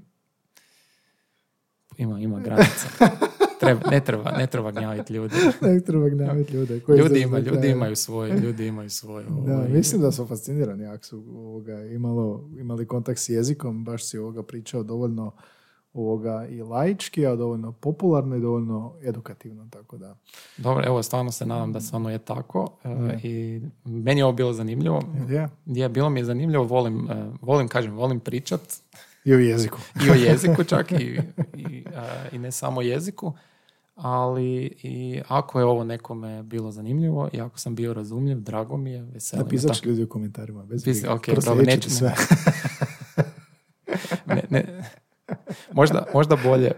[1.98, 2.88] ima, ima granica.
[3.60, 5.36] Treba, ne treba, ne treba gnjaviti ljudi.
[5.62, 6.80] Ne treba gnjaviti ljude.
[6.80, 9.26] koji Ljudi, ima, ljudi imaju svoje, ljudi imaju svoje.
[9.46, 14.10] Da, ovaj, mislim da su fascinirani ako su ovoga, imalo, imali kontakt s jezikom, baš
[14.10, 15.32] si ovoga pričao dovoljno
[15.94, 20.16] ovoga i laički, a dovoljno popularno i dovoljno edukativno, tako da.
[20.58, 22.68] Dobro, evo, stvarno se nadam da stvarno je tako.
[22.84, 25.02] e, I meni je ovo bilo zanimljivo.
[25.30, 28.62] Je, Je, bilo mi je zanimljivo, volim, e, volim, kažem, volim pričat
[29.28, 29.78] i o jeziku.
[30.08, 31.20] i o jeziku čak i,
[31.56, 32.02] i, a,
[32.32, 33.34] i ne samo jeziku,
[33.95, 34.45] ali
[34.84, 39.02] i ako je ovo nekome bilo zanimljivo i ako sam bio razumljiv, drago mi je,
[39.04, 39.88] veseli me Napisat tako.
[39.90, 40.64] ljudi u komentarima.
[40.64, 41.14] Bez Pis- briga.
[41.14, 42.14] ok, dobro, ću neću- sve.
[44.26, 44.84] Ne, ne,
[45.72, 46.74] možda, možda bolje, e,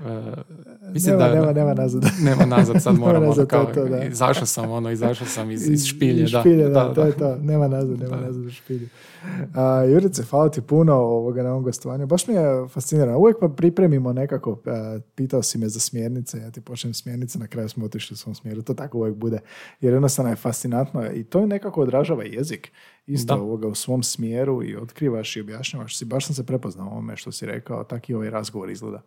[0.93, 2.03] mislim nema, da nema, nema nazad.
[2.29, 4.03] nema nazad, sad moram ono to je kao, to, da.
[4.03, 7.07] izašao sam ono, izašao sam iz, iz špilje, Iz špilje, da, da, to da.
[7.07, 7.35] je to.
[7.35, 8.25] Nema nazad, nema Da.
[8.25, 8.87] nazad u špilju.
[9.55, 12.07] A, Jurice, hvala ti puno ovoga na ovom gostovanju.
[12.07, 13.17] Baš mi je fascinirano.
[13.17, 17.47] Uvijek pa pripremimo nekako, a, pitao si me za smjernice, ja ti pošaljem smjernice, na
[17.47, 18.61] kraju smo otišli u svom smjeru.
[18.61, 19.39] To tako uvijek bude.
[19.81, 22.71] Jer jednostavno je fascinantno i to nekako odražava jezik.
[23.07, 23.41] Isto Da.
[23.41, 26.05] ovoga u svom smjeru i otkrivaš i objašnjavaš si.
[26.05, 29.01] Baš sam se prepoznao ovome što si rekao, tak i ovaj razgovor izgleda.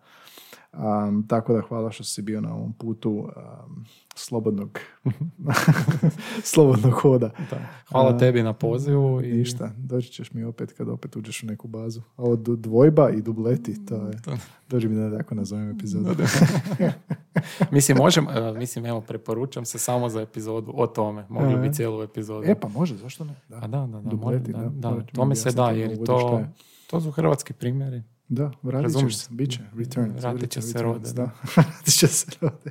[0.79, 3.85] Um, tako da hvala što si bio na ovom putu um,
[4.15, 4.79] slobodnog
[6.53, 7.31] slobodnog hoda.
[7.51, 7.59] Da.
[7.91, 9.21] Hvala A, tebi na pozivu.
[9.25, 12.01] I, Ništa, doći ćeš mi opet kad opet uđeš u neku bazu.
[12.17, 14.23] A du- dvojba i dubleti, to je...
[14.23, 14.37] To-
[14.69, 16.11] Dođi mi da tako nazovem epizodu.
[17.71, 21.27] Mislim, možem, e, mislim, evo, preporučam se samo za epizodu o tome.
[21.29, 22.51] Mogli bi cijelu epizodu.
[22.51, 23.35] E pa može, zašto ne?
[23.49, 24.91] Da, A da, da, da, Dubleti, da, da.
[24.91, 26.43] da, ću tome se da, jer to,
[26.87, 28.03] to su hrvatski primjeri.
[28.29, 30.13] Da, vratit će se, bit će, return.
[30.19, 31.23] Vratit će se rode, da.
[31.57, 32.71] Vratit će se rode.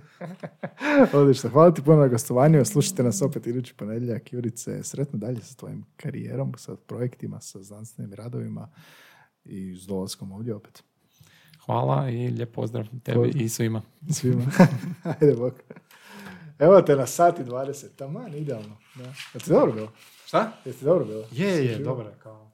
[1.14, 4.34] Odlično, hvala ti puno na gostovanju, slušajte nas opet idući ponedjeljak.
[4.34, 8.70] Jurice, sretno dalje sa tvojim karijerom, sa projektima, sa znanstvenim radovima
[9.46, 10.84] i s dolaskom ovdje opet.
[11.66, 13.42] Hvala i lijep pozdrav tebi Pozdrav.
[13.42, 13.82] i svima.
[14.12, 14.44] Svima.
[15.22, 15.54] Ajde, bok.
[16.60, 18.78] Evo te na sat i 20, taman, idealno.
[18.96, 19.04] Da.
[19.04, 19.92] Jel ti dobro bilo?
[20.26, 20.52] Šta?
[20.66, 21.24] Jel ti dobro bilo?
[21.32, 22.51] Je, je, dobro kao.